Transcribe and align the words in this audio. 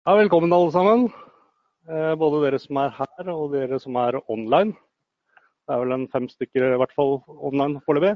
Ja, 0.00 0.14
velkommen 0.16 0.52
alle 0.56 0.72
sammen. 0.72 1.02
Eh, 1.84 2.14
både 2.16 2.38
dere 2.40 2.58
som 2.58 2.78
er 2.80 2.94
her 2.96 3.28
og 3.34 3.50
dere 3.52 3.76
som 3.82 3.98
er 4.00 4.16
online. 4.32 4.72
Det 5.68 5.74
er 5.74 5.82
vel 5.82 5.92
en 5.92 6.06
fem 6.08 6.24
stykker 6.30 6.64
i 6.70 6.78
hvert 6.80 6.94
fall 6.96 7.18
online 7.28 7.82
foreløpig. 7.84 8.14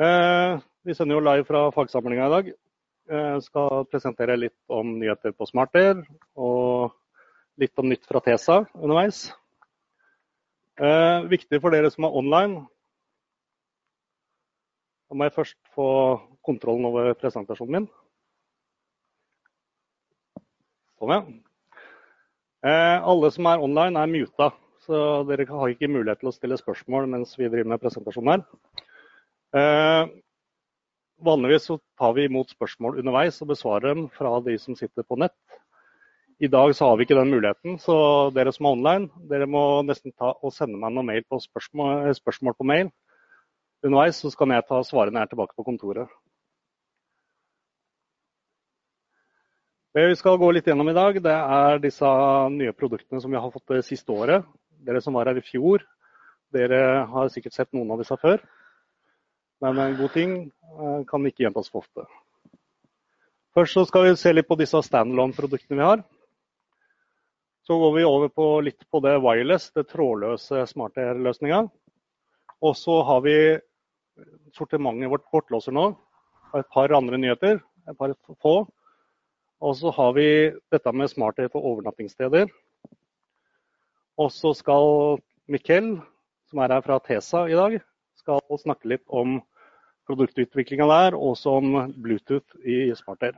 Eh, 0.00 0.54
vi 0.88 0.96
sender 0.96 1.18
jo 1.18 1.26
live 1.26 1.44
fra 1.44 1.66
fagsamlinga 1.76 2.30
i 2.30 2.34
dag. 2.36 2.50
Jeg 3.12 3.36
eh, 3.36 3.44
skal 3.44 3.84
presentere 3.92 4.38
litt 4.40 4.56
om 4.72 4.96
nyheter 5.02 5.36
på 5.36 5.44
Smarter 5.52 6.00
og 6.32 6.96
litt 7.60 7.76
om 7.76 7.92
nytt 7.92 8.08
fra 8.08 8.24
TESA 8.24 8.62
underveis. 8.80 9.26
Viktig 11.28 11.60
for 11.60 11.76
dere 11.76 11.92
som 11.92 12.08
er 12.08 12.16
online. 12.16 12.62
Da 15.04 15.20
må 15.20 15.28
jeg 15.28 15.36
først 15.36 15.60
få 15.76 15.90
kontrollen 16.40 16.88
over 16.88 17.12
presentasjonen 17.20 17.82
min. 17.82 17.92
Sånn, 21.00 21.14
ja. 21.14 21.20
Eh, 22.60 23.06
alle 23.08 23.30
som 23.32 23.46
er 23.48 23.62
online, 23.64 23.96
er 23.96 24.10
muta, 24.10 24.50
så 24.84 25.22
dere 25.28 25.46
har 25.48 25.72
ikke 25.72 25.88
mulighet 25.88 26.20
til 26.20 26.28
å 26.28 26.34
stille 26.34 26.58
spørsmål 26.60 27.08
mens 27.08 27.32
vi 27.38 27.48
driver 27.48 27.70
med 27.72 27.80
presentasjonen 27.80 28.34
her. 28.34 28.42
Eh, 29.56 30.10
vanligvis 31.24 31.70
så 31.70 31.78
tar 31.98 32.12
vi 32.18 32.26
imot 32.28 32.52
spørsmål 32.52 33.00
underveis 33.00 33.40
og 33.40 33.48
besvarer 33.54 33.94
dem 33.94 34.10
fra 34.12 34.34
de 34.44 34.58
som 34.60 34.76
sitter 34.76 35.06
på 35.08 35.16
nett. 35.20 35.36
I 36.40 36.48
dag 36.52 36.74
så 36.76 36.90
har 36.90 36.96
vi 36.96 37.08
ikke 37.08 37.16
den 37.16 37.32
muligheten, 37.32 37.80
så 37.80 37.96
dere 38.36 38.52
som 38.52 38.68
er 38.68 38.76
online, 38.76 39.08
dere 39.28 39.48
må 39.48 39.64
nesten 39.84 40.12
ta 40.12 40.34
og 40.36 40.52
sende 40.56 40.76
meg 40.80 40.92
noen 40.92 41.08
mail 41.08 41.24
på 41.28 41.40
spørsmål, 41.40 42.12
spørsmål 42.16 42.56
på 42.56 42.68
mail 42.68 42.92
underveis, 43.84 44.20
så 44.20 44.28
skal 44.32 44.52
jeg 44.52 44.68
ta 44.68 44.84
svarene 44.84 45.20
her 45.20 45.28
er 45.28 45.32
tilbake 45.32 45.56
på 45.56 45.64
kontoret. 45.64 46.12
Det 49.90 50.04
vi 50.06 50.14
skal 50.14 50.36
gå 50.38 50.52
litt 50.54 50.68
gjennom 50.70 50.86
i 50.86 50.94
dag, 50.94 51.16
det 51.18 51.32
er 51.34 51.80
disse 51.82 52.10
nye 52.54 52.74
produktene 52.78 53.18
som 53.18 53.32
vi 53.32 53.40
har 53.42 53.50
fått 53.50 53.72
det 53.72 53.80
siste 53.88 54.14
året. 54.14 54.46
Dere 54.86 55.02
som 55.02 55.16
var 55.18 55.26
her 55.26 55.40
i 55.40 55.42
fjor, 55.42 55.82
dere 56.54 57.02
har 57.10 57.32
sikkert 57.34 57.56
sett 57.56 57.72
noen 57.74 57.90
av 57.90 57.98
disse 57.98 58.14
før. 58.22 58.38
Men 59.60 59.82
en 59.82 59.98
god 59.98 60.14
ting 60.14 60.36
eh, 60.46 61.02
kan 61.10 61.26
ikke 61.26 61.42
gjentas 61.42 61.72
for 61.72 61.82
ofte. 61.82 62.06
Først 63.58 63.74
så 63.74 63.86
skal 63.90 64.06
vi 64.06 64.14
se 64.14 64.30
litt 64.30 64.46
på 64.46 64.60
disse 64.62 64.78
standalone-produktene 64.86 65.82
vi 65.82 65.88
har. 65.88 66.06
Så 67.66 67.82
går 67.82 67.96
vi 67.98 68.06
over 68.06 68.30
på 68.30 68.48
litt 68.62 68.86
på 68.94 69.02
det 69.02 69.18
wireless, 69.26 69.72
det 69.74 69.88
trådløse 69.90 70.68
smartere-løsninga. 70.70 71.64
Og 72.62 72.78
så 72.78 73.02
har 73.10 73.26
vi 73.26 73.38
sortimentet 74.54 75.10
vårt 75.10 75.26
bortlåser 75.34 75.74
nå. 75.74 75.90
Og 76.54 76.60
et 76.62 76.70
par 76.70 76.94
andre 76.94 77.18
nyheter. 77.18 77.58
Et 77.90 77.98
par 77.98 78.14
få. 78.38 78.60
Og 79.60 79.76
så 79.76 79.92
har 79.92 80.14
vi 80.16 80.26
dette 80.72 80.92
med 80.96 81.10
smarthet 81.12 81.52
for 81.52 81.66
overnattingssteder. 81.68 82.48
Og 84.20 84.32
så 84.32 84.54
skal 84.56 85.20
Mikkel, 85.50 85.98
som 86.48 86.62
er 86.62 86.72
her 86.74 86.84
fra 86.84 86.98
TESA 87.04 87.44
i 87.50 87.58
dag, 87.58 87.76
skal 88.16 88.40
snakke 88.60 88.88
litt 88.92 89.04
om 89.08 89.40
produktutviklinga 90.08 90.86
der, 90.90 91.16
og 91.16 91.36
om 91.48 91.92
Bluetooth 92.00 92.56
i 92.64 92.88
smarter. 92.98 93.36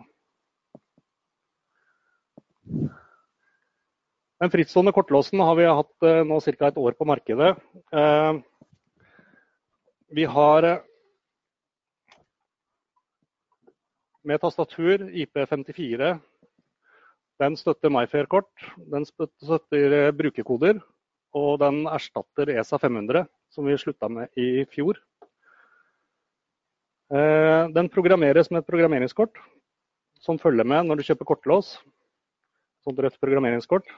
Den 4.42 4.51
frittstående 4.51 4.95
kortlåsen 4.95 5.42
har 5.42 5.55
vi 5.59 5.69
hatt 5.69 6.07
eh, 6.07 6.23
nå 6.27 6.41
ca. 6.42 6.69
et 6.69 6.79
år 6.81 6.97
på 6.98 7.07
markedet. 7.07 7.53
Eh, 7.95 8.33
vi 10.11 10.25
har 10.27 10.83
med 14.25 14.41
tastatur 14.42 15.09
IP54. 15.11 16.12
Den 17.42 17.56
støtter 17.59 17.91
MyFair-kort, 17.91 18.51
den 18.92 19.07
støtter 19.08 19.96
eh, 19.96 20.11
brukerkoder, 20.14 20.79
og 21.35 21.57
den 21.63 21.86
erstatter 21.91 22.52
ESA 22.55 22.79
500, 22.79 23.24
som 23.51 23.67
vi 23.67 23.79
slutta 23.80 24.11
med 24.13 24.30
i 24.39 24.64
fjor. 24.70 25.01
Eh, 27.13 27.64
den 27.74 27.91
programmeres 27.91 28.52
med 28.52 28.63
et 28.63 28.69
programmeringskort 28.69 29.41
som 30.23 30.39
følger 30.39 30.69
med 30.69 30.86
når 30.86 31.01
du 31.01 31.08
kjøper 31.08 31.29
kortlås. 31.33 31.75
Sånt 32.86 32.98
rødt 33.02 33.19
programmeringskort. 33.23 33.89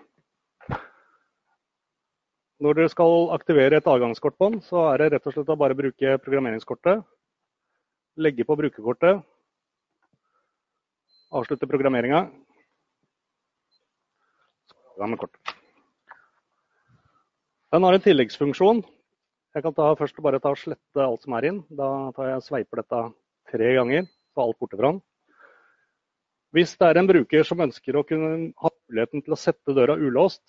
Når 2.64 2.78
dere 2.78 2.88
skal 2.92 3.28
aktivere 3.34 3.76
et 3.76 3.88
avgangskort 3.90 4.38
på 4.38 4.48
den, 4.52 4.62
så 4.64 4.86
er 4.92 5.02
det 5.02 5.12
rett 5.12 5.28
og 5.28 5.34
slett 5.36 5.52
å 5.52 5.58
bare 5.58 5.76
bruke 5.76 6.16
programmeringskortet. 6.22 7.02
Legge 8.24 8.46
på 8.46 8.56
brukerkortet 8.56 9.24
avslutte 11.34 11.66
programmeringa. 11.66 12.28
Den 17.74 17.82
har 17.82 17.96
en 17.96 18.04
tilleggsfunksjon. 18.04 18.84
Jeg 19.54 19.62
kan 19.62 19.74
ta, 19.74 19.88
først 19.98 20.20
bare 20.22 20.38
ta 20.42 20.52
og 20.54 20.60
slette 20.60 21.02
alt 21.02 21.24
som 21.26 21.34
er 21.34 21.48
inn. 21.50 21.58
Da 21.74 21.88
tar 22.14 22.30
jeg 22.30 22.46
sveiper 22.46 22.82
dette 22.82 23.00
tre 23.50 23.72
ganger, 23.76 24.06
så 24.34 24.46
alt 24.46 24.58
borte 24.62 24.78
fra 24.78 24.92
den. 24.92 25.02
Hvis 26.54 26.76
det 26.78 26.86
er 26.86 27.00
en 27.00 27.10
bruker 27.10 27.42
som 27.46 27.62
ønsker 27.66 27.98
å 27.98 28.04
kunne 28.06 28.52
ha 28.62 28.70
muligheten 28.70 29.24
til 29.26 29.34
å 29.34 29.38
sette 29.38 29.74
døra 29.74 29.98
ulåst, 29.98 30.42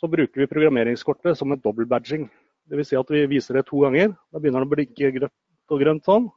så 0.00 0.08
bruker 0.08 0.40
vi 0.40 0.48
programmeringskortet 0.48 1.36
som 1.36 1.52
et 1.52 1.60
dobbeltbadging. 1.64 2.30
Dvs. 2.72 2.88
Si 2.88 2.96
at 2.96 3.10
vi 3.12 3.26
viser 3.28 3.58
det 3.58 3.66
to 3.68 3.82
ganger. 3.84 4.14
Da 4.32 4.40
begynner 4.40 4.64
det 4.64 4.70
å 4.70 4.72
blinke 4.72 5.12
grønt 5.18 5.74
og 5.74 5.82
grønt 5.84 6.08
sånn. 6.08 6.30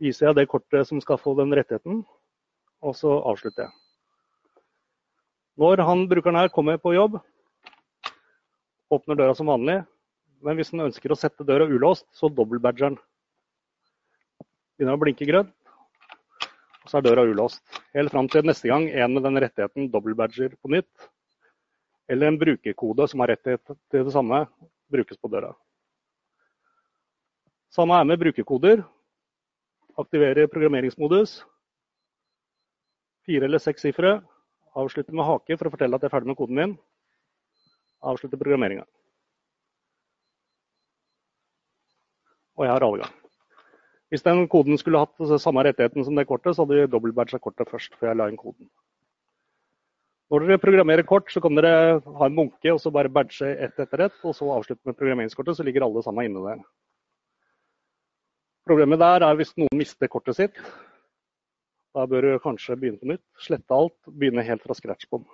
Viser 0.00 0.30
jeg 0.30 0.38
det 0.40 0.48
kortet 0.48 0.88
som 0.88 1.00
skal 1.04 1.20
få 1.20 1.36
den 1.38 1.52
rettigheten, 1.56 2.02
og 2.84 2.96
så 2.96 3.12
avslutter 3.28 3.66
jeg. 3.66 3.74
Når 5.56 5.80
han 5.88 6.04
brukeren 6.08 6.36
her 6.36 6.52
kommer 6.52 6.76
på 6.76 6.92
jobb, 6.92 7.16
åpner 8.92 9.16
døra 9.16 9.34
som 9.34 9.48
vanlig. 9.48 9.80
Men 10.44 10.58
hvis 10.58 10.70
han 10.74 10.84
ønsker 10.84 11.12
å 11.12 11.18
sette 11.18 11.46
døra 11.48 11.64
ulåst, 11.64 12.04
så 12.12 12.28
dobbeltbadger 12.28 12.90
han. 12.90 12.98
Begynner 14.76 14.98
å 14.98 15.00
blinke 15.00 15.26
grønt, 15.28 15.54
og 16.84 16.90
så 16.92 17.00
er 17.00 17.06
døra 17.06 17.24
ulåst. 17.24 17.62
Helt 17.96 18.12
fram 18.12 18.28
til 18.30 18.44
neste 18.44 18.68
gang 18.68 18.90
en 18.92 19.16
med 19.16 19.24
den 19.24 19.40
rettigheten 19.40 19.88
dobbeltbadger 19.90 20.58
på 20.60 20.74
nytt. 20.76 21.08
Eller 22.12 22.28
en 22.28 22.38
brukerkode 22.38 23.08
som 23.10 23.24
har 23.24 23.32
rettighet 23.32 23.64
til 23.90 24.04
det 24.06 24.12
samme, 24.14 24.44
brukes 24.92 25.18
på 25.18 25.32
døra. 25.32 25.54
Samme 27.72 27.96
er 27.96 28.06
med 28.06 28.20
brukerkoder. 28.20 28.84
Aktivere 29.96 30.46
programmeringsmodus 30.52 31.40
fire 33.26 33.48
eller 33.48 33.62
seks 33.62 33.84
sifre. 33.86 34.20
Avslutte 34.76 35.14
med 35.14 35.26
hake 35.26 35.56
for 35.56 35.68
å 35.68 35.72
fortelle 35.72 35.96
at 35.96 36.04
jeg 36.04 36.10
er 36.10 36.14
ferdig 36.14 36.30
med 36.30 36.38
koden 36.38 36.60
min. 36.60 36.74
Avslutte 38.06 38.38
programmeringa. 38.40 38.84
Og 42.56 42.64
jeg 42.64 42.72
har 42.72 42.84
adgang. 42.86 43.14
Hvis 44.12 44.22
den 44.22 44.46
koden 44.48 44.78
skulle 44.78 45.02
hatt 45.02 45.40
samme 45.42 45.64
rettigheten 45.66 46.04
som 46.06 46.14
det 46.16 46.28
kortet, 46.28 46.54
så 46.54 46.62
hadde 46.62 46.78
vi 46.78 46.90
dobbeltbadga 46.92 47.40
kortet 47.42 47.70
først 47.72 47.96
før 47.98 48.12
jeg 48.12 48.20
la 48.20 48.28
inn 48.30 48.38
koden. 48.38 48.68
Når 50.30 50.42
dere 50.46 50.62
programmerer 50.62 51.06
kort, 51.06 51.28
så 51.30 51.40
kan 51.42 51.54
dere 51.54 52.00
ha 52.02 52.26
en 52.26 52.38
bunke 52.38 52.72
og 52.72 52.80
så 52.82 52.90
bare 52.94 53.10
badge 53.12 53.46
ett 53.46 53.78
etter 53.82 54.06
ett, 54.08 54.16
og 54.26 54.34
så 54.34 54.48
avslutte 54.54 54.82
med 54.88 54.96
programmeringskortet, 54.98 55.58
så 55.58 55.66
ligger 55.66 55.86
alle 55.86 56.02
sammen 56.02 56.26
inne 56.26 56.42
der. 56.42 56.64
Problemet 58.66 58.98
der 58.98 59.22
er 59.22 59.38
hvis 59.38 59.54
noen 59.54 59.78
mister 59.78 60.10
kortet 60.10 60.38
sitt, 60.38 60.58
da 61.96 62.04
bør 62.04 62.26
du 62.26 62.38
kanskje 62.44 62.76
begynne 62.76 63.00
på 63.00 63.08
nytt. 63.08 63.24
Slette 63.40 63.72
alt, 63.72 63.96
begynne 64.12 64.44
helt 64.44 64.64
fra 64.64 64.74
scratch 64.76 65.08
på 65.08 65.22
den. 65.22 65.28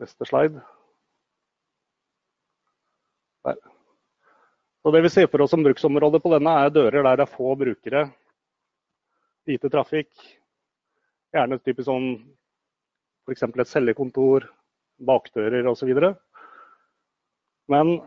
Neste 0.00 0.28
slide. 0.30 0.62
Der. 3.44 3.58
Så 4.82 4.92
det 4.94 5.02
vi 5.04 5.10
ser 5.12 5.28
for 5.28 5.44
oss 5.44 5.52
som 5.52 5.66
bruksområde 5.66 6.20
på 6.22 6.32
denne, 6.32 6.54
er 6.64 6.72
dører 6.72 7.02
der 7.02 7.20
det 7.20 7.26
er 7.26 7.34
få 7.34 7.52
brukere. 7.60 8.06
Lite 9.50 9.68
trafikk. 9.74 10.12
Gjerne 11.34 11.60
typisk 11.60 11.90
sånn 11.90 12.14
f.eks. 13.28 13.44
et 13.50 13.68
cellekontor, 13.68 14.48
bakdører 14.96 15.68
osv. 15.68 15.92
Men 17.68 17.98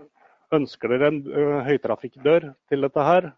ønsker 0.56 0.92
dere 0.92 1.12
en 1.12 1.22
høytrafikkdør 1.68 2.50
til 2.72 2.88
dette 2.88 3.06
her, 3.06 3.30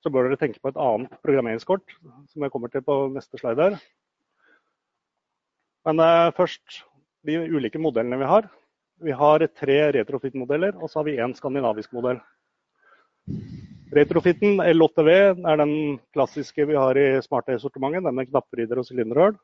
så 0.00 0.12
bør 0.12 0.28
dere 0.28 0.40
tenke 0.40 0.60
på 0.62 0.70
et 0.72 0.78
annet 0.80 1.16
programmeringskort, 1.24 1.96
som 2.30 2.44
jeg 2.44 2.52
kommer 2.52 2.72
til 2.72 2.84
på 2.84 2.96
neste 3.12 3.40
slide 3.40 3.66
her. 3.68 3.80
Men 5.88 6.00
eh, 6.04 6.32
først 6.36 6.82
de 7.26 7.36
ulike 7.48 7.80
modellene 7.80 8.20
vi 8.20 8.28
har. 8.28 8.48
Vi 9.00 9.16
har 9.16 9.44
tre 9.56 9.78
retrofit-modeller, 9.96 10.76
og 10.76 10.90
så 10.90 11.00
har 11.00 11.08
vi 11.08 11.18
én 11.20 11.34
skandinavisk 11.36 11.92
modell. 11.96 12.20
Retrofitten 13.96 14.60
L8V 14.62 15.10
er 15.10 15.60
den 15.60 15.72
klassiske 16.14 16.66
vi 16.68 16.76
har 16.78 16.98
i 17.00 17.06
smarte-sortimentet, 17.24 18.04
den 18.04 18.16
med 18.16 18.28
knapperyder 18.28 18.80
og 18.80 18.86
sylinderhull. 18.86 19.38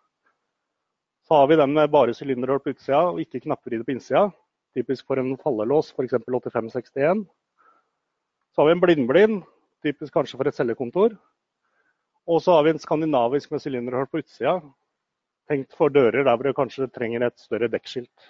Så 1.27 1.41
har 1.41 1.49
vi 1.51 1.59
den 1.59 1.73
med 1.75 1.91
bare 1.91 2.15
sylinderhull 2.15 2.63
på 2.63 2.77
utsida 2.77 3.01
og 3.11 3.21
ikke 3.25 3.43
knapperyder 3.43 3.85
på 3.89 3.97
innsida 3.97 4.29
typisk 4.77 5.07
for 5.09 5.21
en 5.21 5.37
fallelås, 5.41 5.93
f.eks. 5.97 6.19
8561. 6.21 7.25
Så 8.53 8.63
har 8.63 8.69
vi 8.69 8.77
en 8.77 8.83
blindblind, 8.85 9.43
typisk 9.85 10.13
kanskje 10.15 10.39
for 10.39 10.49
et 10.49 10.57
cellekontor. 10.57 11.17
Og 12.27 12.43
så 12.43 12.57
har 12.57 12.67
vi 12.67 12.75
en 12.75 12.83
skandinavisk 12.83 13.53
med 13.53 13.63
sylinderhull 13.63 14.09
på 14.11 14.21
utsida. 14.23 14.59
Tenkt 15.49 15.77
for 15.79 15.93
dører 15.95 16.25
der 16.27 16.35
hvor 16.35 16.49
du 16.49 16.57
kanskje 16.57 16.91
trenger 16.91 17.27
et 17.27 17.39
større 17.39 17.71
dekkskilt. 17.71 18.27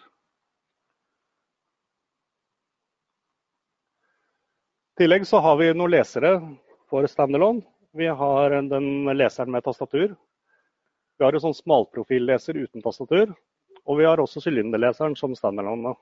I 4.97 5.05
tillegg 5.05 5.27
så 5.29 5.41
har 5.45 5.57
vi 5.61 5.73
noen 5.77 5.93
lesere 5.93 6.37
for 6.89 7.09
standalone. 7.09 7.65
Vi 7.97 8.07
har 8.09 8.53
den 8.69 9.09
leseren 9.17 9.53
med 9.53 9.65
tastatur. 9.65 10.15
Vi 11.17 11.25
har 11.25 11.33
en 11.33 11.45
sånn 11.47 11.57
smalprofilleser 11.57 12.57
uten 12.61 12.85
tastatur. 12.85 13.33
Og 13.87 14.01
vi 14.01 14.05
har 14.09 14.21
også 14.21 14.43
sylinderleseren 14.45 15.17
som 15.17 15.37
standalone. 15.37 15.95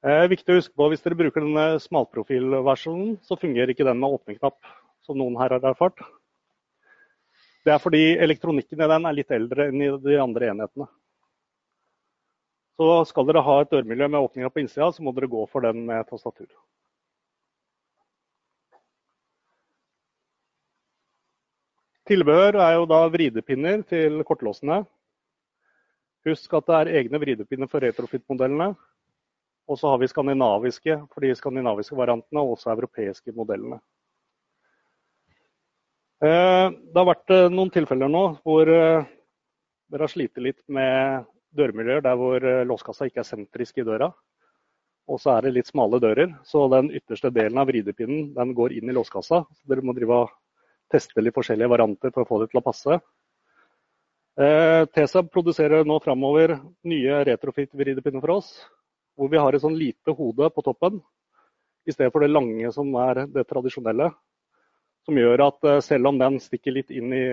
Er 0.00 0.30
viktig 0.32 0.54
å 0.54 0.56
huske 0.56 0.72
på 0.72 0.86
Hvis 0.88 1.02
dere 1.04 1.18
bruker 1.18 1.44
denne 1.44 1.76
smalprofilversjonen, 1.84 3.18
så 3.20 3.36
fungerer 3.36 3.74
ikke 3.74 3.84
den 3.84 4.00
med 4.00 4.16
åpneknapp, 4.16 4.56
som 5.04 5.18
noen 5.20 5.36
her 5.36 5.52
har 5.52 5.66
erfart. 5.72 6.00
Det 7.68 7.74
er 7.74 7.82
fordi 7.82 8.16
elektronikken 8.16 8.80
i 8.80 8.88
den 8.88 9.04
er 9.04 9.16
litt 9.18 9.34
eldre 9.36 9.68
enn 9.68 9.84
i 9.84 9.90
de 10.00 10.16
andre 10.16 10.48
enhetene. 10.54 10.88
Så 12.80 12.88
skal 13.10 13.28
dere 13.28 13.44
ha 13.44 13.58
et 13.60 13.74
dørmiljø 13.74 14.08
med 14.08 14.24
åpninger 14.24 14.48
på 14.48 14.62
innsida, 14.62 14.88
så 14.88 15.04
må 15.04 15.12
dere 15.12 15.28
gå 15.28 15.44
for 15.52 15.68
den 15.68 15.84
med 15.84 16.08
tastatur. 16.08 16.48
Tilbehør 22.08 22.56
er 22.56 22.78
jo 22.78 22.88
da 22.88 23.04
vridepinner 23.12 23.84
til 23.84 24.24
kortlåsene. 24.24 24.80
Husk 26.24 26.56
at 26.56 26.72
det 26.72 26.78
er 26.78 26.96
egne 27.02 27.20
vridepinner 27.20 27.68
for 27.68 27.84
retrofit-modellene. 27.84 28.72
Og 29.70 29.78
så 29.78 29.92
har 29.92 30.00
vi 30.02 30.08
skandinaviske 30.10 30.96
for 31.12 31.22
de 31.22 31.30
skandinaviske 31.38 31.96
variantene, 31.96 32.42
og 32.42 32.56
også 32.56 32.72
europeiske 32.74 33.34
modellene. 33.36 33.78
Eh, 36.20 36.66
det 36.68 36.98
har 36.98 37.06
vært 37.08 37.32
eh, 37.32 37.46
noen 37.48 37.70
tilfeller 37.72 38.10
nå 38.12 38.24
hvor 38.44 38.68
eh, 38.68 39.06
dere 39.90 40.04
har 40.04 40.12
slitt 40.12 40.36
litt 40.42 40.58
med 40.68 41.24
dørmiljøer 41.56 42.02
der 42.04 42.18
hvor 42.18 42.44
låskassa 42.68 43.08
ikke 43.08 43.22
er 43.22 43.28
sentrisk 43.30 43.80
i 43.80 43.86
døra. 43.86 44.10
Og 45.10 45.18
så 45.18 45.32
er 45.32 45.46
det 45.46 45.54
litt 45.56 45.70
smale 45.70 45.98
dører, 46.02 46.36
så 46.46 46.66
den 46.70 46.92
ytterste 46.94 47.32
delen 47.34 47.58
av 47.58 47.66
vridepinnen 47.70 48.28
den 48.36 48.52
går 48.54 48.76
inn 48.76 48.90
i 48.90 48.94
låskassa. 48.94 49.40
Så 49.42 49.70
dere 49.70 49.82
må 49.86 49.94
drive 49.96 50.20
og 50.26 50.36
teste 50.90 51.22
litt 51.22 51.34
forskjellige 51.34 51.70
varianter 51.72 52.12
for 52.14 52.22
å 52.22 52.28
få 52.28 52.42
det 52.42 52.50
til 52.52 52.60
å 52.60 52.66
passe. 52.66 53.00
Eh, 54.40 54.82
TESA 54.94 55.24
produserer 55.26 55.86
nå 55.86 55.98
framover 56.04 56.54
nye 56.86 57.24
retrofit-vridepinner 57.26 58.22
for 58.22 58.36
oss, 58.36 58.52
hvor 59.20 59.28
vi 59.28 59.40
har 59.40 59.52
et 59.52 59.60
sånn 59.60 59.76
lite 59.76 60.14
hode 60.16 60.48
på 60.48 60.64
toppen 60.64 60.96
i 61.84 61.92
stedet 61.92 62.12
for 62.14 62.24
det 62.24 62.32
lange 62.32 62.70
som 62.72 62.88
er 63.02 63.26
det 63.28 63.44
tradisjonelle. 63.50 64.08
Som 65.04 65.18
gjør 65.20 65.42
at 65.46 65.68
eh, 65.68 65.82
selv 65.84 66.08
om 66.08 66.20
den 66.20 66.38
stikker 66.40 66.72
litt 66.76 66.92
inn 66.92 67.12
i 67.12 67.24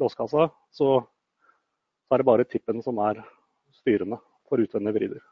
låskassa, 0.00 0.48
så 0.72 0.88
er 2.12 2.20
det 2.20 2.28
bare 2.28 2.48
tippen 2.48 2.80
som 2.84 3.00
er 3.04 3.20
styrende 3.76 4.20
for 4.48 4.60
utvendige 4.60 4.96
vrider. 4.96 5.22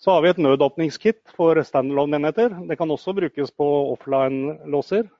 Så 0.00 0.14
har 0.14 0.22
vi 0.24 0.30
et 0.32 0.40
nødåpningskit 0.40 1.34
for 1.36 1.58
standalone-enheter. 1.66 2.54
Det 2.66 2.78
kan 2.80 2.90
også 2.90 3.12
brukes 3.14 3.50
på 3.52 3.66
offline-låser. 3.92 5.10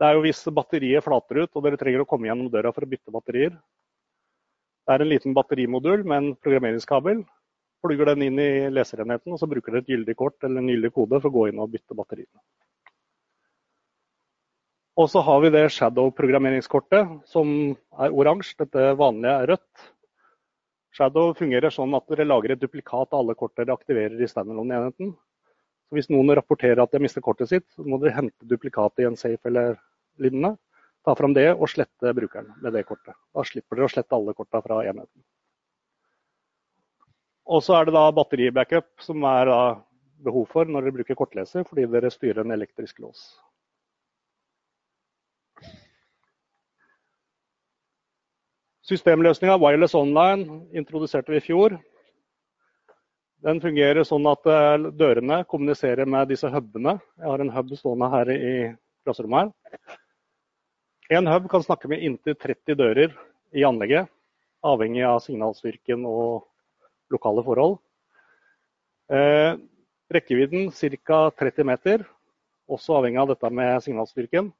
Det 0.00 0.06
er 0.06 0.16
jo 0.16 0.22
hvis 0.24 0.44
batteriet 0.54 1.04
flater 1.04 1.42
ut 1.42 1.56
og 1.58 1.64
dere 1.66 1.80
trenger 1.80 2.04
å 2.04 2.08
komme 2.08 2.30
gjennom 2.30 2.52
døra 2.52 2.70
for 2.72 2.86
å 2.86 2.88
bytte 2.92 3.12
batterier. 3.12 3.56
Det 4.90 4.96
er 4.96 5.04
en 5.04 5.10
liten 5.12 5.34
batterimodul 5.36 6.00
med 6.02 6.16
en 6.18 6.32
programmeringskabel. 6.42 7.20
Plugger 7.78 8.08
den 8.10 8.24
inn 8.26 8.38
i 8.42 8.46
leserenheten, 8.74 9.30
og 9.30 9.38
så 9.38 9.46
bruker 9.46 9.70
dere 9.70 9.84
et 9.84 9.92
gyldig 9.92 10.16
kort 10.18 10.42
eller 10.42 10.58
en 10.58 10.70
gyldig 10.72 10.90
kode 10.96 11.20
for 11.20 11.30
å 11.30 11.36
gå 11.36 11.44
inn 11.46 11.60
og 11.62 11.70
bytte 11.70 11.94
batteriene. 11.94 12.40
Og 14.98 15.06
så 15.12 15.22
har 15.22 15.44
vi 15.44 15.52
det 15.54 15.62
Shadow-programmeringskortet, 15.76 17.12
som 17.30 17.52
er 18.02 18.16
oransje. 18.18 18.56
Dette 18.64 18.88
vanlige 18.98 19.36
er 19.44 19.52
rødt. 19.52 19.84
Shadow 20.98 21.30
fungerer 21.38 21.70
sånn 21.70 21.94
at 21.94 22.10
dere 22.10 22.26
lager 22.26 22.56
et 22.56 22.64
duplikat 22.66 23.14
av 23.14 23.22
alle 23.22 23.38
kort 23.38 23.54
dere 23.62 23.78
aktiverer 23.78 24.18
i 24.18 24.28
standalone-enheten. 24.32 25.14
Så 25.14 26.00
Hvis 26.00 26.10
noen 26.10 26.34
rapporterer 26.34 26.82
at 26.82 26.90
de 26.90 26.98
har 26.98 27.06
mistet 27.06 27.22
kortet 27.22 27.54
sitt, 27.54 27.68
så 27.78 27.86
må 27.86 28.02
dere 28.02 28.18
hente 28.18 28.50
duplikatet 28.50 29.04
i 29.04 29.08
en 29.12 29.22
safe 29.22 29.54
eller 29.54 29.78
lignende. 30.18 30.56
Ta 31.04 31.14
fram 31.16 31.32
det 31.36 31.48
og 31.54 31.68
slette 31.72 32.12
brukeren 32.16 32.50
med 32.60 32.74
det 32.76 32.84
kortet. 32.88 33.16
Da 33.32 33.44
slipper 33.46 33.78
dere 33.78 33.88
å 33.88 33.92
slette 33.92 34.16
alle 34.16 34.34
kortene 34.36 34.64
fra 34.64 34.82
enheten. 34.84 35.22
Og 37.50 37.62
så 37.64 37.78
er 37.78 37.88
det 37.88 37.94
da 37.96 38.04
batteribackup 38.14 39.02
som 39.02 39.24
er 39.26 39.48
behov 40.24 40.44
for 40.52 40.68
når 40.68 40.86
dere 40.86 40.98
bruker 41.00 41.18
kortleser, 41.18 41.64
fordi 41.66 41.86
dere 41.90 42.12
styrer 42.12 42.44
en 42.44 42.54
elektrisk 42.54 43.00
lås. 43.02 43.22
Systemløsninga 48.90 49.56
Wireless 49.62 49.94
Online 49.94 50.64
introduserte 50.76 51.32
vi 51.32 51.38
i 51.38 51.44
fjor. 51.44 51.76
Den 53.40 53.60
fungerer 53.62 54.04
sånn 54.04 54.26
at 54.28 54.46
eh, 54.50 54.86
dørene 55.00 55.44
kommuniserer 55.48 56.08
med 56.10 56.28
disse 56.28 56.50
hubene. 56.52 56.98
Jeg 57.16 57.30
har 57.30 57.40
en 57.40 57.52
hub 57.54 57.70
stående 57.78 58.10
her 58.12 58.32
i 58.34 58.54
klasserommet. 59.06 59.54
her. 59.70 60.00
En 61.10 61.26
hub 61.26 61.48
kan 61.50 61.62
snakke 61.62 61.88
med 61.90 62.04
inntil 62.06 62.36
30 62.38 62.76
dører 62.78 63.14
i 63.50 63.64
anlegget, 63.66 64.06
avhengig 64.62 65.02
av 65.02 65.16
signalstyrken 65.24 66.04
og 66.06 66.44
lokale 67.10 67.42
forhold. 67.42 67.80
Eh, 69.10 69.58
rekkevidden 70.14 70.70
ca. 70.70 71.18
30 71.34 71.66
meter, 71.66 72.04
også 72.70 73.00
avhengig 73.00 73.18
av 73.24 73.32
dette 73.32 73.50
med 73.50 73.82
signalstyrken. 73.82 74.52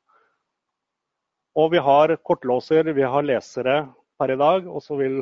Og 1.55 1.71
vi 1.71 1.79
har 1.87 2.17
kortlåser, 2.27 2.91
vi 2.99 3.07
har 3.07 3.23
lesere, 3.23 3.85
per 4.19 4.35
i 4.35 4.41
dag. 4.43 4.67
Og 4.67 4.83
så 4.83 4.99
vil 4.99 5.21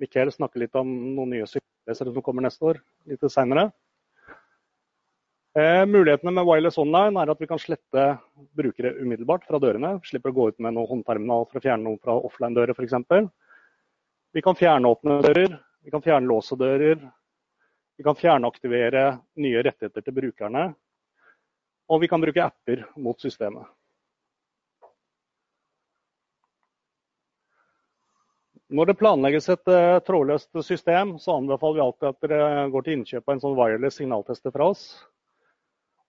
Mikkel 0.00 0.32
snakke 0.32 0.64
litt 0.64 0.80
om 0.80 0.88
noen 0.88 1.36
nye 1.36 1.48
sykelesere 1.48 2.14
som 2.14 2.24
kommer 2.24 2.48
neste 2.48 2.72
år, 2.72 2.80
litt 3.04 3.28
senere. 3.28 3.68
Eh, 5.58 5.86
mulighetene 5.86 6.30
med 6.30 6.46
Wireless 6.46 6.78
Online 6.78 7.18
er 7.18 7.30
at 7.32 7.40
vi 7.42 7.46
kan 7.50 7.58
slette 7.58 8.04
brukere 8.54 8.92
umiddelbart 9.02 9.48
fra 9.48 9.58
dørene. 9.58 9.96
Slipper 10.06 10.30
å 10.30 10.36
gå 10.36 10.44
ut 10.52 10.60
med 10.62 10.76
noen 10.76 10.86
håndterminal 10.92 11.48
for 11.50 11.58
å 11.58 11.64
fjerne 11.64 11.88
noen 11.88 11.98
fra 11.98 12.14
offline-dører 12.14 12.76
f.eks. 12.76 12.94
Vi 14.30 14.44
kan 14.46 14.54
fjernåpne 14.54 15.18
dører, 15.26 15.58
vi 15.82 15.90
kan 15.90 16.04
fjernlåse 16.04 16.54
dører. 16.60 17.02
Vi 17.98 18.06
kan 18.06 18.16
fjernaktivere 18.16 19.04
nye 19.42 19.62
rettigheter 19.66 20.06
til 20.06 20.14
brukerne. 20.16 20.70
Og 21.90 22.00
vi 22.00 22.08
kan 22.08 22.22
bruke 22.22 22.46
apper 22.46 22.86
mot 22.96 23.18
systemet. 23.20 23.66
Når 28.70 28.86
det 28.86 29.00
planlegges 29.00 29.50
et 29.50 29.68
uh, 29.74 29.98
trådløst 30.06 30.62
system, 30.62 31.16
så 31.18 31.40
anbefaler 31.40 31.74
vi 31.74 31.84
alltid 31.88 32.08
at 32.12 32.28
dere 32.30 32.68
går 32.70 32.86
til 32.86 33.00
innkjøp 33.00 33.24
av 33.26 33.34
en 33.34 33.42
sånn 33.42 33.56
wireless 33.58 33.98
signaltester 33.98 34.54
fra 34.54 34.70
oss. 34.70 34.84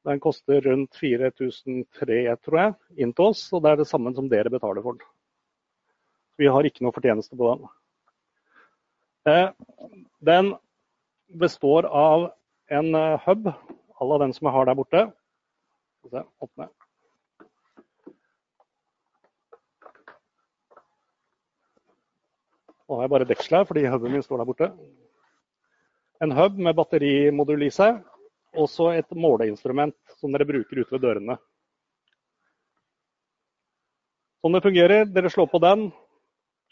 Den 0.08 0.20
koster 0.20 0.62
rundt 0.66 0.98
4003 0.98 2.36
tror 2.42 2.58
jeg, 2.58 2.74
inn 2.98 3.14
til 3.14 3.30
oss, 3.30 3.44
og 3.54 3.62
det 3.62 3.72
er 3.72 3.82
det 3.84 3.90
samme 3.90 4.14
som 4.18 4.30
dere 4.32 4.50
betaler 4.50 4.82
for 4.82 4.98
den. 4.98 5.06
Vi 6.42 6.50
har 6.50 6.66
ikke 6.66 6.82
noe 6.82 6.96
fortjeneste 6.96 7.38
på 7.38 7.52
den. 7.52 7.70
Uh, 9.30 9.52
den 10.26 10.56
består 11.38 11.86
av 11.86 12.32
en 12.74 12.96
uh, 12.98 13.20
hub, 13.28 13.52
à 14.02 14.08
la 14.10 14.18
den 14.24 14.34
som 14.34 14.48
jeg 14.50 14.56
har 14.56 14.66
der 14.66 14.80
borte. 14.80 15.04
Se, 16.10 16.24
åpne. 16.42 16.72
Nå 22.90 22.98
har 22.98 23.06
jeg 23.06 23.14
bare 23.14 23.30
deksel 23.30 23.60
her 23.60 23.68
fordi 23.70 23.86
huben 23.88 24.18
min 24.18 24.26
står 24.26 24.42
der 24.42 24.50
borte. 24.50 24.72
En 26.26 26.34
hub 26.34 26.58
med 26.58 26.74
batterimodul 26.76 27.70
i 27.70 27.70
seg, 27.74 28.02
og 28.58 28.68
så 28.70 28.92
et 28.98 29.16
måleinstrument 29.16 29.96
som 30.20 30.34
dere 30.34 30.48
bruker 30.48 30.82
ute 30.82 30.96
ved 30.96 31.04
dørene. 31.06 31.38
Sånn 34.42 34.56
det 34.58 34.64
fungerer, 34.66 35.06
dere 35.06 35.30
slår 35.30 35.48
på 35.52 35.62
den, 35.62 35.90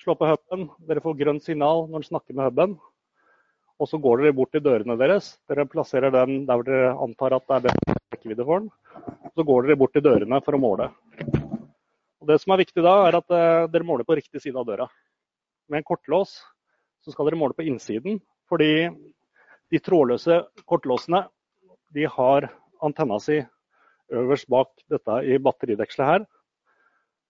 slår 0.01 0.17
på 0.19 0.29
huben, 0.31 0.69
dere 0.89 1.03
får 1.03 1.19
grønt 1.19 1.45
signal 1.45 1.85
når 1.85 2.01
den 2.01 2.07
snakker 2.09 2.35
med 2.35 2.49
huben. 2.49 2.79
Og 3.79 3.87
så 3.87 3.99
går 4.01 4.23
dere 4.23 4.35
bort 4.35 4.51
til 4.51 4.63
dørene 4.65 4.97
deres. 4.99 5.37
Dere 5.47 5.67
plasserer 5.69 6.11
den 6.11 6.43
der 6.49 6.63
dere 6.67 6.95
antar 6.99 7.37
at 7.37 7.45
det 7.47 7.59
er 7.59 7.67
best 7.69 7.91
rekkevidde 8.15 8.47
for 8.47 8.65
den. 8.65 8.71
Så 9.37 9.45
går 9.47 9.67
dere 9.67 9.79
bort 9.79 9.93
til 9.95 10.03
dørene 10.03 10.41
for 10.43 10.57
å 10.57 10.59
måle. 10.59 10.89
Og 12.19 12.27
det 12.27 12.41
som 12.43 12.51
er 12.51 12.63
viktig 12.65 12.83
da, 12.83 12.95
er 13.07 13.19
at 13.21 13.31
eh, 13.31 13.69
dere 13.71 13.87
måler 13.87 14.07
på 14.07 14.17
riktig 14.19 14.41
side 14.43 14.59
av 14.59 14.67
døra 14.67 14.89
med 15.69 15.79
en 15.79 15.87
kortlås, 15.87 16.33
så 17.05 17.13
skal 17.13 17.29
dere 17.29 17.39
måle 17.39 17.55
på 17.55 17.63
innsiden. 17.69 18.19
Fordi 18.49 18.89
de 19.69 19.79
trådløse 19.85 20.41
kortlåsene 20.67 21.23
de 21.95 22.05
har 22.05 22.49
antenna 22.85 23.19
si 23.21 23.39
øverst 24.13 24.49
bak 24.49 24.71
dette 24.89 25.21
i 25.25 25.37
batteridekselet 25.41 26.11
her. 26.11 26.27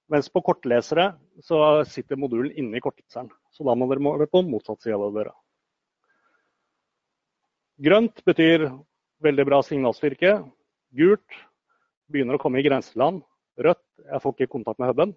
Mens 0.09 0.29
på 0.33 0.41
kortlesere 0.41 1.11
så 1.45 1.83
sitter 1.85 2.17
modulen 2.17 2.51
inni 2.57 2.81
kortleseren. 2.81 3.29
Så 3.53 3.65
da 3.67 3.75
må 3.77 3.87
dere 3.89 4.03
måle 4.03 4.27
på 4.29 4.41
motsatt 4.45 4.81
side 4.81 4.97
av 4.97 5.13
døra. 5.13 5.33
Grønt 7.79 8.23
betyr 8.27 8.67
veldig 9.23 9.45
bra 9.47 9.61
signalstyrke. 9.63 10.39
Gult 10.97 11.37
begynner 12.11 12.35
å 12.35 12.41
komme 12.41 12.59
i 12.59 12.65
grenseland. 12.65 13.21
Rødt 13.59 13.85
jeg 14.01 14.23
får 14.23 14.35
ikke 14.35 14.53
kontakt 14.55 14.81
med 14.81 14.91
huben. 14.91 15.13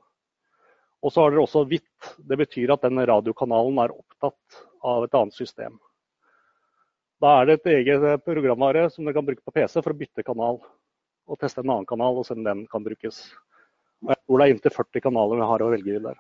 Og 1.02 1.11
så 1.11 1.25
har 1.25 1.32
dere 1.32 1.42
også 1.46 1.64
hvitt. 1.66 2.12
Det 2.18 2.38
betyr 2.38 2.75
at 2.75 2.84
den 2.84 3.00
radiokanalen 3.00 3.80
er 3.82 3.94
opptatt 3.96 4.62
av 4.87 5.06
et 5.06 5.16
annet 5.18 5.34
system. 5.34 5.80
Da 7.23 7.37
er 7.38 7.47
det 7.47 7.55
et 7.61 7.69
eget 7.71 8.25
programvare 8.26 8.88
som 8.91 9.07
dere 9.07 9.14
kan 9.14 9.26
bruke 9.26 9.45
på 9.47 9.55
PC 9.55 9.79
for 9.79 9.95
å 9.95 9.99
bytte 9.99 10.25
kanal. 10.26 10.59
Og 11.31 11.38
teste 11.38 11.62
en 11.62 11.71
annen 11.71 11.87
kanal 11.87 12.19
og 12.19 12.26
se 12.26 12.35
om 12.35 12.43
den 12.43 12.64
kan 12.71 12.83
brukes. 12.83 13.23
Og 14.02 14.11
jeg 14.11 14.19
tror 14.25 14.41
det 14.41 14.47
er 14.47 14.55
inntil 14.57 14.75
40 14.75 15.05
kanaler 15.05 15.38
vi 15.38 15.50
har 15.52 15.62
å 15.62 15.71
velge 15.71 15.95
i 15.95 16.02
der. 16.02 16.19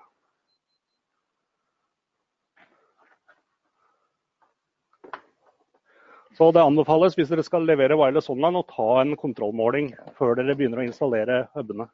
Så 6.38 6.48
det 6.54 6.62
anbefales 6.62 7.18
hvis 7.18 7.28
dere 7.28 7.42
skal 7.44 7.66
levere 7.66 7.98
wireless 7.98 8.30
online 8.32 8.62
å 8.62 8.68
ta 8.70 8.86
en 9.02 9.16
kontrollmåling 9.18 9.90
før 10.16 10.38
dere 10.38 10.54
begynner 10.56 10.80
å 10.80 10.86
installere 10.86 11.42
hubene. 11.58 11.90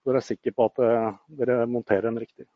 Så 0.00 0.10
dere 0.10 0.24
er 0.24 0.26
sikre 0.32 0.56
på 0.56 0.66
at 0.72 0.82
eh, 0.82 1.12
dere 1.38 1.60
monterer 1.68 2.08
den 2.08 2.18
riktig. 2.24 2.48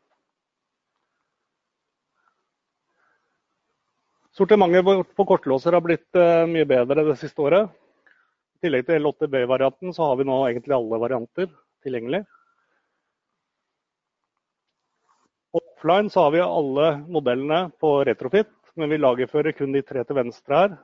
Sortimentet 4.33 5.15
på 5.15 5.25
kortlåser 5.29 5.75
har 5.77 5.83
blitt 5.85 6.17
eh, 6.17 6.45
mye 6.49 6.65
bedre 6.65 7.05
det 7.09 7.19
siste 7.21 7.41
året. 7.41 7.69
I 8.57 8.65
tillegg 8.65 8.87
til 8.87 9.01
L8B-varianten 9.01 9.93
så 9.93 10.09
har 10.09 10.17
vi 10.17 10.25
nå 10.25 10.39
egentlig 10.47 10.73
alle 10.73 10.99
varianter 11.01 11.51
tilgjengelig. 11.85 12.23
Offline 15.53 16.09
så 16.09 16.25
har 16.25 16.33
vi 16.33 16.41
alle 16.41 16.89
modellene 17.11 17.67
på 17.81 17.99
retrofit 18.07 18.51
men 18.75 18.89
vi 18.89 18.97
lagerfører 18.97 19.53
kun 19.57 19.73
de 19.73 19.81
tre 19.85 20.03
til 20.03 20.17
venstre 20.17 20.59
her. 20.59 20.75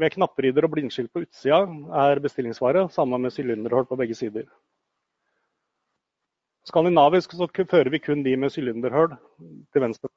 Med 0.00 0.12
knapprider 0.14 0.64
og 0.64 0.72
blindskilt 0.72 1.12
på 1.12 1.24
utsida 1.24 1.62
er 2.06 2.20
bestillingsvare, 2.24 2.86
sammen 2.92 3.22
med 3.22 3.34
sylinderhull 3.34 3.86
på 3.88 3.98
begge 4.00 4.16
sider. 4.16 4.46
Skandinavisk 6.68 7.34
så 7.36 7.48
fører 7.50 7.90
vi 7.90 8.00
kun 8.00 8.22
de 8.24 8.36
med 8.36 8.52
sylinderhull 8.54 9.16
til 9.72 9.84
venstre. 9.84 10.08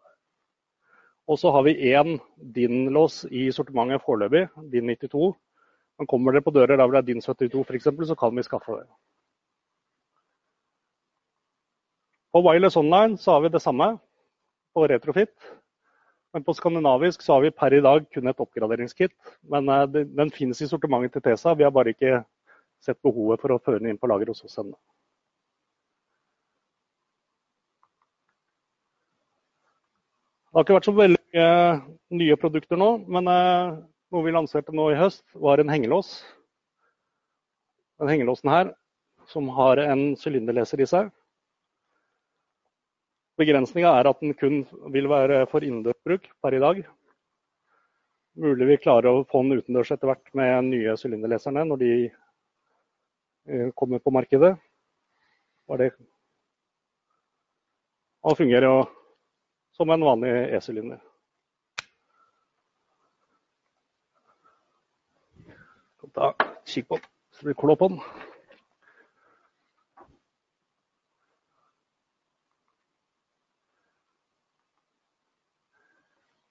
Og 1.26 1.40
så 1.42 1.50
har 1.52 1.64
vi 1.66 1.74
én 1.90 2.20
DIN-lås 2.54 3.24
i 3.32 3.48
sortimentet 3.52 4.04
foreløpig, 4.06 4.46
DIN 4.72 4.92
92. 4.94 5.34
Men 5.98 6.10
kommer 6.12 6.36
dere 6.36 6.46
på 6.46 6.54
dører 6.54 6.76
der 6.76 6.86
hvor 6.86 6.94
det 6.94 7.02
er 7.02 7.10
DIN 7.10 7.24
72 7.24 7.64
f.eks., 7.66 8.08
så 8.12 8.16
kan 8.20 8.36
vi 8.36 8.44
skaffe 8.46 8.78
det. 8.78 8.88
På 12.36 12.44
Wireless 12.44 12.78
Online 12.78 13.18
så 13.18 13.32
har 13.32 13.42
vi 13.42 13.50
det 13.50 13.62
samme 13.64 13.96
på 14.76 14.86
Retrofit. 14.92 15.34
Men 16.36 16.44
på 16.44 16.54
skandinavisk 16.54 17.22
så 17.24 17.38
har 17.38 17.46
vi 17.46 17.50
per 17.56 17.74
i 17.74 17.82
dag 17.82 18.10
kun 18.12 18.28
et 18.28 18.42
oppgraderingskit. 18.44 19.14
Men 19.50 19.72
den, 19.94 20.10
den 20.18 20.32
finnes 20.36 20.62
i 20.62 20.68
sortimentet 20.68 21.16
til 21.16 21.24
TESA. 21.24 21.54
Vi 21.56 21.64
har 21.64 21.72
bare 21.72 21.96
ikke 21.96 22.20
sett 22.84 23.00
behovet 23.02 23.40
for 23.42 23.56
å 23.56 23.62
føre 23.64 23.80
den 23.80 23.94
inn 23.94 24.02
på 24.02 24.10
lager 24.12 24.34
hos 24.34 24.44
oss 24.44 24.60
ennå. 24.60 24.76
Det 30.56 30.62
har 30.62 30.64
ikke 30.70 30.76
vært 30.78 30.88
så 30.88 30.92
veldig 30.96 31.20
mye 31.20 31.48
nye 32.16 32.36
produkter 32.40 32.80
nå, 32.80 32.86
men 33.12 33.26
uh, 33.28 33.74
noe 34.16 34.24
vi 34.24 34.32
lanserte 34.32 34.72
nå 34.72 34.86
i 34.94 34.96
høst, 34.96 35.26
var 35.36 35.60
en 35.60 35.68
hengelås. 35.68 36.14
Den 38.00 38.14
hengelåsen 38.14 38.54
her, 38.54 38.72
som 39.28 39.52
har 39.58 39.84
en 39.84 40.06
sylinderleser 40.16 40.80
i 40.80 40.88
seg. 40.88 41.12
Begrensninga 43.36 43.92
er 44.00 44.08
at 44.08 44.24
den 44.24 44.32
kun 44.40 44.64
vil 44.96 45.12
være 45.12 45.44
for 45.52 45.60
innendørsbruk 45.60 46.32
per 46.40 46.56
i 46.56 46.64
dag. 46.64 46.84
Mulig 48.40 48.72
vi 48.72 48.82
klarer 48.88 49.12
å 49.12 49.28
få 49.28 49.44
den 49.44 49.60
utendørs 49.60 49.92
etter 49.92 50.08
hvert 50.08 50.36
med 50.40 50.72
nye 50.72 50.96
sylinderleserne 50.96 51.68
når 51.68 51.84
de 51.84 51.94
eh, 52.08 53.72
kommer 53.76 54.00
på 54.00 54.16
markedet. 54.24 54.56
Det 55.68 55.96
og 58.24 58.40
fungerer 58.40 58.72
jo 58.72 58.86
som 59.76 59.90
en 59.90 60.08
vanlig 60.08 60.32
ESI-linje. 60.56 61.00
Da 66.16 66.30
kikk 66.64 66.88
på 66.88 66.96
den, 66.96 67.10
så 67.36 67.44
blir 67.44 67.58
klå 67.60 67.76
på 67.76 67.90
den. 67.92 68.00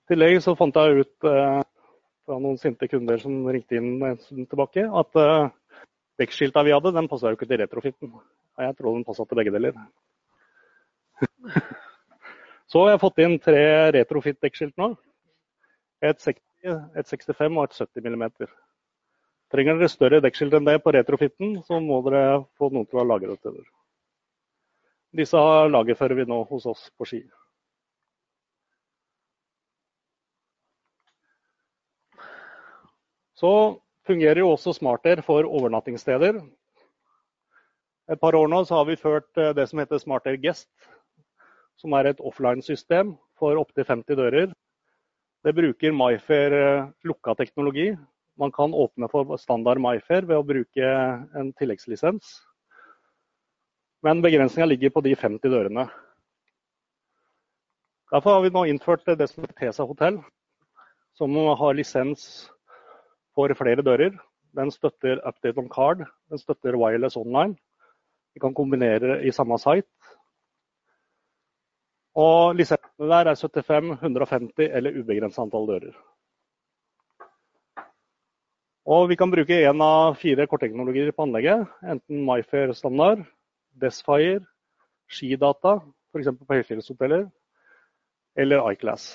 I 0.05 0.13
tillegg 0.13 0.43
så 0.45 0.53
fant 0.59 0.77
jeg 0.77 1.01
ut 1.01 1.27
eh, 1.31 1.63
fra 2.29 2.37
noen 2.37 2.59
sinte 2.61 2.91
kunder 2.93 3.17
som 3.23 3.39
ringte 3.49 3.79
inn 3.79 4.03
en 4.05 4.21
stund 4.21 4.51
tilbake, 4.51 4.85
at 4.85 5.21
eh, 5.23 5.47
dekkskilta 6.21 6.67
vi 6.67 6.75
hadde, 6.77 6.93
den 6.93 7.09
passa 7.09 7.33
jo 7.33 7.39
ikke 7.39 7.49
til 7.49 7.63
retrofitten. 7.63 8.13
Jeg 8.61 8.77
tror 8.77 8.99
den 8.99 9.09
passa 9.09 9.25
til 9.25 9.41
begge 9.41 9.55
deler. 9.57 9.81
Så 12.71 12.87
jeg 12.89 12.97
har 12.97 13.03
fått 13.03 13.21
inn 13.25 13.37
tre 13.43 13.65
retrofit-dekkskilt 13.95 14.77
nå. 14.81 14.95
Et 16.05 16.21
60, 16.21 16.41
et 16.97 17.09
65 17.09 17.59
og 17.59 17.67
et 17.69 17.77
70 17.77 18.15
mm. 18.15 18.27
Trenger 19.55 19.79
dere 19.79 19.93
større 19.93 20.21
dekkskilt 20.25 20.57
enn 20.57 20.67
det 20.67 20.81
på 20.83 20.93
retrofitten, 20.97 21.59
så 21.69 21.79
må 21.81 22.01
dere 22.09 22.43
få 22.59 22.73
noen 22.73 22.89
til 22.89 23.03
å 23.03 23.07
lage 23.07 23.29
det 23.31 23.39
til 23.41 23.57
dere. 23.59 23.71
Disse 25.15 25.39
lagerfører 25.71 26.19
vi 26.19 26.27
nå 26.27 26.41
hos 26.49 26.67
oss 26.67 26.89
på 26.99 27.07
Ski. 27.07 27.21
Så 33.39 33.53
fungerer 34.09 34.41
jo 34.43 34.51
også 34.55 34.75
Smarter 34.75 35.23
for 35.23 35.47
overnattingssteder. 35.47 36.41
Et 38.11 38.21
par 38.21 38.35
år 38.37 38.51
nå 38.51 38.65
har 38.69 38.85
vi 38.89 38.99
ført 39.01 39.39
eh, 39.41 39.55
det 39.57 39.69
som 39.71 39.81
heter 39.81 40.03
Smarter 40.03 40.37
Guest, 40.41 40.69
som 41.81 41.95
er 41.97 42.11
et 42.11 42.23
offline-system 42.23 43.15
for 43.39 43.59
opptil 43.61 43.87
50 43.89 44.19
dører. 44.19 44.53
Det 45.45 45.53
bruker 45.57 45.93
MyFair 45.93 46.57
eh, 46.57 46.87
lukka 47.05 47.35
teknologi. 47.37 47.91
Man 48.41 48.53
kan 48.53 48.75
åpne 48.75 49.09
for 49.13 49.37
standard 49.39 49.79
MyFair 49.83 50.27
ved 50.27 50.41
å 50.41 50.47
bruke 50.47 50.93
en 51.39 51.53
tilleggslisens. 51.59 52.39
Men 54.05 54.23
begrensninga 54.25 54.69
ligger 54.69 54.93
på 54.95 55.03
de 55.05 55.15
50 55.17 55.53
dørene. 55.53 55.87
Derfor 58.13 58.37
har 58.37 58.43
vi 58.45 58.53
nå 58.55 58.65
innført 58.69 59.07
det 59.19 59.27
som 59.31 59.43
heter 59.43 59.57
TESA 59.59 59.87
hotell, 59.89 60.19
som 61.19 61.35
har 61.35 61.75
lisens 61.75 62.27
for 63.35 63.51
flere 63.59 63.83
dører. 63.83 64.13
Den 64.55 64.71
støtter 64.71 65.23
update 65.27 65.59
on 65.59 65.71
card, 65.73 66.05
den 66.31 66.39
støtter 66.39 66.77
wireless 66.79 67.17
online. 67.17 67.57
Vi 68.35 68.43
kan 68.45 68.55
kombinere 68.55 69.23
i 69.27 69.33
samme 69.33 69.59
site. 69.59 69.89
Og 72.15 72.55
lisensene 72.55 73.11
der 73.11 73.31
er 73.31 73.35
75, 73.35 73.91
150 74.03 74.69
eller 74.71 74.99
ubegrenset 75.01 75.43
antall 75.43 75.67
dører. 75.67 75.95
Og 78.85 79.09
vi 79.09 79.17
kan 79.17 79.33
bruke 79.33 79.57
én 79.65 79.81
av 79.83 80.15
fire 80.21 80.47
kortteknologier 80.47 81.11
på 81.11 81.25
anlegget. 81.25 81.65
Enten 81.83 82.25
MyFair 82.27 82.73
standard, 82.77 83.25
Desfire, 83.81 84.45
skidata, 85.09 85.79
f.eks. 86.13 86.29
på 86.39 86.55
høyfjellshoteller, 86.55 87.25
eller 88.37 88.69
iClass. 88.75 89.15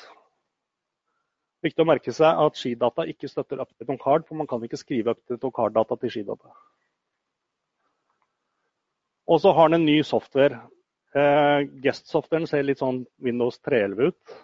Viktig 1.63 1.84
å 1.84 1.88
merke 1.88 2.12
seg 2.15 2.41
at 2.41 2.58
skidata 2.58 3.06
ikke 3.12 3.29
støtter 3.29 3.62
update 3.62 3.94
on 3.94 4.01
card, 4.01 4.25
for 4.27 4.39
man 4.39 4.48
kan 4.48 4.63
ikke 4.65 4.79
skrive 4.79 5.13
update 5.13 5.46
on 5.46 5.56
card-data 5.56 6.00
til 6.01 6.13
skidata. 6.15 6.51
Og 9.29 9.39
så 9.44 9.53
har 9.53 9.70
den 9.70 9.82
en 9.82 9.86
ny 9.86 10.01
software. 10.01 10.63
Eh, 11.18 11.60
Guest-softwaren 11.84 12.48
ser 12.48 12.66
litt 12.68 12.82
sånn 12.82 13.04
Windows 13.24 13.58
311 13.66 14.12
ut. 14.12 14.39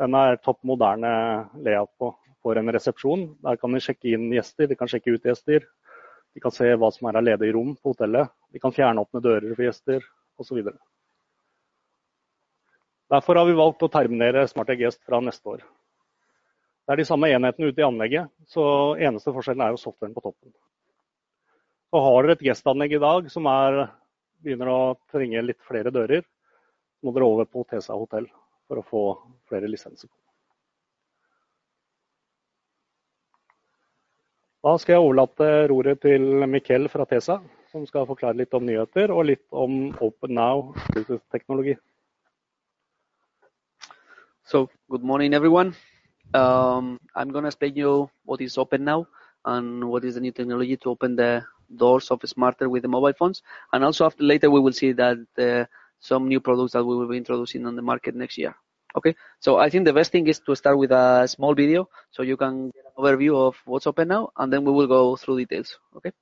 Den 0.00 0.16
er 0.16 0.40
topp 0.40 0.62
moderne 0.66 1.12
layout 1.60 1.92
på 2.00 2.14
for 2.42 2.58
en 2.58 2.72
resepsjon. 2.74 3.26
Der 3.44 3.58
kan 3.60 3.74
de 3.74 3.82
sjekke 3.82 4.14
inn 4.16 4.30
gjester, 4.34 4.66
de 4.66 4.78
kan 4.78 4.90
sjekke 4.90 5.14
ut 5.14 5.28
gjester. 5.28 5.66
De 6.32 6.40
kan 6.40 6.54
se 6.54 6.70
hva 6.74 6.88
som 6.94 7.08
er 7.08 7.20
av 7.20 7.26
ledige 7.26 7.54
rom 7.54 7.74
på 7.76 7.92
hotellet. 7.92 8.32
De 8.52 8.60
kan 8.62 8.72
fjerne 8.74 9.04
åpne 9.04 9.22
dører 9.22 9.52
for 9.52 9.66
gjester 9.66 10.08
osv. 10.40 10.72
Derfor 13.12 13.36
har 13.36 13.46
vi 13.46 13.58
valgt 13.58 13.84
å 13.84 13.92
terminere 13.92 14.46
Smart 14.48 14.72
Guest 14.80 15.02
fra 15.04 15.20
neste 15.20 15.54
år. 15.54 15.64
Det 16.82 16.94
er 16.94 16.98
de 17.02 17.06
samme 17.06 17.28
enhetene 17.30 17.68
ute 17.68 17.82
i 17.82 17.86
anlegget, 17.86 18.30
så 18.50 18.62
eneste 18.98 19.30
forskjellen 19.34 19.62
er 19.62 19.74
jo 19.74 19.82
softwaren 19.84 20.14
på 20.16 20.24
toppen. 20.24 20.50
Så 21.92 22.00
har 22.00 22.24
dere 22.24 22.38
et 22.38 22.46
gestanlegg 22.48 22.96
i 22.96 23.02
dag 23.02 23.28
som 23.30 23.46
er, 23.46 23.82
begynner 24.42 24.70
å 24.70 24.80
trenge 25.12 25.42
litt 25.44 25.60
flere 25.66 25.92
dører, 25.94 26.24
må 27.02 27.12
dere 27.14 27.28
over 27.28 27.48
på 27.50 27.64
Tesa 27.70 27.96
hotell 27.98 28.28
for 28.68 28.80
å 28.80 28.86
få 28.86 29.04
flere 29.50 29.70
lisenser. 29.70 30.10
Da 34.62 34.76
skal 34.78 34.94
jeg 34.94 35.02
overlate 35.02 35.48
roret 35.72 36.02
til 36.04 36.44
Mikkel 36.46 36.86
fra 36.90 37.06
Tesa, 37.10 37.40
som 37.72 37.86
skal 37.88 38.06
forklare 38.06 38.38
litt 38.38 38.54
om 38.54 38.66
nyheter 38.66 39.10
og 39.10 39.26
litt 39.32 39.46
om 39.50 39.88
Open 40.04 40.36
Now 40.38 40.74
teknologi. 41.34 41.74
So, 44.44 44.68
good 44.90 45.02
morning 45.02 45.34
everyone. 45.34 45.74
um, 46.34 47.00
I'm 47.14 47.30
gonna 47.30 47.48
explain 47.48 47.76
you 47.76 48.10
what 48.24 48.40
is 48.40 48.58
open 48.58 48.84
now 48.84 49.06
and 49.44 49.84
what 49.88 50.04
is 50.04 50.14
the 50.14 50.20
new 50.20 50.32
technology 50.32 50.76
to 50.76 50.90
open 50.90 51.16
the 51.16 51.42
doors 51.76 52.10
of 52.10 52.20
SMARTair 52.20 52.68
with 52.68 52.82
the 52.82 52.88
mobile 52.88 53.12
phones. 53.12 53.42
And 53.72 53.84
also 53.84 54.06
after 54.06 54.24
later 54.24 54.50
we 54.50 54.60
will 54.60 54.72
see 54.72 54.92
that 54.92 55.18
uh, 55.38 55.64
some 56.00 56.28
new 56.28 56.40
products 56.40 56.72
that 56.72 56.84
we 56.84 56.96
will 56.96 57.08
be 57.08 57.16
introducing 57.16 57.66
on 57.66 57.76
the 57.76 57.82
market 57.82 58.14
next 58.14 58.38
year. 58.38 58.54
Okay, 58.94 59.14
so 59.40 59.56
I 59.56 59.70
think 59.70 59.86
the 59.86 59.92
best 59.92 60.12
thing 60.12 60.26
is 60.26 60.40
to 60.40 60.54
start 60.54 60.76
with 60.76 60.92
a 60.92 61.26
small 61.26 61.54
video 61.54 61.88
so 62.10 62.22
you 62.22 62.36
can 62.36 62.66
get 62.66 62.84
an 62.84 63.02
overview 63.02 63.34
of 63.36 63.56
what's 63.64 63.86
Openow 63.86 64.28
and 64.36 64.52
then 64.52 64.64
we 64.64 64.72
will 64.72 64.86
go 64.86 65.16
through 65.16 65.38
details. 65.38 65.78
Okay. 65.96 66.12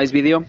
Nice 0.00 0.12
video, 0.12 0.46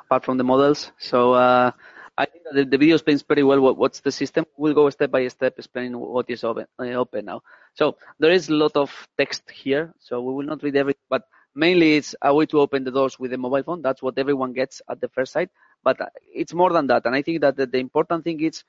apart 0.00 0.24
from 0.24 0.36
the 0.36 0.42
models. 0.42 0.90
So 0.98 1.32
uh, 1.34 1.70
I 2.18 2.26
think 2.26 2.42
that 2.42 2.54
the, 2.56 2.64
the 2.64 2.76
video 2.76 2.96
explains 2.96 3.22
pretty 3.22 3.44
well 3.44 3.60
what, 3.60 3.76
what's 3.78 4.00
the 4.00 4.10
system. 4.10 4.46
We'll 4.56 4.74
go 4.74 4.90
step 4.90 5.12
by 5.12 5.28
step 5.28 5.54
explaining 5.58 5.96
what 5.96 6.28
is 6.28 6.42
open, 6.42 6.66
uh, 6.80 6.86
open 6.86 7.26
now. 7.26 7.42
So 7.74 7.98
there 8.18 8.32
is 8.32 8.48
a 8.48 8.54
lot 8.54 8.74
of 8.74 8.90
text 9.16 9.48
here, 9.48 9.94
so 10.00 10.20
we 10.20 10.34
will 10.34 10.44
not 10.44 10.64
read 10.64 10.74
everything, 10.74 11.06
but 11.08 11.22
mainly 11.54 11.98
it's 11.98 12.16
a 12.20 12.34
way 12.34 12.46
to 12.46 12.58
open 12.58 12.82
the 12.82 12.90
doors 12.90 13.16
with 13.16 13.32
a 13.32 13.38
mobile 13.38 13.62
phone. 13.62 13.80
That's 13.80 14.02
what 14.02 14.18
everyone 14.18 14.54
gets 14.54 14.82
at 14.90 15.00
the 15.00 15.08
first 15.08 15.30
sight, 15.34 15.50
but 15.84 15.96
it's 16.34 16.52
more 16.52 16.72
than 16.72 16.88
that. 16.88 17.06
And 17.06 17.14
I 17.14 17.22
think 17.22 17.42
that 17.42 17.54
the, 17.56 17.66
the 17.66 17.78
important 17.78 18.24
thing 18.24 18.40
is 18.40 18.64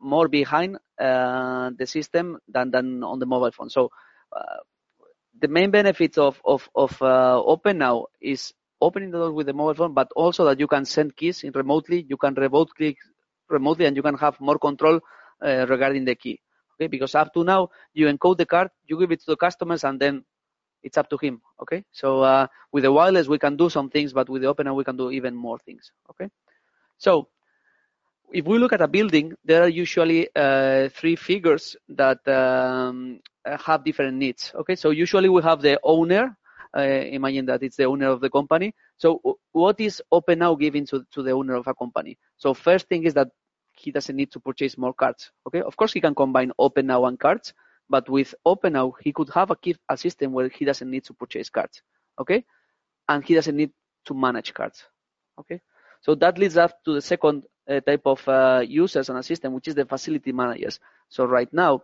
more 0.00 0.26
behind 0.26 0.78
uh, 0.98 1.70
the 1.78 1.86
system 1.86 2.40
than, 2.48 2.72
than 2.72 3.04
on 3.04 3.20
the 3.20 3.26
mobile 3.26 3.52
phone. 3.52 3.70
So 3.70 3.92
uh, 4.32 4.56
the 5.38 5.46
main 5.46 5.70
benefits 5.70 6.18
of, 6.18 6.42
of, 6.44 6.68
of 6.74 7.00
uh, 7.00 7.40
Openow 7.46 8.06
is 8.20 8.52
opening 8.80 9.10
the 9.10 9.18
door 9.18 9.32
with 9.32 9.46
the 9.46 9.52
mobile 9.52 9.74
phone, 9.74 9.94
but 9.94 10.10
also 10.14 10.44
that 10.44 10.60
you 10.60 10.66
can 10.66 10.84
send 10.84 11.16
keys 11.16 11.44
in 11.44 11.52
remotely, 11.52 12.04
you 12.08 12.16
can 12.16 12.34
remote 12.34 12.70
click 12.76 12.96
remotely, 13.48 13.86
and 13.86 13.96
you 13.96 14.02
can 14.02 14.16
have 14.16 14.40
more 14.40 14.58
control 14.58 15.00
uh, 15.44 15.66
regarding 15.68 16.04
the 16.04 16.14
key. 16.14 16.40
Okay, 16.74 16.88
because 16.88 17.14
up 17.14 17.32
to 17.32 17.44
now 17.44 17.70
you 17.94 18.06
encode 18.06 18.36
the 18.36 18.46
card, 18.46 18.70
you 18.86 18.98
give 18.98 19.12
it 19.12 19.20
to 19.20 19.26
the 19.26 19.36
customers, 19.36 19.84
and 19.84 19.98
then 19.98 20.24
it's 20.82 20.98
up 20.98 21.08
to 21.10 21.16
him. 21.16 21.40
Okay, 21.62 21.84
so 21.90 22.22
uh, 22.22 22.46
with 22.72 22.84
the 22.84 22.92
wireless 22.92 23.28
we 23.28 23.38
can 23.38 23.56
do 23.56 23.70
some 23.70 23.88
things, 23.88 24.12
but 24.12 24.28
with 24.28 24.42
the 24.42 24.48
opener 24.48 24.74
we 24.74 24.84
can 24.84 24.96
do 24.96 25.10
even 25.10 25.34
more 25.34 25.58
things. 25.58 25.90
Okay, 26.10 26.28
so 26.98 27.28
if 28.32 28.44
we 28.44 28.58
look 28.58 28.72
at 28.72 28.80
a 28.80 28.88
building, 28.88 29.32
there 29.44 29.62
are 29.62 29.68
usually 29.68 30.28
uh, 30.34 30.88
three 30.90 31.16
figures 31.16 31.76
that 31.88 32.26
um, 32.28 33.20
have 33.44 33.84
different 33.84 34.16
needs. 34.16 34.52
Okay, 34.54 34.76
so 34.76 34.90
usually 34.90 35.28
we 35.28 35.42
have 35.42 35.62
the 35.62 35.78
owner 35.82 36.36
imagine 36.74 37.46
that 37.46 37.62
it's 37.62 37.76
the 37.76 37.84
owner 37.84 38.08
of 38.08 38.20
the 38.20 38.30
company. 38.30 38.74
So 38.96 39.38
what 39.52 39.80
is 39.80 40.02
Openow 40.12 40.58
giving 40.58 40.86
to, 40.86 41.04
to 41.12 41.22
the 41.22 41.32
owner 41.32 41.54
of 41.54 41.66
a 41.66 41.74
company? 41.74 42.18
So 42.36 42.54
first 42.54 42.88
thing 42.88 43.04
is 43.04 43.14
that 43.14 43.28
he 43.72 43.90
doesn't 43.90 44.16
need 44.16 44.32
to 44.32 44.40
purchase 44.40 44.78
more 44.78 44.94
cards. 44.94 45.30
Okay, 45.46 45.60
of 45.60 45.76
course 45.76 45.92
he 45.92 46.00
can 46.00 46.14
combine 46.14 46.52
Openow 46.58 47.08
and 47.08 47.18
cards, 47.18 47.52
but 47.88 48.08
with 48.08 48.34
Openow 48.46 48.92
he 49.00 49.12
could 49.12 49.30
have 49.34 49.50
a, 49.50 49.56
a 49.88 49.96
system 49.96 50.32
where 50.32 50.48
he 50.48 50.64
doesn't 50.64 50.90
need 50.90 51.04
to 51.04 51.14
purchase 51.14 51.50
cards. 51.50 51.82
Okay, 52.18 52.44
and 53.08 53.22
he 53.24 53.34
doesn't 53.34 53.56
need 53.56 53.70
to 54.06 54.14
manage 54.14 54.54
cards. 54.54 54.84
Okay, 55.38 55.60
so 56.00 56.14
that 56.14 56.38
leads 56.38 56.56
us 56.56 56.72
to 56.84 56.94
the 56.94 57.02
second 57.02 57.44
uh, 57.68 57.80
type 57.80 58.02
of 58.06 58.26
uh, 58.28 58.62
users 58.66 59.10
on 59.10 59.16
a 59.16 59.22
system, 59.22 59.52
which 59.52 59.68
is 59.68 59.74
the 59.74 59.84
facility 59.84 60.32
managers. 60.32 60.80
So 61.08 61.24
right 61.24 61.52
now 61.52 61.82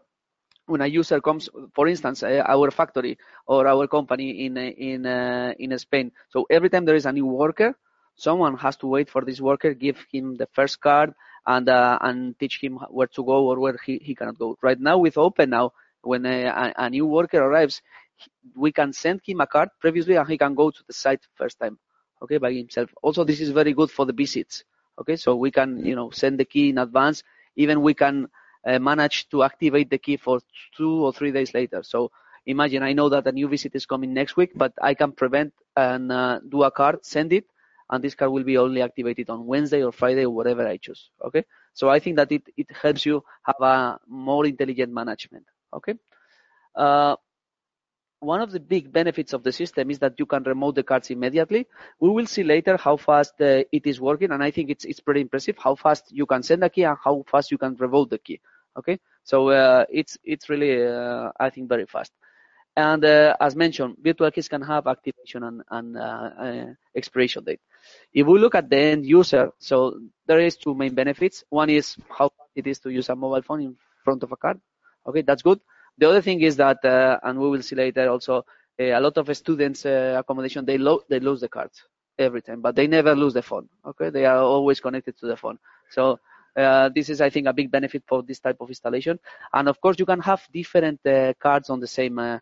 when 0.67 0.81
a 0.81 0.87
user 0.87 1.21
comes, 1.21 1.49
for 1.75 1.89
instance, 1.89 2.23
uh, 2.23 2.43
our 2.47 2.71
factory 2.71 3.19
or 3.47 3.67
our 3.67 3.87
company 3.87 4.47
in 4.47 4.57
in 4.57 5.07
uh, 5.07 5.53
in 5.59 5.77
Spain. 5.79 6.13
So 6.29 6.47
every 6.51 6.71
time 6.71 6.85
there 6.85 6.95
is 6.97 7.07
a 7.07 7.13
new 7.13 7.27
worker, 7.27 7.75
someone 8.15 8.57
has 8.59 8.77
to 8.79 8.87
wait 8.87 9.11
for 9.11 9.25
this 9.25 9.41
worker, 9.41 9.75
give 9.75 9.99
him 10.13 10.37
the 10.37 10.47
first 10.53 10.81
card, 10.81 11.15
and 11.47 11.69
uh, 11.69 11.99
and 12.01 12.39
teach 12.39 12.61
him 12.61 12.79
where 12.91 13.09
to 13.09 13.25
go 13.25 13.47
or 13.49 13.59
where 13.59 13.77
he, 13.85 13.99
he 14.03 14.15
cannot 14.15 14.39
go. 14.39 14.57
Right 14.63 14.79
now 14.79 14.99
with 14.99 15.15
Openow, 15.15 15.71
when 16.03 16.27
a, 16.27 16.73
a 16.77 16.91
new 16.91 17.07
worker 17.07 17.39
arrives, 17.39 17.83
we 18.55 18.73
can 18.73 18.93
send 18.93 19.21
him 19.25 19.41
a 19.41 19.47
card 19.47 19.69
previously, 19.81 20.17
and 20.17 20.29
he 20.29 20.39
can 20.39 20.55
go 20.55 20.71
to 20.71 20.83
the 20.87 20.93
site 20.93 21.27
first 21.35 21.59
time, 21.59 21.79
okay, 22.23 22.39
by 22.39 22.53
himself. 22.53 22.91
Also, 23.03 23.25
this 23.25 23.41
is 23.41 23.51
very 23.51 23.73
good 23.73 23.91
for 23.91 24.07
the 24.07 24.13
visits. 24.13 24.65
Okay, 25.01 25.17
so 25.17 25.35
we 25.35 25.51
can 25.51 25.85
you 25.85 25.97
know 25.97 26.11
send 26.11 26.39
the 26.39 26.45
key 26.45 26.69
in 26.71 26.79
advance. 26.79 27.23
Even 27.57 27.83
we 27.83 27.95
can 27.95 28.29
uh, 28.67 28.79
manage 28.79 29.29
to 29.31 29.43
activate 29.43 29.91
the 29.91 29.99
key 29.99 30.17
for 30.17 30.41
two 30.77 31.05
or 31.05 31.13
three 31.13 31.33
days 31.33 31.55
later. 31.55 31.83
So 31.83 32.11
imagine 32.47 32.83
I 32.83 32.93
know 32.93 33.09
that 33.09 33.27
a 33.27 33.33
new 33.33 33.49
visit 33.49 33.75
is 33.75 33.87
coming 33.87 34.13
next 34.15 34.37
week, 34.37 34.53
but 34.55 34.73
I 34.81 34.95
can 34.95 35.13
prevent 35.13 35.53
and 35.77 36.11
uh, 36.13 36.41
do 36.49 36.63
a 36.63 36.71
card, 36.71 37.05
send 37.05 37.33
it, 37.33 37.47
and 37.91 38.03
this 38.03 38.15
card 38.15 38.33
will 38.33 38.45
be 38.45 38.59
only 38.59 38.83
activated 38.83 39.31
on 39.31 39.47
Wednesday 39.47 39.83
or 39.83 39.93
Friday 39.93 40.25
or 40.25 40.31
whatever 40.31 40.67
I 40.67 40.77
choose. 40.77 41.11
Okay. 41.25 41.45
So 41.75 41.89
I 41.89 41.99
think 41.99 42.17
that 42.17 42.31
it, 42.33 42.43
it 42.57 42.67
helps 42.71 43.07
you 43.07 43.25
have 43.45 43.61
a 43.61 43.99
more 44.09 44.47
intelligent 44.47 44.93
management. 44.93 45.47
Okay. 45.73 45.95
Uh, 46.75 47.17
one 48.23 48.41
of 48.41 48.53
the 48.53 48.61
big 48.61 48.93
benefits 48.93 49.33
of 49.33 49.43
the 49.43 49.53
system 49.53 49.91
is 49.91 49.99
that 49.99 50.15
you 50.17 50.27
can 50.27 50.45
remote 50.45 50.77
the 50.77 50.83
cards 50.85 51.11
immediately. 51.11 51.67
We 51.99 52.09
will 52.11 52.27
see 52.27 52.45
later 52.45 52.77
how 52.77 52.97
fast 52.97 53.35
uh, 53.41 53.65
it 53.73 53.87
is 53.87 54.01
working, 54.01 54.31
and 54.31 54.43
I 54.43 54.53
think 54.53 54.71
it's 54.71 54.85
it's 54.85 55.01
pretty 55.01 55.21
impressive 55.21 55.57
how 55.59 55.75
fast 55.75 56.13
you 56.13 56.25
can 56.25 56.43
send 56.43 56.63
a 56.63 56.71
key 56.71 56.85
and 56.85 56.97
how 57.03 57.25
fast 57.27 57.51
you 57.51 57.59
can 57.59 57.75
revoke 57.77 58.11
the 58.11 58.19
key. 58.19 58.41
Okay, 58.79 58.99
so 59.25 59.49
uh, 59.51 59.85
it's 59.91 60.17
it's 60.25 60.49
really 60.49 60.85
uh, 60.87 61.31
I 61.39 61.51
think 61.51 61.69
very 61.69 61.87
fast. 61.87 62.13
And 62.77 63.05
uh, 63.05 63.37
as 63.41 63.55
mentioned, 63.55 63.97
virtual 64.03 64.31
keys 64.31 64.49
can 64.49 64.63
have 64.63 64.87
activation 64.87 65.43
and, 65.45 65.63
and 65.71 65.97
uh, 65.99 66.31
uh, 66.41 66.67
expiration 66.97 67.45
date. 67.45 67.61
If 68.15 68.27
we 68.27 68.39
look 68.39 68.55
at 68.55 68.71
the 68.71 68.79
end 68.79 69.05
user, 69.07 69.51
so 69.59 69.99
there 70.27 70.41
is 70.41 70.57
two 70.57 70.75
main 70.75 70.95
benefits. 70.95 71.45
One 71.51 71.69
is 71.69 71.97
how 72.11 72.31
it 72.55 72.67
is 72.67 72.79
to 72.81 72.91
use 72.91 73.11
a 73.11 73.17
mobile 73.17 73.43
phone 73.43 73.61
in 73.61 73.77
front 74.05 74.23
of 74.23 74.33
a 74.33 74.37
card. 74.37 74.59
Okay, 75.07 75.21
that's 75.23 75.43
good. 75.43 75.61
The 75.99 76.09
other 76.09 76.23
thing 76.23 76.41
is 76.41 76.57
that, 76.57 76.83
uh, 76.85 77.19
and 77.23 77.39
we 77.39 77.51
will 77.51 77.63
see 77.63 77.77
later 77.77 78.09
also, 78.09 78.45
a 78.79 78.99
lot 78.99 79.19
of 79.19 79.37
students 79.37 79.85
accommodation 79.85 80.65
they 80.65 80.79
lo- 80.79 81.03
they 81.09 81.21
lose 81.21 81.41
the 81.43 81.49
cards 81.49 81.83
every 82.19 82.41
time, 82.43 82.63
but 82.63 82.75
they 82.75 82.87
never 82.87 83.15
lose 83.15 83.35
the 83.35 83.43
phone. 83.43 83.69
Okay, 83.85 84.09
they 84.11 84.25
are 84.25 84.39
always 84.39 84.81
connected 84.81 85.17
to 85.19 85.27
the 85.27 85.37
phone. 85.37 85.59
So 85.91 86.19
uh, 86.57 86.91
this 86.95 87.09
is, 87.09 87.21
I 87.21 87.31
think, 87.31 87.47
a 87.47 87.53
big 87.53 87.71
benefit 87.71 88.03
for 88.07 88.23
this 88.23 88.41
type 88.41 88.57
of 88.61 88.69
installation. 88.69 89.19
And 89.53 89.69
of 89.69 89.81
course, 89.81 89.97
you 89.99 90.07
can 90.07 90.21
have 90.21 90.43
different 90.53 91.05
uh, 91.07 91.35
cards 91.41 91.71
on 91.71 91.81
the 91.81 91.87
same 91.87 92.19
uh, 92.19 92.39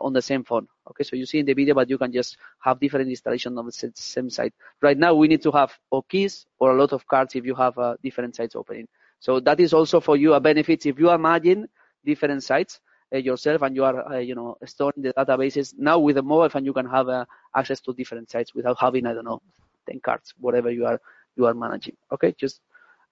on 0.00 0.14
the 0.14 0.22
same 0.22 0.44
phone. 0.44 0.66
Okay, 0.90 1.04
so 1.04 1.14
you 1.14 1.26
see 1.26 1.40
in 1.40 1.46
the 1.46 1.52
video, 1.52 1.74
but 1.74 1.90
you 1.90 1.98
can 1.98 2.10
just 2.10 2.38
have 2.60 2.80
different 2.80 3.10
installation 3.10 3.58
on 3.58 3.66
the 3.66 3.92
same 3.94 4.30
site. 4.30 4.54
Right 4.80 4.96
now, 4.96 5.14
we 5.14 5.28
need 5.28 5.42
to 5.42 5.52
have 5.52 5.76
or 5.90 6.02
keys 6.04 6.46
or 6.58 6.74
a 6.74 6.80
lot 6.80 6.92
of 6.92 7.06
cards 7.06 7.34
if 7.34 7.44
you 7.44 7.54
have 7.54 7.74
different 8.02 8.34
sites 8.34 8.56
opening. 8.56 8.88
So 9.20 9.40
that 9.40 9.60
is 9.60 9.72
also 9.72 10.00
for 10.00 10.16
you 10.16 10.34
a 10.34 10.40
benefit 10.40 10.86
if 10.86 10.98
you 10.98 11.10
are 11.10 11.18
managing 11.18 11.66
different 12.04 12.42
sites 12.42 12.80
uh, 13.12 13.18
yourself 13.18 13.62
and 13.62 13.74
you 13.74 13.84
are, 13.84 14.12
uh, 14.12 14.18
you 14.18 14.34
know, 14.34 14.56
storing 14.64 15.02
the 15.02 15.12
databases. 15.12 15.74
Now 15.76 15.98
with 15.98 16.18
a 16.18 16.22
mobile 16.22 16.48
phone, 16.48 16.64
you 16.64 16.72
can 16.72 16.86
have 16.86 17.08
uh, 17.08 17.24
access 17.56 17.80
to 17.82 17.92
different 17.92 18.30
sites 18.30 18.54
without 18.54 18.78
having, 18.78 19.06
I 19.06 19.14
don't 19.14 19.24
know, 19.24 19.42
10 19.88 20.00
cards, 20.00 20.34
whatever 20.38 20.70
you 20.70 20.86
are 20.86 21.00
you 21.36 21.46
are 21.46 21.54
managing. 21.54 21.96
Okay, 22.12 22.34
just 22.38 22.60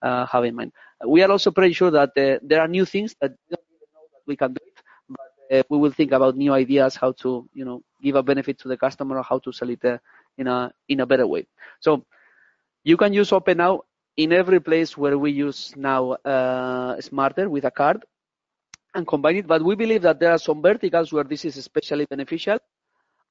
Uh, 0.03 0.27
have 0.27 0.45
in 0.45 0.55
mind. 0.55 0.73
Uh, 1.03 1.09
we 1.09 1.23
are 1.23 1.31
also 1.31 1.51
pretty 1.51 1.73
sure 1.73 1.91
that 1.91 2.11
uh, 2.17 2.39
there 2.43 2.61
are 2.61 2.69
new 2.69 2.85
things 2.85 3.15
that 3.21 3.31
we 3.31 3.51
don't 3.57 3.65
even 3.75 3.89
know 3.95 4.07
that 4.13 4.23
we 4.27 4.37
can 4.37 4.53
do 4.53 4.61
it, 4.67 4.83
but 5.09 5.67
we 5.71 5.79
will 5.79 5.91
think 5.91 6.13
about 6.13 6.37
new 6.37 6.53
ideas 6.53 6.97
how 6.97 7.13
to, 7.13 7.49
you 7.55 7.65
know, 7.65 7.83
give 8.03 8.15
a 8.15 8.23
benefit 8.23 8.59
to 8.59 8.69
the 8.69 8.77
customer 8.77 9.17
or 9.19 9.23
how 9.23 9.39
to 9.39 9.53
sell 9.53 9.71
it 9.71 9.83
in 10.39 10.47
a 10.47 10.73
in 10.89 11.01
a 11.01 11.07
better 11.07 11.27
way. 11.27 11.47
So 11.81 12.05
you 12.85 12.97
can 12.97 13.13
use 13.13 13.31
Openow 13.31 13.81
in 14.17 14.33
every 14.33 14.61
place 14.61 14.97
where 14.97 15.19
we 15.19 15.31
use 15.33 15.73
now 15.77 16.13
uh, 16.25 16.97
SMARTair 17.01 17.49
with 17.49 17.65
a 17.65 17.71
card 17.71 18.05
and 18.95 19.07
combine 19.07 19.37
it. 19.37 19.47
But 19.47 19.63
we 19.63 19.75
believe 19.75 20.03
that 20.03 20.21
there 20.21 20.31
are 20.33 20.39
some 20.39 20.63
verticals 20.63 21.13
where 21.13 21.25
this 21.25 21.45
is 21.45 21.57
especially 21.57 22.07
beneficial. 22.07 22.59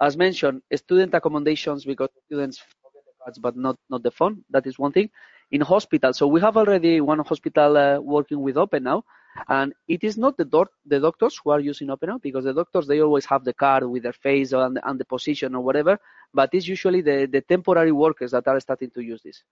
As 0.01 0.17
mentioned, 0.17 0.61
student 0.75 1.13
accommodations 1.13 1.85
because 1.85 2.09
students 2.25 2.57
forget 2.59 3.03
the 3.05 3.13
cards 3.23 3.39
but 3.39 3.55
not, 3.55 3.77
not 3.89 4.03
the 4.03 4.11
phone. 4.11 4.43
That 4.49 4.65
is 4.67 4.77
one 4.79 4.91
thing. 4.91 5.09
In 5.55 5.61
hospital, 5.61 6.11
so 6.19 6.25
we 6.35 6.39
have 6.41 6.57
already 6.61 6.99
one 6.99 7.19
hospital 7.31 7.71
uh, 7.77 7.99
working 8.15 8.39
with 8.45 8.55
Openow, 8.63 9.03
and 9.47 9.73
it 9.87 10.01
is 10.03 10.15
not 10.17 10.33
the, 10.39 10.43
do- 10.55 10.73
the 10.85 10.99
doctors 10.99 11.33
who 11.41 11.51
are 11.51 11.61
using 11.71 11.87
Openow 11.95 12.21
because 12.21 12.43
the 12.43 12.53
doctors 12.61 12.85
they 12.87 12.99
always 13.01 13.25
have 13.33 13.43
the 13.45 13.53
card 13.53 13.83
with 13.93 14.03
their 14.03 14.17
face 14.27 14.51
and, 14.51 14.79
and 14.87 14.99
the 14.99 15.05
position 15.05 15.55
or 15.55 15.61
whatever, 15.67 15.93
but 16.33 16.49
it's 16.53 16.67
usually 16.67 17.01
the, 17.01 17.17
the 17.31 17.41
temporary 17.41 17.93
workers 17.93 18.31
that 18.31 18.45
are 18.47 18.59
starting 18.59 18.89
to 18.91 19.01
use 19.01 19.21
this. 19.23 19.43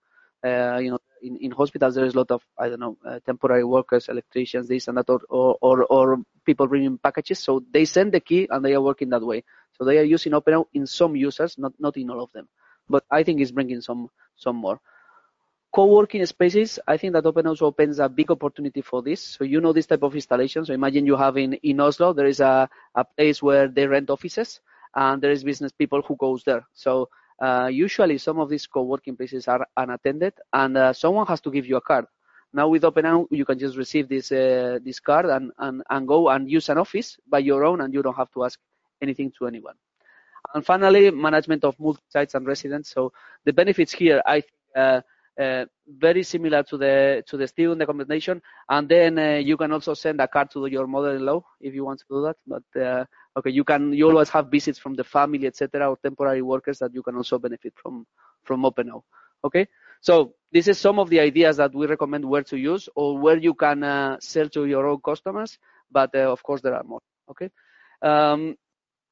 Uh, 0.44 0.78
you 0.84 0.90
know, 0.90 0.98
in, 1.22 1.38
in 1.38 1.50
hospitals 1.52 1.94
there 1.94 2.04
is 2.04 2.14
a 2.14 2.18
lot 2.18 2.30
of 2.30 2.42
I 2.58 2.68
don't 2.68 2.80
know 2.80 2.98
uh, 3.08 3.18
temporary 3.24 3.64
workers, 3.64 4.08
electricians, 4.08 4.68
this 4.68 4.88
and 4.88 4.98
that, 4.98 5.08
or, 5.08 5.56
or 5.62 5.84
or 5.84 6.18
people 6.44 6.66
bringing 6.66 6.98
packages. 6.98 7.38
So 7.38 7.62
they 7.72 7.86
send 7.86 8.12
the 8.12 8.20
key 8.20 8.46
and 8.50 8.62
they 8.62 8.74
are 8.74 8.82
working 8.90 9.08
that 9.10 9.22
way. 9.22 9.44
So 9.78 9.84
they 9.86 9.96
are 9.98 10.10
using 10.16 10.32
Openow 10.32 10.66
in 10.74 10.86
some 10.86 11.16
users, 11.16 11.56
not 11.56 11.72
not 11.78 11.96
in 11.96 12.10
all 12.10 12.22
of 12.22 12.32
them. 12.32 12.46
But 12.94 13.04
I 13.10 13.22
think 13.22 13.40
it's 13.40 13.52
bringing 13.52 13.80
some 13.80 14.10
some 14.36 14.56
more. 14.56 14.78
Co-working 15.74 16.24
spaces, 16.24 16.78
I 16.86 16.96
think 16.96 17.14
that 17.14 17.26
open 17.26 17.48
also 17.48 17.66
opens 17.66 17.98
a 17.98 18.08
big 18.08 18.30
opportunity 18.30 18.80
for 18.80 19.02
this. 19.02 19.20
So 19.20 19.42
you 19.42 19.60
know 19.60 19.72
this 19.72 19.86
type 19.86 20.04
of 20.04 20.14
installation. 20.14 20.64
So 20.64 20.72
imagine 20.72 21.04
you 21.04 21.16
have 21.16 21.36
in, 21.36 21.54
in 21.54 21.80
Oslo, 21.80 22.12
there 22.12 22.26
is 22.26 22.38
a, 22.38 22.68
a 22.94 23.04
place 23.04 23.42
where 23.42 23.66
they 23.66 23.84
rent 23.84 24.08
offices 24.08 24.60
and 24.94 25.20
there 25.20 25.32
is 25.32 25.42
business 25.42 25.72
people 25.72 26.00
who 26.02 26.14
goes 26.14 26.44
there. 26.44 26.64
So 26.74 27.08
uh, 27.40 27.68
usually 27.72 28.18
some 28.18 28.38
of 28.38 28.48
these 28.48 28.68
co-working 28.68 29.16
places 29.16 29.48
are 29.48 29.66
unattended 29.76 30.34
and 30.52 30.76
uh, 30.76 30.92
someone 30.92 31.26
has 31.26 31.40
to 31.40 31.50
give 31.50 31.66
you 31.66 31.76
a 31.76 31.80
card. 31.80 32.06
Now 32.52 32.68
with 32.68 32.82
Openow, 32.82 33.26
you 33.32 33.44
can 33.44 33.58
just 33.58 33.76
receive 33.76 34.08
this 34.08 34.30
uh, 34.30 34.78
this 34.84 35.00
card 35.00 35.26
and, 35.26 35.50
and, 35.58 35.82
and 35.90 36.06
go 36.06 36.28
and 36.28 36.48
use 36.48 36.68
an 36.68 36.78
office 36.78 37.16
by 37.28 37.40
your 37.40 37.64
own 37.64 37.80
and 37.80 37.92
you 37.92 38.00
don't 38.00 38.14
have 38.16 38.30
to 38.34 38.44
ask 38.44 38.60
anything 39.02 39.32
to 39.38 39.48
anyone. 39.48 39.74
And 40.54 40.64
finally, 40.64 41.10
management 41.10 41.64
of 41.64 41.74
multi-sites 41.80 42.36
and 42.36 42.46
residents. 42.46 42.90
So 42.90 43.12
the 43.44 43.52
benefits 43.52 43.90
here, 43.90 44.22
I 44.24 44.42
think, 44.76 45.04
uh, 45.38 45.42
uh, 45.42 45.64
very 45.86 46.22
similar 46.22 46.62
to 46.62 46.76
the 46.76 47.22
to 47.26 47.36
the 47.36 47.46
student 47.46 47.82
accommodation. 47.82 48.40
And 48.68 48.88
then 48.88 49.18
uh, 49.18 49.36
you 49.36 49.56
can 49.56 49.72
also 49.72 49.94
send 49.94 50.20
a 50.20 50.28
card 50.28 50.50
to 50.52 50.66
your 50.66 50.86
mother-in-law 50.86 51.42
if 51.60 51.74
you 51.74 51.84
want 51.84 52.00
to 52.00 52.04
do 52.08 52.22
that. 52.22 52.36
But 52.46 53.08
Okay, 53.36 53.50
you 53.50 53.64
can 53.64 53.92
you 53.92 54.08
always 54.08 54.28
have 54.28 54.48
visits 54.48 54.78
from 54.78 54.94
the 54.94 55.02
family, 55.02 55.46
etc., 55.46 55.90
or 55.90 55.96
temporary 55.96 56.42
workers 56.42 56.78
that 56.78 56.94
you 56.94 57.02
can 57.02 57.16
also 57.16 57.38
benefit 57.38 57.72
from 57.74 58.06
from 58.44 58.62
Openow. 58.62 59.02
Okay, 59.42 59.66
so 60.00 60.34
this 60.52 60.68
is 60.68 60.78
some 60.78 61.00
of 61.00 61.10
the 61.10 61.18
ideas 61.18 61.56
that 61.56 61.74
we 61.74 61.86
recommend 61.86 62.24
where 62.24 62.44
to 62.44 62.56
use 62.56 62.88
or 62.94 63.18
where 63.18 63.36
you 63.36 63.54
can 63.54 63.82
uh, 63.82 64.16
sell 64.20 64.48
to 64.50 64.66
your 64.66 64.86
own 64.86 65.00
customers. 65.00 65.58
But 65.90 66.14
uh, 66.14 66.30
of 66.30 66.42
course, 66.44 66.60
there 66.60 66.74
are 66.74 66.84
more. 66.84 67.00
Okay, 67.28 67.50
um, 68.02 68.56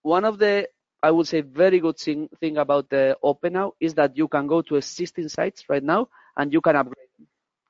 one 0.02 0.24
of 0.24 0.38
the 0.38 0.68
I 1.02 1.10
would 1.10 1.26
say 1.26 1.40
very 1.40 1.80
good 1.80 1.98
thing 1.98 2.28
thing 2.40 2.58
about 2.58 2.88
the 2.90 3.16
Openow 3.24 3.72
is 3.80 3.94
that 3.94 4.16
you 4.16 4.28
can 4.28 4.46
go 4.46 4.62
to 4.62 4.76
existing 4.76 5.28
sites 5.28 5.68
right 5.68 5.82
now 5.82 6.08
and 6.36 6.52
you 6.52 6.60
can 6.60 6.76
upgrade. 6.76 7.08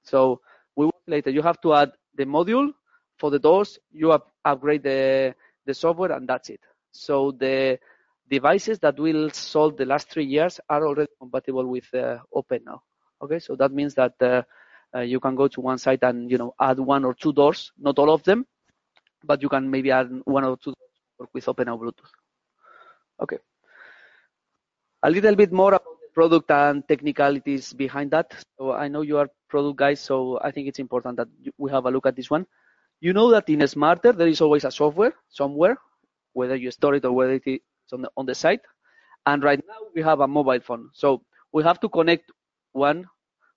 So 0.04 0.40
we 0.76 0.86
will 0.86 1.02
later. 1.06 1.30
You 1.30 1.42
have 1.42 1.60
to 1.62 1.74
add 1.74 1.92
the 2.14 2.24
module 2.24 2.70
for 3.18 3.30
the 3.30 3.38
doors. 3.38 3.78
You 3.92 4.12
up, 4.12 4.30
upgrade 4.44 4.82
the 4.82 5.34
the 5.66 5.74
software, 5.74 6.12
and 6.12 6.28
that's 6.28 6.50
it. 6.50 6.60
So 6.92 7.32
the 7.32 7.78
devices 8.30 8.78
that 8.80 8.98
will 8.98 9.30
sold 9.30 9.78
the 9.78 9.86
last 9.86 10.10
three 10.10 10.24
years 10.26 10.60
are 10.68 10.86
already 10.86 11.10
compatible 11.20 11.66
with 11.66 11.86
uh, 11.94 12.18
Openow. 12.34 12.80
Okay, 13.22 13.38
so 13.38 13.56
that 13.56 13.72
means 13.72 13.94
that 13.94 14.14
uh, 14.20 14.42
uh, 14.94 15.00
you 15.00 15.20
can 15.20 15.34
go 15.36 15.48
to 15.48 15.60
one 15.60 15.78
site 15.78 16.02
and 16.02 16.30
you 16.30 16.38
know 16.38 16.54
add 16.60 16.78
one 16.78 17.04
or 17.04 17.14
two 17.14 17.32
doors, 17.32 17.72
not 17.78 17.98
all 17.98 18.10
of 18.12 18.22
them, 18.24 18.46
but 19.24 19.42
you 19.42 19.48
can 19.48 19.70
maybe 19.70 19.90
add 19.90 20.08
one 20.24 20.44
or 20.44 20.56
two 20.56 20.72
doors 20.74 21.30
with 21.32 21.46
Openow 21.46 21.78
Bluetooth. 21.78 22.21
Okay. 23.20 23.38
A 25.03 25.11
little 25.11 25.35
bit 25.35 25.53
more 25.53 25.75
about 25.75 25.98
the 26.01 26.09
product 26.14 26.51
and 26.51 26.87
technicalities 26.87 27.72
behind 27.72 28.11
that. 28.12 28.33
So 28.59 28.72
I 28.72 28.88
know 28.88 29.03
you 29.03 29.18
are 29.18 29.29
product 29.48 29.79
guys, 29.79 30.01
so 30.01 30.38
I 30.42 30.51
think 30.51 30.68
it's 30.68 30.79
important 30.79 31.16
that 31.16 31.29
we 31.59 31.70
have 31.70 31.87
a 31.87 31.90
look 31.90 32.07
at 32.07 32.16
this 32.16 32.31
one. 32.31 32.46
You 33.01 33.12
know 33.12 33.31
that 33.33 33.48
in 33.48 33.61
SMARTair 33.61 34.16
there 34.16 34.29
is 34.29 34.40
always 34.40 34.64
a 34.64 34.70
software 34.70 35.12
somewhere, 35.29 35.77
whether 36.35 36.55
you 36.55 36.70
store 36.70 36.94
it 36.94 37.05
or 37.05 37.12
whether 37.12 37.33
it 37.33 37.42
is 37.46 37.61
on 37.92 38.03
the, 38.03 38.11
on 38.16 38.27
the 38.27 38.35
site. 38.35 38.61
And 39.27 39.42
right 39.42 39.61
now 39.66 39.88
we 39.94 40.03
have 40.03 40.20
a 40.20 40.29
mobile 40.29 40.61
phone. 40.61 40.90
So 40.92 41.22
we 41.53 41.64
have 41.64 41.81
to 41.81 41.88
connect 41.88 42.31
one 42.72 43.07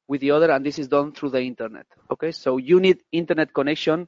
with 0.08 0.22
the 0.22 0.32
other 0.32 0.52
and 0.52 0.65
this 0.65 0.80
is 0.80 0.88
done 0.88 1.12
through 1.12 1.30
the 1.30 1.41
internet. 1.41 1.86
Okay, 2.12 2.32
so 2.32 2.58
you 2.58 2.80
need 2.80 3.00
internet 3.12 3.54
connection 3.54 4.08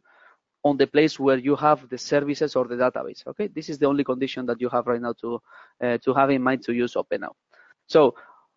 on 0.67 0.77
the 0.77 0.87
place 0.87 1.19
where 1.19 1.37
you 1.37 1.55
have 1.55 1.87
the 1.89 1.97
services 1.97 2.55
or 2.55 2.65
the 2.67 2.75
database. 2.75 3.25
Okay, 3.27 3.47
this 3.47 3.69
is 3.69 3.77
the 3.77 3.85
only 3.85 4.03
condition 4.03 4.45
that 4.45 4.59
you 4.59 4.69
have 4.69 4.85
right 4.87 5.01
now 5.01 5.13
to 5.21 5.41
uh, 5.83 5.97
to 6.03 6.13
have 6.13 6.29
in 6.29 6.41
mind 6.41 6.63
to 6.63 6.73
use 6.73 6.93
Openow. 6.95 7.33
So 7.87 8.15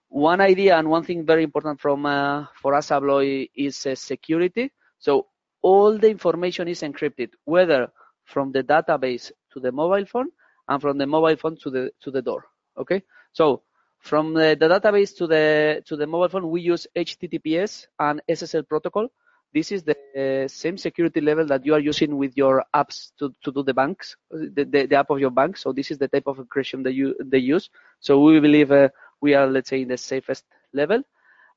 one 0.09 0.41
idea 0.41 0.77
and 0.77 0.89
one 0.91 1.05
thing 1.05 1.25
very 1.25 1.45
important 1.45 1.81
from 1.81 2.05
uh, 2.05 2.47
for 2.61 2.75
ASSA 2.75 2.95
ABLOY 2.97 3.49
is 3.55 3.87
uh, 3.87 3.95
security. 3.95 4.73
So 4.99 5.27
all 5.63 5.97
the 5.99 6.11
information 6.11 6.69
is 6.69 6.83
encrypted, 6.83 7.31
whether 7.45 7.93
from 8.25 8.53
the 8.53 8.63
database 8.63 9.31
to 9.53 9.61
the 9.61 9.73
mobile 9.73 10.07
phone 10.07 10.31
and 10.69 10.81
from 10.81 10.99
the 10.99 11.07
mobile 11.07 11.37
phone 11.37 11.57
to 11.63 11.71
the 11.71 11.91
to 12.03 12.11
the 12.11 12.23
door. 12.23 12.45
Okay, 12.77 13.03
so 13.33 13.63
from 14.01 14.35
the, 14.35 14.57
the 14.59 14.69
database 14.69 15.17
to 15.19 15.27
the 15.27 15.83
to 15.87 15.97
the 15.97 16.07
mobile 16.07 16.29
phone, 16.29 16.51
we 16.51 16.61
use 16.63 16.87
HTTPS 16.97 17.87
and 17.99 18.21
SSL 18.29 18.67
protocol. 18.69 19.09
This 19.53 19.73
is 19.73 19.83
the 19.83 20.47
same 20.49 20.79
security 20.79 21.21
level 21.21 21.47
that 21.47 21.67
you 21.67 21.75
are 21.75 21.81
using 21.81 22.17
with 22.17 22.37
your 22.37 22.65
apps 22.75 23.11
to, 23.19 23.35
to 23.43 23.53
do 23.53 23.63
the 23.63 23.75
banks, 23.75 24.17
the, 24.31 24.65
the, 24.65 24.87
the, 24.87 24.97
app 24.97 25.11
of 25.11 25.19
your 25.19 25.31
bank. 25.31 25.57
So 25.57 25.73
this 25.73 25.91
is 25.91 25.99
the 25.99 26.09
type 26.09 26.27
of 26.27 26.39
encryption 26.39 26.85
that 26.85 26.95
you 26.95 27.17
they 27.25 27.39
use. 27.39 27.69
So 27.99 28.21
we 28.23 28.39
believe 28.39 28.71
uh, 28.71 28.91
we 29.21 29.35
are, 29.35 29.47
let's 29.47 29.71
say, 29.71 29.83
in 29.83 29.89
the 29.89 29.99
safest 29.99 30.45
level. 30.73 31.03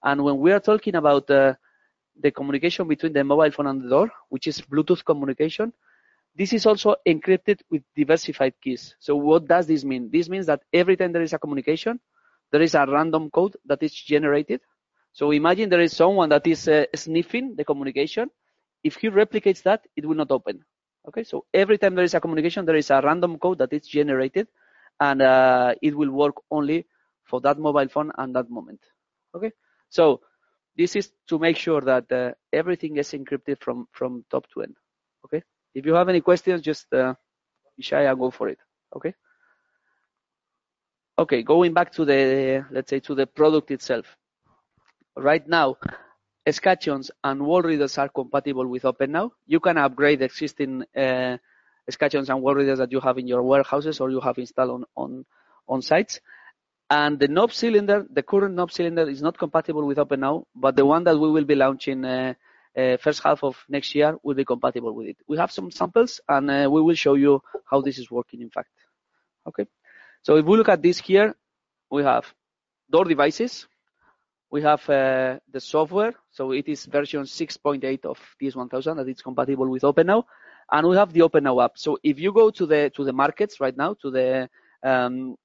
And 0.03 0.23
when 0.23 0.39
we 0.39 0.51
are 0.51 0.60
talking 0.60 0.95
about 0.95 1.29
uh, 1.29 1.53
the 2.19 2.32
communication 2.32 2.88
between 2.88 3.13
the 3.13 3.23
mobile 3.23 3.51
phone 3.51 3.67
and 3.67 3.84
the 3.84 3.89
door, 3.89 4.12
which 4.29 4.47
is 4.47 4.62
Bluetooth 4.62 5.03
communication. 5.03 5.73
This 6.36 6.53
is 6.53 6.65
also 6.65 6.95
encrypted 7.08 7.60
with 7.69 7.84
diversified 7.95 8.53
keys. 8.62 8.95
So 8.99 9.15
what 9.15 9.47
does 9.47 9.67
this 9.67 9.84
mean? 9.84 10.10
This 10.12 10.29
means 10.29 10.47
that 10.47 10.62
every 10.73 10.97
time 10.97 11.12
there 11.12 11.21
is 11.21 11.34
a 11.34 11.39
communication, 11.39 11.99
there 12.51 12.62
is 12.62 12.73
a 12.75 12.86
random 12.88 13.29
code 13.29 13.56
that 13.65 13.84
is 13.84 13.93
generated. 13.93 14.62
So 15.13 15.32
imagine 15.32 15.69
there 15.69 15.82
is 15.82 15.95
someone 15.95 16.30
that 16.30 16.45
is 16.47 16.67
uh, 16.67 16.86
sniffing 16.95 17.56
the 17.56 17.63
communication. 17.63 18.30
If 18.84 18.97
he 18.97 19.10
replicates 19.10 19.63
that, 19.63 19.86
it 19.95 20.06
will 20.06 20.15
not 20.15 20.32
open. 20.32 20.65
Okay, 21.08 21.23
so 21.23 21.45
every 21.54 21.78
time 21.78 21.95
there 21.95 22.04
is 22.04 22.13
a 22.13 22.19
communication, 22.19 22.65
there 22.65 22.76
is 22.76 22.89
a 22.89 23.02
random 23.02 23.38
code 23.38 23.60
that 23.60 23.73
is 23.73 23.88
generated, 23.88 24.47
and 24.99 25.21
uh, 25.21 25.76
it 25.82 25.95
will 25.95 26.12
work 26.12 26.36
only 26.49 26.86
for 27.23 27.41
that 27.41 27.60
mobile 27.60 27.88
phone 27.88 28.12
and 28.17 28.36
that 28.36 28.49
moment. 28.49 28.80
Okay, 29.36 29.52
so 29.89 30.21
this 30.76 30.95
is 30.95 31.12
to 31.28 31.38
make 31.38 31.58
sure 31.58 31.82
that 31.82 32.12
uh, 32.12 32.32
everything 32.52 32.97
is 32.97 33.12
encrypted 33.12 33.62
from, 33.62 33.88
from 33.91 34.26
top 34.30 34.47
to 34.54 34.63
end. 34.63 34.76
Okay. 35.26 35.43
If 35.73 35.86
you 35.86 35.93
have 35.93 36.10
any 36.10 36.21
questions, 36.21 36.62
just 36.62 36.91
uh, 36.93 37.13
be 37.78 37.84
shy 37.84 38.04
and 38.04 38.19
go 38.19 38.32
for 38.32 38.49
it. 38.49 38.60
Okay. 38.95 39.13
Okay, 41.17 41.43
going 41.43 41.73
back 41.73 41.91
to 41.93 42.06
the, 42.06 42.65
let's 42.71 42.89
say, 42.89 42.99
to 43.02 43.13
the 43.13 43.28
product 43.28 43.69
itself. 43.71 44.06
Right 45.15 45.47
now, 45.47 45.78
escutcheons 46.45 47.12
and 47.23 47.45
wall 47.45 47.62
readers 47.62 47.97
are 47.97 48.10
compatible 48.10 48.67
with 48.67 48.84
Openow. 48.84 49.32
You 49.45 49.60
can 49.60 49.78
upgrade 49.78 50.21
existing 50.21 50.84
uh, 50.95 51.38
escutcheons 51.88 52.30
and 52.30 52.41
wall 52.41 52.56
readers 52.56 52.80
that 52.80 52.91
you 52.91 52.99
have 52.99 53.17
in 53.17 53.28
your 53.28 53.43
warehouses 53.43 53.99
or 53.99 54.10
you 54.10 54.19
have 54.21 54.38
installed 54.38 54.71
on, 54.71 54.86
on, 54.95 55.26
on 55.67 55.82
sites. 55.82 56.19
And 56.89 57.19
the 57.19 57.28
knob 57.28 57.54
cylinder, 57.54 58.06
the 58.10 58.23
current 58.23 58.56
knob 58.56 58.71
cylinder 58.71 59.08
is 59.10 59.21
not 59.21 59.38
compatible 59.38 59.86
with 59.86 59.97
Openow, 59.97 60.45
but 60.56 60.76
the 60.76 60.86
one 60.86 61.04
that 61.06 61.17
we 61.17 61.30
will 61.30 61.45
be 61.45 61.56
launching 61.56 62.04
uh, 62.06 62.34
uh, 62.76 62.97
first 62.97 63.23
half 63.23 63.43
of 63.43 63.56
next 63.69 63.93
year 63.93 64.17
will 64.23 64.36
be 64.36 64.45
compatible 64.45 64.93
with 64.93 65.08
it. 65.08 65.17
We 65.28 65.38
have 65.38 65.52
some 65.52 65.69
samples 65.71 66.21
and 66.28 66.49
uh, 66.49 66.69
we 66.71 66.82
will 66.82 66.95
show 66.95 67.13
you 67.13 67.41
how 67.69 67.82
this 67.82 67.99
is 67.99 68.10
working 68.10 68.41
in 68.41 68.49
fact. 68.49 68.69
Okay. 69.47 69.67
So 70.23 70.38
if 70.38 70.45
we 70.45 70.58
look 70.58 70.69
at 70.69 70.82
this 70.82 70.97
here, 70.99 71.36
we 71.91 72.04
have 72.04 72.26
door 72.89 73.06
devices, 73.06 73.67
we 74.53 74.61
have 74.61 74.87
uh, 74.87 75.39
the 75.51 75.59
software, 75.59 76.13
so 76.29 76.51
it 76.51 76.67
is 76.67 76.85
version 76.85 77.23
6.8 77.23 78.05
of 78.05 78.19
TS1000 78.39 78.97
that 78.97 79.09
is 79.09 79.19
compatible 79.19 79.67
with 79.67 79.81
Openow, 79.81 80.23
and 80.71 80.87
we 80.87 80.95
have 80.95 81.11
the 81.11 81.21
Openow 81.21 81.63
app. 81.65 81.71
So 81.75 81.97
if 82.03 82.19
you 82.19 82.31
go 82.31 82.51
to 82.51 82.67
the 82.67 82.91
to 82.95 83.03
the 83.03 83.11
markets 83.11 83.59
right 83.59 83.75
now, 83.75 83.95
to 83.95 84.11
the 84.11 84.47
um, 84.83 85.35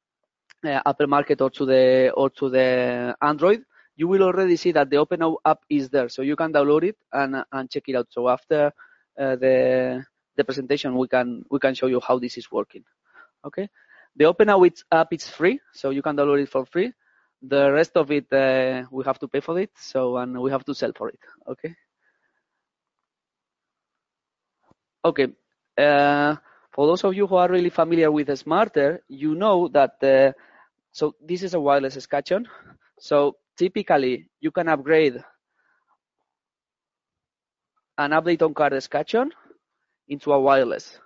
uh, 0.62 0.80
Apple 0.84 1.06
Market 1.06 1.40
or 1.40 1.48
to 1.48 1.64
the 1.64 2.12
or 2.14 2.28
to 2.38 2.50
the 2.50 3.16
Android, 3.22 3.62
you 3.96 4.06
will 4.08 4.22
already 4.22 4.56
see 4.56 4.72
that 4.72 4.90
the 4.90 4.96
Openow 4.96 5.36
app 5.46 5.60
is 5.70 5.88
there, 5.88 6.10
so 6.10 6.20
you 6.20 6.36
can 6.36 6.52
download 6.52 6.84
it 6.84 6.96
and 7.14 7.42
and 7.52 7.70
check 7.70 7.84
it 7.88 7.96
out. 7.96 8.08
So 8.10 8.28
after 8.28 8.70
uh, 9.18 9.36
the 9.36 10.04
the 10.36 10.44
presentation, 10.44 10.94
we 10.94 11.08
can 11.08 11.44
we 11.50 11.58
can 11.58 11.74
show 11.74 11.86
you 11.86 12.00
how 12.06 12.18
this 12.18 12.36
is 12.36 12.52
working. 12.52 12.84
Okay, 13.42 13.70
the 14.16 14.24
Openow 14.24 14.70
app 14.92 15.14
is 15.14 15.26
free, 15.26 15.60
so 15.72 15.88
you 15.96 16.02
can 16.02 16.14
download 16.14 16.42
it 16.42 16.50
for 16.50 16.66
free. 16.66 16.92
The 17.40 17.70
rest 17.70 17.96
of 17.96 18.10
it 18.10 18.32
uh, 18.32 18.84
we 18.90 19.04
have 19.04 19.18
to 19.20 19.28
pay 19.28 19.40
for 19.40 19.58
it, 19.60 19.70
so 19.76 20.16
and 20.16 20.40
we 20.40 20.50
have 20.50 20.64
to 20.64 20.74
sell 20.74 20.92
for 20.96 21.08
it. 21.08 21.20
Okay. 21.46 21.74
Okay. 25.04 25.28
Uh, 25.76 26.36
for 26.72 26.86
those 26.86 27.04
of 27.04 27.14
you 27.14 27.26
who 27.26 27.36
are 27.36 27.48
really 27.48 27.70
familiar 27.70 28.10
with 28.10 28.28
SMARTair, 28.28 29.00
you 29.08 29.34
know 29.34 29.68
that 29.68 30.02
uh, 30.02 30.32
so 30.92 31.14
this 31.20 31.42
is 31.42 31.54
a 31.54 31.60
wireless 31.60 31.96
escutcheon. 31.96 32.46
So 32.98 33.36
typically 33.56 34.28
you 34.40 34.50
can 34.50 34.68
upgrade 34.68 35.22
an 37.98 38.10
update 38.10 38.42
on 38.42 38.54
card 38.54 38.72
escutcheon 38.72 39.30
into 40.08 40.32
a 40.32 40.40
wireless, 40.40 40.98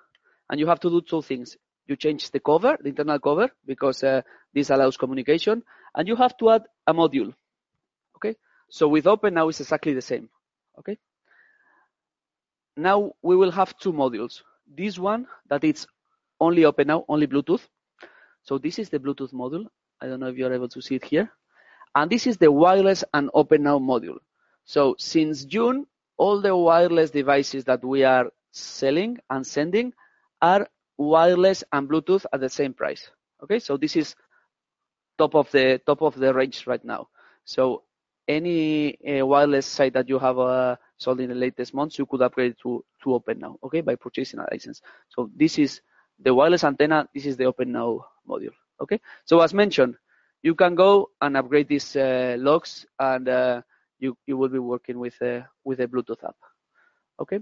and 0.49 0.59
you 0.59 0.67
have 0.67 0.81
to 0.81 0.91
do 0.91 1.03
two 1.03 1.23
things. 1.23 1.57
You 1.87 1.97
change 1.97 2.31
the 2.31 2.41
cover, 2.41 2.79
the 2.81 2.89
internal 2.89 3.19
cover, 3.19 3.51
because 3.67 4.03
uh, 4.03 4.23
this 4.55 4.71
allows 4.71 4.97
communication, 4.97 5.63
and 5.95 6.09
you 6.09 6.17
have 6.17 6.37
to 6.39 6.51
add 6.51 6.63
a 6.87 6.95
module. 6.95 7.35
Okay, 8.17 8.37
so 8.69 8.89
with 8.89 9.05
Openow 9.05 9.49
it's 9.51 9.61
exactly 9.61 9.95
the 9.95 10.03
same. 10.03 10.29
Okay. 10.79 10.99
Now 12.77 13.13
we 13.23 13.37
will 13.37 13.51
have 13.51 13.77
two 13.77 13.93
modules. 13.93 14.43
This 14.67 14.99
one 14.99 15.27
that 15.49 15.65
it's 15.65 15.87
only 16.41 16.63
Openow, 16.63 17.05
only 17.09 17.27
Bluetooth. 17.27 17.67
So 18.43 18.59
this 18.59 18.79
is 18.79 18.89
the 18.89 18.99
Bluetooth 18.99 19.33
module. 19.33 19.67
I 20.01 20.07
don't 20.07 20.21
know 20.21 20.29
if 20.29 20.37
you're 20.37 20.53
able 20.53 20.69
to 20.69 20.81
see 20.81 20.97
it 20.97 21.05
here. 21.05 21.31
And 21.95 22.11
this 22.11 22.27
is 22.27 22.39
the 22.39 22.51
wireless 22.51 23.05
and 23.13 23.31
Openow 23.35 23.81
module. 23.81 24.19
So 24.65 24.95
since 24.99 25.45
June, 25.45 25.87
all 26.17 26.41
the 26.41 26.57
wireless 26.57 27.11
devices 27.11 27.65
that 27.65 27.85
we 27.85 28.05
are 28.05 28.31
selling 28.53 29.19
and 29.29 29.47
sending 29.47 29.93
are 30.41 30.69
wireless 31.03 31.65
and 31.73 31.89
Bluetooth 31.89 32.25
at 32.33 32.41
the 32.41 32.49
same 32.49 32.75
price. 32.75 33.11
Okay, 33.43 33.59
so 33.59 33.77
this 33.77 33.97
is 33.97 34.15
top 35.19 35.35
of 35.35 35.51
the 35.51 35.81
top 35.87 36.03
of 36.03 36.15
the 36.15 36.33
range 36.33 36.67
right 36.67 36.85
now. 36.85 37.09
So 37.45 37.83
any 38.29 38.97
uh, 39.05 39.27
wireless 39.27 39.67
site 39.67 39.95
that 39.95 40.09
you 40.09 40.19
have 40.19 40.39
uh, 40.39 40.77
sold 40.97 41.21
in 41.21 41.29
the 41.29 41.35
latest 41.35 41.75
months, 41.75 41.99
you 41.99 42.07
could 42.07 42.23
upgrade 42.23 42.57
to 42.63 42.85
to 43.03 43.09
Openow. 43.11 43.57
Okay, 43.65 43.81
by 43.81 43.97
purchasing 43.97 44.41
a 44.41 44.47
license. 44.51 44.81
So 45.09 45.31
this 45.35 45.59
is 45.59 45.81
the 46.19 46.33
wireless 46.33 46.65
antenna. 46.65 47.09
This 47.15 47.27
is 47.27 47.37
the 47.37 47.45
Openow 47.45 48.03
module. 48.29 48.55
Okay, 48.81 49.01
so 49.25 49.41
as 49.41 49.53
mentioned, 49.53 49.97
you 50.43 50.55
can 50.55 50.75
go 50.75 51.11
and 51.21 51.37
upgrade 51.37 51.69
these 51.69 51.97
uh, 51.97 52.37
logs, 52.39 52.87
and 52.99 53.29
uh, 53.29 53.63
you 53.99 54.17
you 54.27 54.37
will 54.37 54.49
be 54.49 54.59
working 54.59 54.99
with 54.99 55.21
a 55.23 55.47
with 55.65 55.81
a 55.81 55.87
Bluetooth 55.87 56.25
app. 56.25 56.37
Okay. 57.21 57.41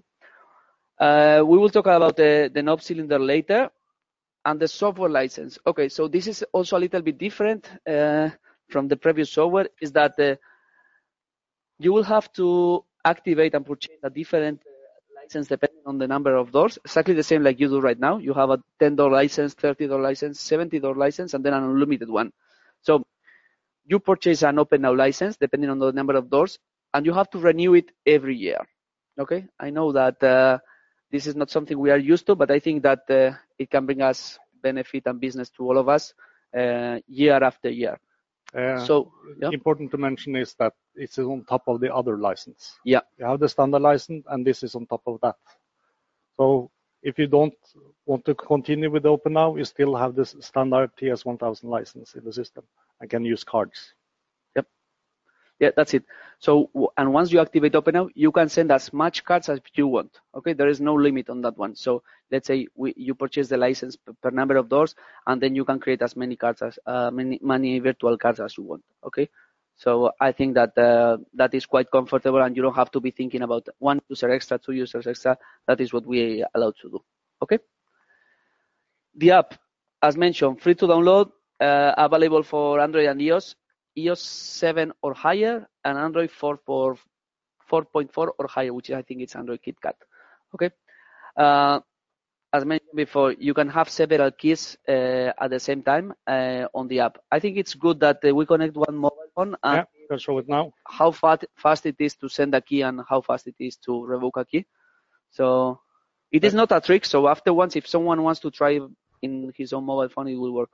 Uh, 1.00 1.42
we 1.46 1.56
will 1.56 1.70
talk 1.70 1.86
about 1.86 2.16
the, 2.16 2.50
the 2.52 2.62
knob 2.62 2.82
cylinder 2.82 3.18
later 3.18 3.70
and 4.44 4.60
the 4.60 4.68
software 4.68 5.08
license. 5.08 5.58
Okay, 5.66 5.88
so 5.88 6.06
this 6.08 6.26
is 6.26 6.44
also 6.52 6.76
a 6.76 6.80
little 6.80 7.00
bit 7.00 7.16
different 7.16 7.70
uh, 7.88 8.28
from 8.68 8.86
the 8.86 8.96
previous 8.96 9.30
software 9.32 9.68
is 9.80 9.92
that 9.92 10.12
uh, 10.20 10.36
you 11.78 11.92
will 11.92 12.02
have 12.02 12.30
to 12.34 12.84
activate 13.04 13.54
and 13.54 13.64
purchase 13.64 13.96
a 14.02 14.10
different 14.10 14.60
license 15.16 15.48
depending 15.48 15.80
on 15.86 15.96
the 15.98 16.06
number 16.06 16.34
of 16.34 16.52
doors, 16.52 16.78
exactly 16.84 17.14
the 17.14 17.22
same 17.22 17.42
like 17.42 17.58
you 17.58 17.68
do 17.68 17.80
right 17.80 17.98
now. 17.98 18.18
You 18.18 18.34
have 18.34 18.50
a 18.50 18.62
$10 18.80 19.10
license, 19.10 19.54
$30 19.54 20.02
license, 20.02 20.38
$70 20.42 20.96
license, 20.96 21.32
and 21.32 21.42
then 21.44 21.54
an 21.54 21.64
unlimited 21.64 22.10
one. 22.10 22.30
So 22.82 23.04
you 23.86 23.98
purchase 24.00 24.42
an 24.42 24.56
Openow 24.56 24.96
license 24.96 25.36
depending 25.36 25.70
on 25.70 25.78
the 25.78 25.92
number 25.92 26.14
of 26.14 26.28
doors, 26.30 26.58
and 26.92 27.06
you 27.06 27.14
have 27.14 27.30
to 27.30 27.38
renew 27.38 27.74
it 27.74 27.90
every 28.06 28.36
year. 28.36 28.58
Okay, 29.18 29.46
I 29.58 29.70
know 29.70 29.92
that 29.92 30.22
uh, 30.22 30.58
this 31.10 31.26
is 31.26 31.34
not 31.36 31.50
something 31.50 31.78
we 31.78 31.90
are 31.90 31.98
used 31.98 32.26
to, 32.26 32.34
but 32.34 32.50
I 32.50 32.60
think 32.60 32.82
that 32.82 33.10
uh, 33.10 33.36
it 33.58 33.70
can 33.70 33.86
bring 33.86 34.02
us 34.02 34.38
benefit 34.62 35.04
and 35.06 35.20
business 35.20 35.50
to 35.50 35.64
all 35.64 35.78
of 35.78 35.88
us 35.88 36.14
uh, 36.56 36.98
year 37.06 37.42
after 37.42 37.70
year. 37.70 37.98
Uh, 38.54 38.84
So, 38.84 39.12
yeah. 39.40 39.50
Important 39.52 39.90
to 39.92 39.98
mention 39.98 40.36
is 40.36 40.54
that 40.58 40.74
it's 40.94 41.18
on 41.18 41.44
top 41.44 41.62
of 41.66 41.80
the 41.80 41.94
other 41.94 42.16
license. 42.18 42.78
Yeah. 42.84 43.00
You 43.18 43.26
have 43.26 43.40
the 43.40 43.48
standard 43.48 43.80
license, 43.82 44.24
and 44.28 44.46
this 44.46 44.62
is 44.62 44.74
on 44.74 44.86
top 44.86 45.02
of 45.06 45.20
that. 45.22 45.36
So 46.36 46.70
if 47.02 47.18
you 47.18 47.26
don't 47.26 47.54
want 48.06 48.24
to 48.24 48.34
continue 48.34 48.90
with 48.90 49.04
Openow, 49.04 49.56
you 49.56 49.64
still 49.64 49.94
have 49.96 50.14
this 50.14 50.36
standard 50.40 50.90
TS1000 50.96 51.64
license 51.64 52.14
in 52.14 52.24
the 52.24 52.32
system 52.32 52.64
and 53.00 53.08
can 53.08 53.24
use 53.24 53.44
cards. 53.44 53.94
Yeah, 55.60 55.70
that's 55.76 55.92
it. 55.92 56.04
So, 56.38 56.70
and 56.96 57.12
once 57.12 57.30
you 57.30 57.38
activate 57.38 57.74
Openow, 57.74 58.08
you 58.14 58.32
can 58.32 58.48
send 58.48 58.72
as 58.72 58.92
much 58.94 59.24
cards 59.24 59.50
as 59.50 59.60
you 59.74 59.86
want. 59.86 60.18
Okay, 60.34 60.54
there 60.54 60.68
is 60.68 60.80
no 60.80 60.94
limit 60.94 61.28
on 61.28 61.42
that 61.42 61.58
one. 61.58 61.76
So, 61.76 62.02
let's 62.30 62.46
say 62.46 62.66
we, 62.74 62.94
you 62.96 63.14
purchase 63.14 63.48
the 63.48 63.58
license 63.58 63.96
per, 64.22 64.30
number 64.30 64.56
of 64.56 64.70
doors, 64.70 64.94
and 65.26 65.40
then 65.40 65.54
you 65.54 65.66
can 65.66 65.78
create 65.78 66.00
as 66.00 66.16
many 66.16 66.36
cards 66.36 66.62
as 66.62 66.78
uh, 66.86 67.10
many 67.10 67.38
many 67.42 67.78
virtual 67.78 68.16
cards 68.16 68.40
as 68.40 68.56
you 68.56 68.64
want. 68.64 68.82
Okay, 69.04 69.28
so 69.76 70.12
I 70.18 70.32
think 70.32 70.54
that 70.54 70.76
uh, 70.78 71.18
that 71.34 71.52
is 71.52 71.66
quite 71.66 71.90
comfortable, 71.90 72.40
and 72.40 72.56
you 72.56 72.62
don't 72.62 72.76
have 72.76 72.90
to 72.92 73.00
be 73.00 73.10
thinking 73.10 73.42
about 73.42 73.68
one 73.78 74.00
user 74.08 74.30
extra, 74.30 74.58
two 74.58 74.72
users 74.72 75.06
extra. 75.06 75.36
That 75.66 75.80
is 75.82 75.92
what 75.92 76.06
we 76.06 76.42
allowed 76.54 76.76
to 76.80 76.88
do. 76.90 77.04
Okay. 77.42 77.58
The 79.14 79.32
app, 79.32 79.54
as 80.00 80.16
mentioned, 80.16 80.62
free 80.62 80.74
to 80.76 80.86
download, 80.86 81.32
uh, 81.60 81.92
available 81.98 82.42
for 82.42 82.80
Android 82.80 83.06
and 83.06 83.20
iOS. 83.20 83.56
iOS 84.04 84.18
7 84.18 84.92
or 85.02 85.14
higher 85.14 85.68
and 85.84 85.98
Android 85.98 86.30
4 86.30 86.58
for 86.64 86.96
4.4 87.70 88.30
or 88.38 88.46
higher, 88.48 88.72
which 88.72 88.90
I 88.90 89.02
think 89.02 89.22
it's 89.22 89.36
Android 89.36 89.60
KitKat. 89.66 89.94
Okay. 90.54 90.70
Uh, 91.36 91.80
as 92.52 92.64
mentioned 92.64 92.96
before, 92.96 93.32
you 93.32 93.54
can 93.54 93.68
have 93.68 93.88
several 93.88 94.30
keys 94.32 94.76
uh, 94.88 95.32
at 95.40 95.50
the 95.50 95.60
same 95.60 95.82
time 95.82 96.12
uh, 96.26 96.66
on 96.74 96.88
the 96.88 97.00
app. 97.00 97.18
I 97.30 97.38
think 97.38 97.56
it's 97.56 97.74
good 97.74 98.00
that 98.00 98.18
uh, 98.26 98.34
we 98.34 98.44
connect 98.44 98.74
one 98.74 98.96
mobile 98.96 99.30
phone 99.34 99.56
and 99.62 99.86
yeah, 100.10 100.16
show 100.16 100.38
it 100.38 100.48
now. 100.48 100.72
how 100.88 101.12
fast 101.12 101.44
fast 101.56 101.86
it 101.86 101.94
is 102.00 102.16
to 102.16 102.28
send 102.28 102.54
a 102.54 102.60
key 102.60 102.82
and 102.82 103.00
how 103.08 103.20
fast 103.20 103.46
it 103.46 103.54
is 103.60 103.76
to 103.76 104.04
revoke 104.04 104.36
a 104.36 104.44
key. 104.44 104.66
So 105.30 105.78
it 106.32 106.44
is 106.44 106.54
not 106.54 106.72
a 106.72 106.80
trick. 106.80 107.04
So 107.04 107.28
after 107.28 107.52
once, 107.54 107.76
if 107.76 107.86
someone 107.86 108.20
wants 108.22 108.40
to 108.40 108.50
try 108.50 108.80
in 109.22 109.52
his 109.56 109.72
own 109.72 109.84
mobile 109.84 110.08
phone, 110.08 110.26
it 110.28 110.34
will 110.34 110.52
work. 110.52 110.70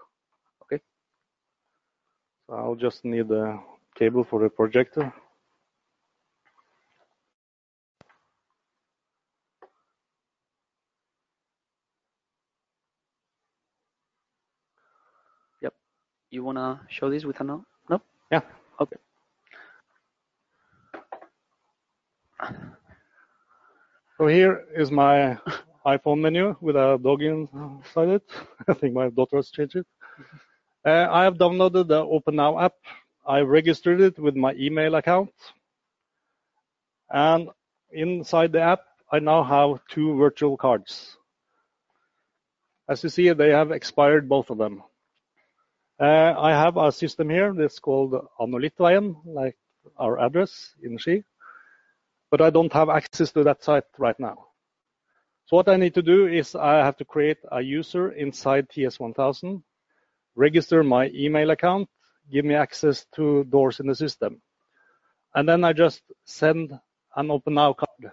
So 2.47 2.55
I'll 2.55 2.77
just 2.77 3.05
need 3.05 3.31
a 3.33 3.59
cable 3.97 4.23
for 4.23 4.41
the 4.41 4.49
projector. 4.49 5.13
Yep. 15.61 15.75
You 16.31 16.45
wanna 16.45 16.81
show 16.89 17.11
this 17.11 17.25
with 17.25 17.41
a 17.41 17.45
no? 17.45 17.65
No? 17.91 18.01
Yeah. 18.31 18.43
Okay. 18.81 18.97
So 24.19 24.29
here 24.29 24.65
is 24.75 24.91
my 24.91 25.37
iPhone 25.85 26.21
menu 26.21 26.57
with 26.61 26.77
a 26.77 26.99
dog 27.03 27.23
inside 27.23 28.09
it. 28.09 28.23
I 28.69 28.75
think 28.75 28.95
my 28.95 29.09
daughter 29.11 29.37
has 29.37 29.51
changed 29.51 29.77
it. 29.77 29.87
Uh, 30.87 31.09
I 31.11 31.25
have 31.25 31.35
downloaded 31.35 31.89
the 31.89 32.05
Openow 32.05 32.63
app. 32.63 32.75
I 33.27 33.41
registered 33.41 34.01
it 34.01 34.21
with 34.21 34.37
my 34.37 34.53
email 34.55 34.95
account. 34.95 35.33
And 37.11 37.49
inside 37.91 38.53
the 38.53 38.61
app, 38.61 38.83
I 39.11 39.19
now 39.19 39.43
have 39.43 39.81
two 39.89 40.17
virtual 40.17 40.57
cards. 40.57 41.17
As 42.89 43.03
you 43.03 43.11
see, 43.11 43.33
they 43.33 43.51
have 43.51 43.73
expired, 43.73 44.29
both 44.29 44.51
of 44.51 44.59
them. 44.59 44.85
Uh, 45.99 46.35
I 46.39 46.51
have 46.51 46.77
a 46.77 46.93
system 46.93 47.31
here 47.31 47.53
that's 47.53 47.81
called 47.81 48.15
Anolitveien, 48.39 49.17
like 49.25 49.57
our 49.97 50.21
address 50.21 50.73
in 50.85 50.99
Ski, 51.01 51.25
but 52.31 52.41
I 52.41 52.51
don't 52.51 52.73
have 52.73 52.91
access 52.91 53.33
to 53.33 53.43
that 53.43 53.65
site 53.65 53.85
right 53.99 54.19
now. 54.21 54.47
So 55.47 55.57
what 55.57 55.69
I 55.69 55.77
need 55.77 55.95
to 55.95 56.03
do 56.03 56.29
is 56.29 56.55
I 56.55 56.77
have 56.85 56.97
to 56.99 57.05
create 57.05 57.39
a 57.51 57.61
user 57.61 58.13
inside 58.13 58.69
TS1000, 58.69 59.63
register 60.37 60.85
my 60.85 61.11
email 61.15 61.51
account, 61.51 61.89
give 62.31 62.45
me 62.45 62.55
access 62.55 63.07
to 63.17 63.45
doors 63.45 63.81
in 63.81 63.87
the 63.87 63.95
system. 63.95 64.41
And 65.35 65.49
then 65.49 65.65
I 65.65 65.73
just 65.73 66.03
send 66.25 66.73
an 67.17 67.29
Openow 67.29 67.77
card 67.77 68.13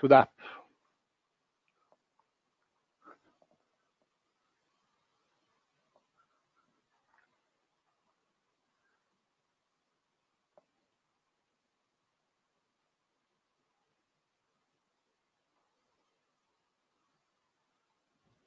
to 0.00 0.08
the 0.08 0.16
app. 0.16 0.30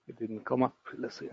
It 0.07 0.17
didn't 0.17 0.45
come 0.45 0.63
up. 0.63 0.75
Let's 0.97 1.19
see. 1.19 1.29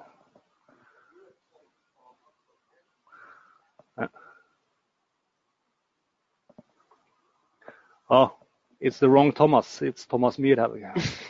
Oh, 8.11 8.35
it's 8.80 8.98
the 8.98 9.09
wrong 9.09 9.32
Thomas. 9.32 9.80
It's 9.82 10.06
Thomas 10.06 10.37
Myrhaug. 10.37 10.96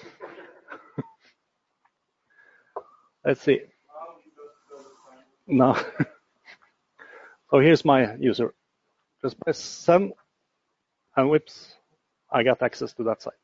Let's 3.24 3.42
see. 3.42 3.60
No. 5.46 5.74
so 7.50 7.58
here's 7.60 7.84
my 7.84 8.14
user. 8.16 8.54
Just 9.22 9.38
press 9.40 9.58
send 9.58 10.12
and 11.16 11.30
whoops, 11.30 11.74
I 12.30 12.42
got 12.42 12.62
access 12.62 12.92
to 12.94 13.02
that 13.04 13.22
site. 13.22 13.34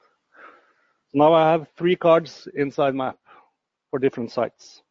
So 1.11 1.19
now 1.19 1.33
I 1.33 1.53
have 1.53 1.69
three 1.77 1.97
cards 1.97 2.49
inside 2.55 2.95
my 2.95 3.09
app 3.09 3.19
for 3.91 3.99
different 3.99 4.31
sites. 4.31 4.83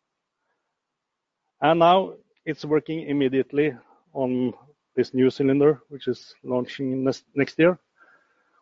And 1.62 1.80
now 1.80 2.16
it's 2.46 2.66
working 2.66 3.08
immediately 3.08 3.74
on 4.14 4.54
this 4.96 5.14
new 5.14 5.30
cylinder, 5.30 5.82
which 5.90 6.08
is 6.08 6.36
launching 6.44 7.04
next, 7.04 7.60
year. 7.60 7.80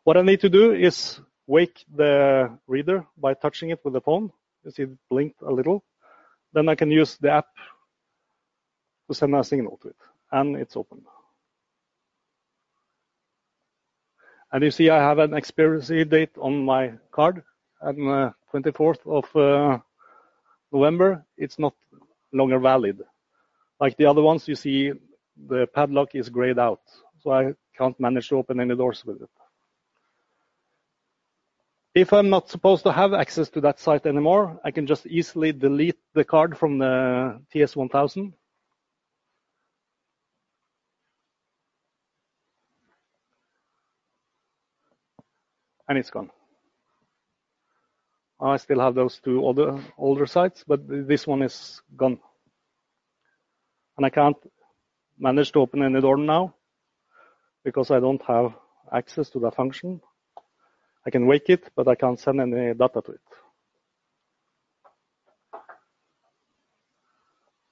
What 0.03 0.17
I 0.17 0.21
need 0.21 0.41
to 0.41 0.49
do 0.49 0.73
is 0.73 1.19
wake 1.47 1.83
the 1.95 2.57
reader 2.67 3.05
by 3.17 3.33
touching 3.33 3.71
it 3.71 3.79
with 3.83 3.93
the 3.93 4.01
phone. 4.01 4.31
You 4.63 4.71
see 4.71 4.83
it 4.83 4.89
blinked 5.09 5.41
a 5.41 5.51
little. 5.51 5.83
Then 6.53 6.69
I 6.69 6.75
can 6.75 6.91
use 6.91 7.17
the 7.17 7.31
app 7.31 7.47
to 9.07 9.15
send 9.15 9.35
a 9.35 9.43
signal 9.43 9.77
to 9.81 9.89
it, 9.89 9.95
and 10.31 10.55
it's 10.55 10.75
open. 10.75 11.01
And 14.51 14.63
you 14.63 14.71
see 14.71 14.89
I 14.89 14.97
have 14.97 15.19
an 15.19 15.33
expiry 15.33 16.05
date 16.05 16.35
on 16.39 16.65
my 16.65 16.93
card, 17.12 17.43
and 17.81 18.09
uh, 18.09 18.31
24th 18.53 19.05
of 19.05 19.35
uh, 19.35 19.79
November, 20.71 21.25
it's 21.38 21.59
not 21.59 21.73
longer 22.33 22.59
valid. 22.59 23.01
Like 23.79 23.97
the 23.97 24.05
other 24.05 24.21
ones, 24.21 24.47
you 24.47 24.55
see 24.55 24.91
the 25.47 25.67
padlock 25.67 26.15
is 26.15 26.30
grayed 26.30 26.60
out, 26.60 26.82
so 27.21 27.32
I 27.32 27.54
can't 27.78 27.99
manage 27.99 28.30
to 28.30 28.38
open 28.38 28.60
any 28.60 28.75
doors 28.75 29.06
with 29.06 29.21
it. 29.21 29.30
If 31.95 32.13
I'm 32.13 32.30
not 32.30 32.49
supposed 32.49 32.84
to 32.84 32.91
have 32.91 33.13
access 33.13 33.49
to 33.49 33.62
that 33.62 33.80
site 33.80 34.06
anymore, 34.06 34.60
I 34.63 34.71
can 34.71 34.86
just 34.86 35.08
easily 35.08 35.52
delete 35.52 35.99
the 36.13 36.23
card 36.23 36.58
from 36.58 36.78
the 36.78 37.41
TS1000. 37.54 38.34
And 45.88 45.97
it's 45.97 46.12
gone. 46.12 46.30
I 48.39 48.58
still 48.58 48.80
have 48.80 48.93
those 48.93 49.19
two 49.19 49.45
other 49.47 49.84
older 49.97 50.28
sites, 50.28 50.63
but 50.65 50.82
this 50.88 51.25
one 51.25 51.41
is 51.41 51.82
gone. 51.97 52.19
And 53.97 54.06
I 54.06 54.10
can't 54.10 54.38
manage 55.19 55.51
to 55.51 55.60
open 55.60 55.84
any 55.84 56.01
door 56.01 56.17
now 56.17 56.55
because 57.63 57.91
I 57.91 57.99
don't 57.99 58.21
have 58.23 58.53
access 58.91 59.29
to 59.32 59.39
that 59.41 59.55
function. 59.55 60.01
I 61.05 61.10
can 61.10 61.27
wake 61.27 61.49
it, 61.49 61.69
but 61.75 61.88
I 61.88 61.95
can't 61.95 62.19
send 62.19 62.41
any 62.41 62.73
data 62.73 63.01
to 63.05 63.12
it. 63.12 63.21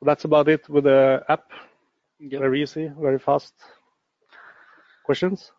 That's 0.02 0.26
about 0.26 0.48
it 0.48 0.70
with 0.70 0.86
the 0.86 1.24
app. 1.28 1.46
Yep. 2.20 2.40
Very 2.42 2.62
easy, 2.64 2.92
very 3.00 3.20
fast. 3.20 3.54
Questions? 5.06 5.52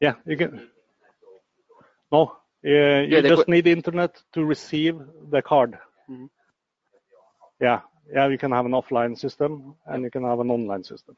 Yeah, 0.00 0.14
you 0.26 0.36
can. 0.36 0.68
No, 2.12 2.39
yeah, 2.62 3.00
you 3.02 3.16
Yeah, 3.16 3.22
just 3.22 3.48
need 3.48 3.66
internet 3.66 4.22
to 4.32 4.44
receive 4.44 4.98
the 5.30 5.42
card. 5.42 5.78
Mhm. 6.08 6.28
Yeah, 7.60 7.80
yeah, 8.12 8.28
you 8.28 8.38
can 8.38 8.52
have 8.52 8.66
an 8.66 8.72
offline 8.72 9.16
system 9.18 9.74
and 9.86 10.02
you 10.04 10.10
can 10.10 10.24
have 10.24 10.40
an 10.40 10.50
online 10.50 10.84
system. 10.84 11.16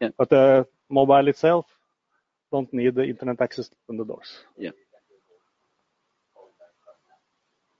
Yeah. 0.00 0.10
But 0.16 0.28
the 0.30 0.66
mobile 0.88 1.28
itself 1.28 1.66
don't 2.52 2.72
need 2.72 2.94
the 2.94 3.04
internet 3.04 3.40
access 3.40 3.70
open 3.84 3.98
the 3.98 4.04
doors. 4.04 4.44
Yeah. 4.56 4.70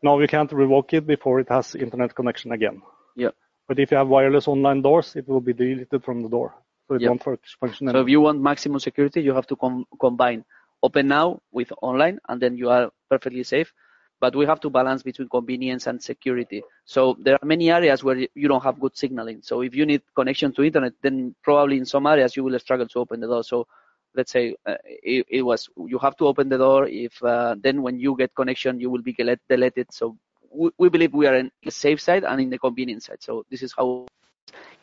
No, 0.02 0.18
you 0.20 0.28
can't 0.28 0.50
revoke 0.52 0.94
it 0.94 1.06
before 1.06 1.40
it 1.40 1.48
has 1.50 1.74
internet 1.74 2.14
connection 2.14 2.52
again. 2.52 2.82
Yeah. 3.16 3.30
But 3.68 3.78
if 3.78 3.90
you 3.90 3.96
have 3.98 4.08
wireless 4.08 4.48
online 4.48 4.82
doors, 4.82 5.14
it 5.16 5.28
will 5.28 5.40
be 5.40 5.52
deleted 5.52 6.02
from 6.04 6.22
the 6.22 6.28
door, 6.28 6.54
so 6.88 6.94
it 6.94 7.02
Yeah. 7.02 7.08
won't 7.08 7.22
func- 7.22 7.56
function 7.60 7.88
So 7.88 8.00
if 8.00 8.08
you 8.08 8.20
want 8.20 8.40
maximum 8.40 8.80
security, 8.80 9.20
you 9.22 9.34
have 9.34 9.46
to 9.48 9.56
com- 9.56 9.86
combine 10.00 10.44
Openow 10.84 11.40
with 11.52 11.72
online, 11.82 12.18
and 12.28 12.40
then 12.40 12.56
you 12.56 12.70
are 12.70 12.90
perfectly 13.08 13.42
safe. 13.44 13.72
But 14.20 14.36
we 14.36 14.44
have 14.44 14.60
to 14.60 14.70
balance 14.70 15.02
between 15.02 15.28
convenience 15.30 15.86
and 15.86 16.02
security. 16.02 16.62
So 16.84 17.16
there 17.20 17.34
are 17.40 17.46
many 17.46 17.70
areas 17.70 18.04
where 18.04 18.16
you 18.34 18.48
don't 18.48 18.62
have 18.62 18.78
good 18.78 18.94
signaling. 18.94 19.40
So 19.42 19.62
if 19.62 19.74
you 19.74 19.86
need 19.86 20.02
connection 20.14 20.52
to 20.54 20.62
internet, 20.62 20.92
then 21.02 21.34
probably 21.42 21.78
in 21.78 21.86
some 21.86 22.06
areas 22.06 22.36
you 22.36 22.44
will 22.44 22.58
struggle 22.58 22.86
to 22.88 22.98
open 22.98 23.20
the 23.20 23.26
door. 23.26 23.42
So 23.42 23.66
let's 24.14 24.30
say 24.30 24.56
uh, 24.66 24.74
it, 24.84 25.24
it 25.28 25.42
was 25.42 25.70
you 25.86 25.98
have 25.98 26.16
to 26.16 26.26
open 26.26 26.50
the 26.50 26.58
door. 26.58 26.86
If 26.86 27.22
uh, 27.22 27.56
then 27.62 27.80
when 27.80 27.98
you 27.98 28.14
get 28.16 28.34
connection, 28.34 28.78
you 28.78 28.90
will 28.90 29.00
be 29.02 29.14
delete- 29.14 29.46
deleted. 29.48 29.86
So 29.90 30.18
we, 30.52 30.70
we 30.76 30.88
believe 30.90 31.14
we 31.14 31.26
are 31.26 31.36
in 31.36 31.50
the 31.64 31.70
safe 31.70 32.00
side 32.00 32.24
and 32.24 32.40
in 32.42 32.50
the 32.50 32.58
convenience 32.58 33.06
side. 33.06 33.22
So 33.22 33.46
this 33.50 33.62
is 33.62 33.72
how. 33.76 34.06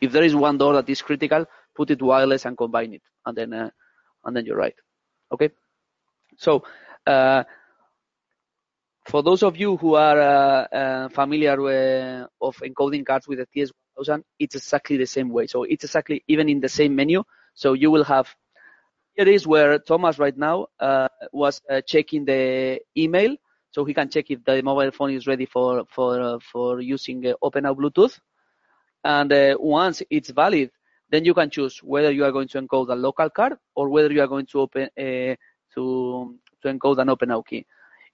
If 0.00 0.12
there 0.12 0.24
is 0.24 0.34
one 0.34 0.58
door 0.58 0.74
that 0.74 0.88
is 0.88 1.02
critical, 1.02 1.44
put 1.76 1.90
it 1.90 2.02
wireless 2.02 2.44
and 2.44 2.56
combine 2.56 2.94
it, 2.94 3.02
and 3.26 3.36
then 3.36 3.52
uh, 3.52 3.70
and 4.24 4.36
then 4.36 4.46
you're 4.46 4.56
right. 4.56 4.74
Okay. 5.32 5.50
So, 6.38 6.62
uh, 7.06 7.44
for 9.06 9.22
those 9.22 9.42
of 9.42 9.56
you 9.56 9.76
who 9.76 9.94
are 9.94 10.20
uh, 10.20 10.76
uh, 10.76 11.08
familiar 11.08 11.60
with, 11.60 12.28
of 12.40 12.56
encoding 12.58 13.04
cards 13.04 13.26
with 13.26 13.38
the 13.38 13.46
TS1000, 13.46 14.22
it's 14.38 14.54
exactly 14.54 14.96
the 14.96 15.06
same 15.06 15.30
way. 15.30 15.46
So 15.46 15.64
it's 15.64 15.84
exactly 15.84 16.22
even 16.28 16.48
in 16.48 16.60
the 16.60 16.68
same 16.68 16.94
menu. 16.94 17.24
So 17.54 17.72
you 17.72 17.90
will 17.90 18.04
have 18.04 18.34
here 19.14 19.28
is 19.28 19.46
where 19.46 19.80
Thomas 19.80 20.18
right 20.18 20.36
now 20.36 20.68
uh, 20.78 21.08
was 21.32 21.60
uh, 21.68 21.80
checking 21.80 22.24
the 22.24 22.78
email, 22.96 23.34
so 23.72 23.84
he 23.84 23.92
can 23.92 24.08
check 24.08 24.30
if 24.30 24.44
the 24.44 24.62
mobile 24.62 24.92
phone 24.92 25.10
is 25.10 25.26
ready 25.26 25.46
for 25.46 25.84
for 25.90 26.20
uh, 26.20 26.38
for 26.52 26.80
using 26.80 27.26
uh, 27.26 27.32
Openow 27.42 27.74
Bluetooth. 27.76 28.16
And 29.02 29.32
uh, 29.32 29.56
once 29.58 30.02
it's 30.08 30.30
valid, 30.30 30.70
then 31.10 31.24
you 31.24 31.34
can 31.34 31.50
choose 31.50 31.80
whether 31.82 32.12
you 32.12 32.24
are 32.24 32.32
going 32.32 32.48
to 32.48 32.62
encode 32.62 32.90
a 32.90 32.94
local 32.94 33.28
card 33.30 33.54
or 33.74 33.88
whether 33.88 34.12
you 34.12 34.22
are 34.22 34.28
going 34.28 34.46
to 34.46 34.60
open 34.60 34.88
uh, 34.96 35.34
to 35.78 36.34
to 36.62 36.68
encode 36.72 36.98
an 36.98 37.42
key. 37.48 37.64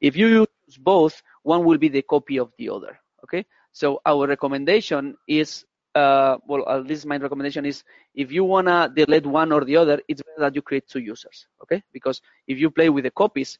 If 0.01 0.17
you 0.17 0.27
use 0.29 0.77
both, 0.79 1.23
one 1.43 1.65
will 1.65 1.79
be 1.79 1.89
the 1.89 2.03
copy 2.03 2.39
of 2.39 2.53
the 2.59 2.69
other. 2.69 2.99
Okay. 3.25 3.45
So 3.73 4.01
our 4.05 4.27
recommendation 4.27 5.17
is, 5.27 5.65
uh, 5.95 6.37
well, 6.47 6.69
at 6.69 6.87
least 6.87 7.07
my 7.07 7.17
recommendation 7.17 7.65
is, 7.65 7.83
if 8.15 8.31
you 8.31 8.45
wanna 8.45 8.93
delete 8.95 9.27
one 9.27 9.51
or 9.51 9.65
the 9.65 9.77
other, 9.77 10.01
it's 10.07 10.23
better 10.23 10.41
that 10.41 10.55
you 10.55 10.62
create 10.62 10.87
two 10.87 11.01
users. 11.01 11.47
Okay. 11.62 11.83
Because 11.93 12.21
if 12.47 12.59
you 12.59 12.71
play 12.71 12.89
with 12.91 13.05
the 13.05 13.11
copies, 13.11 13.59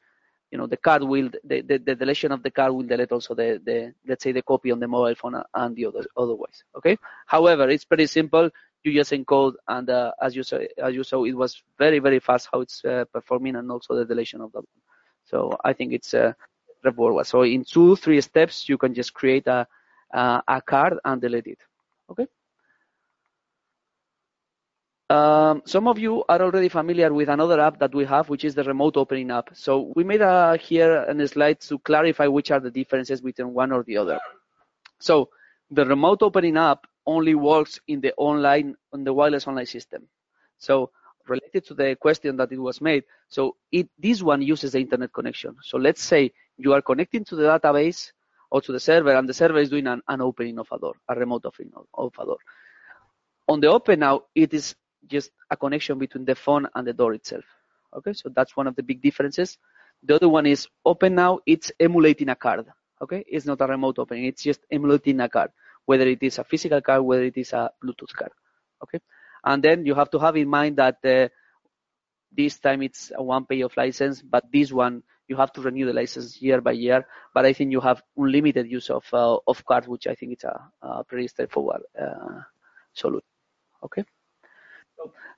you 0.51 0.59
know 0.59 0.67
the 0.67 0.77
card 0.77 1.03
will 1.03 1.31
the, 1.43 1.63
the, 1.63 1.79
the 1.79 1.95
deletion 1.97 2.31
of 2.31 2.43
the 2.45 2.51
card 2.51 2.73
will 2.73 2.85
delete 2.85 3.11
also 3.11 3.35
the, 3.35 3.61
the 3.65 3.93
let's 4.07 4.23
say 4.23 4.31
the 4.31 4.43
copy 4.43 4.71
on 4.71 4.79
the 4.79 4.87
mobile 4.87 5.15
phone 5.17 5.43
and 5.53 5.75
the 5.75 5.87
other 5.87 6.05
otherwise 6.17 6.63
okay 6.77 6.97
however 7.27 7.69
it's 7.69 7.85
pretty 7.85 8.07
simple 8.07 8.49
you 8.85 8.93
just 8.93 9.13
encode 9.13 9.55
and 9.69 9.91
uh, 9.91 10.13
as 10.23 10.37
you 10.37 10.43
saw 10.43 10.59
as 10.83 10.95
you 10.95 11.03
saw 11.05 11.25
it 11.25 11.35
was 11.35 11.63
very 11.79 11.99
very 11.99 12.19
fast 12.21 12.49
how 12.53 12.61
it's 12.61 12.85
uh, 12.85 13.05
performing 13.13 13.57
and 13.57 13.71
also 13.71 13.95
the 13.97 14.05
deletion 14.05 14.41
of 14.41 14.53
the 14.53 14.59
one 14.59 14.83
so 15.25 15.57
i 15.65 15.73
think 15.73 15.93
it's 15.93 16.15
uh, 16.15 16.33
straightforward 16.79 17.27
so 17.27 17.43
in 17.43 17.65
two 17.65 17.97
three 17.97 18.21
steps 18.21 18.69
you 18.69 18.79
can 18.79 18.95
just 18.95 19.15
create 19.15 19.47
a 19.47 19.67
a, 20.13 20.43
a 20.49 20.63
card 20.63 20.95
and 21.05 21.21
delete 21.21 21.47
it 21.47 21.59
okay 22.11 22.27
Um, 25.11 25.63
some 25.67 25.87
of 25.87 25.99
you 25.99 26.25
are 26.29 26.41
already 26.41 26.69
familiar 26.69 27.13
with 27.13 27.29
another 27.29 27.61
app 27.61 27.79
that 27.79 27.95
we 27.95 28.05
have, 28.07 28.31
which 28.31 28.45
is 28.45 28.55
the 28.55 28.65
remote 28.65 28.97
opening 28.97 29.31
app. 29.31 29.51
So 29.53 29.93
we 29.95 30.03
made 30.03 30.23
a, 30.23 30.57
here 30.57 31.03
a 31.05 31.29
slide 31.29 31.61
to 31.61 31.79
clarify 31.79 32.27
which 32.27 32.51
are 32.51 32.59
the 32.59 32.71
differences 32.71 33.21
between 33.21 33.53
one 33.53 33.71
or 33.71 33.83
the 33.85 33.99
other. 33.99 34.19
So 34.99 35.29
the 35.71 35.85
remote 35.85 36.23
opening 36.23 36.57
app 36.57 36.87
only 37.07 37.35
works 37.35 37.81
in 37.89 38.01
the 38.01 38.13
online, 38.17 38.75
on 38.93 39.05
the 39.05 39.13
wireless 39.13 39.47
online 39.47 39.67
system. 39.67 40.09
So 40.59 40.91
related 41.29 41.65
to 41.67 41.75
the 41.75 41.97
question 42.01 42.37
that 42.37 42.53
it 42.53 42.59
was 42.59 42.81
made, 42.81 43.05
so 43.29 43.57
it, 43.73 43.89
this 43.99 44.23
one 44.23 44.43
uses 44.43 44.73
the 44.73 44.81
internet 44.81 45.13
connection. 45.13 45.57
So 45.63 45.79
let's 45.79 46.03
say 46.03 46.33
you 46.57 46.73
are 46.73 46.83
connecting 46.83 47.25
to 47.27 47.37
the 47.37 47.45
database 47.45 48.13
or 48.51 48.61
to 48.61 48.73
the 48.73 48.81
server 48.81 49.15
and 49.15 49.29
the 49.29 49.35
server 49.35 49.59
is 49.59 49.71
doing 49.71 49.87
an, 49.87 50.03
an 50.09 50.21
opening 50.21 50.59
of 50.59 50.69
a 50.71 50.79
door, 50.79 50.95
a 51.09 51.15
remote 51.15 51.45
opening 51.45 51.73
of, 51.77 51.87
of 51.95 52.13
a 52.19 52.25
door. 52.25 52.39
On 53.49 53.61
the 53.61 53.67
Openow, 53.67 54.23
it 54.35 54.55
is 54.55 54.75
just 55.07 55.31
a 55.51 55.57
connection 55.57 55.99
between 55.99 56.25
the 56.25 56.35
phone 56.35 56.67
and 56.75 56.87
the 56.87 56.93
door 56.93 57.15
itself. 57.15 57.45
Okay, 57.95 58.13
so 58.13 58.29
that's 58.35 58.57
one 58.57 58.67
of 58.67 58.75
the 58.77 58.83
big 58.83 59.03
differences. 59.03 59.59
The 60.03 60.17
other 60.17 60.29
one 60.29 60.47
is 60.47 60.69
Openow, 60.87 61.41
it's 61.47 61.73
emulating 61.79 62.29
a 62.29 62.35
card. 62.35 62.67
Okay, 63.03 63.25
it's 63.27 63.45
not 63.45 63.61
a 63.61 63.67
remote 63.67 63.99
opening, 63.99 64.25
it's 64.27 64.43
just 64.43 64.61
emulating 64.71 65.21
a 65.21 65.29
card, 65.29 65.51
whether 65.87 66.07
it 66.07 66.23
is 66.23 66.39
a 66.39 66.45
physical 66.45 66.81
card, 66.81 67.03
whether 67.03 67.25
it 67.25 67.37
is 67.37 67.53
a 67.53 67.71
Bluetooth 67.83 68.15
card. 68.15 68.33
Okay, 68.83 69.01
and 69.45 69.63
then 69.63 69.87
you 69.87 69.95
have 69.95 70.11
to 70.11 70.19
have 70.19 70.37
in 70.37 70.49
mind 70.49 70.77
that 70.77 70.99
uh, 71.05 71.29
this 72.33 72.59
time 72.59 72.83
it's 72.83 73.13
a 73.15 73.23
one 73.23 73.47
pay 73.47 73.61
of 73.63 73.77
license, 73.77 74.23
but 74.23 74.45
this 74.53 74.73
one 74.73 75.03
you 75.27 75.37
have 75.37 75.53
to 75.53 75.63
renew 75.63 75.87
the 75.87 75.93
license 75.93 76.41
year 76.43 76.61
by 76.61 76.73
year. 76.73 77.07
But 77.33 77.47
I 77.47 77.53
think 77.53 77.73
you 77.73 77.81
have 77.81 78.03
unlimited 78.17 78.71
use 78.71 78.91
of 78.91 79.05
uh, 79.13 79.39
of 79.47 79.65
cards, 79.65 79.89
which 79.89 80.07
I 80.07 80.15
think 80.15 80.33
it's 80.33 80.45
a, 80.45 80.61
a 80.83 81.05
pretty 81.05 81.29
straightforward 81.29 81.83
uh, 82.01 82.43
solution. 82.93 83.27
Okay 83.83 84.05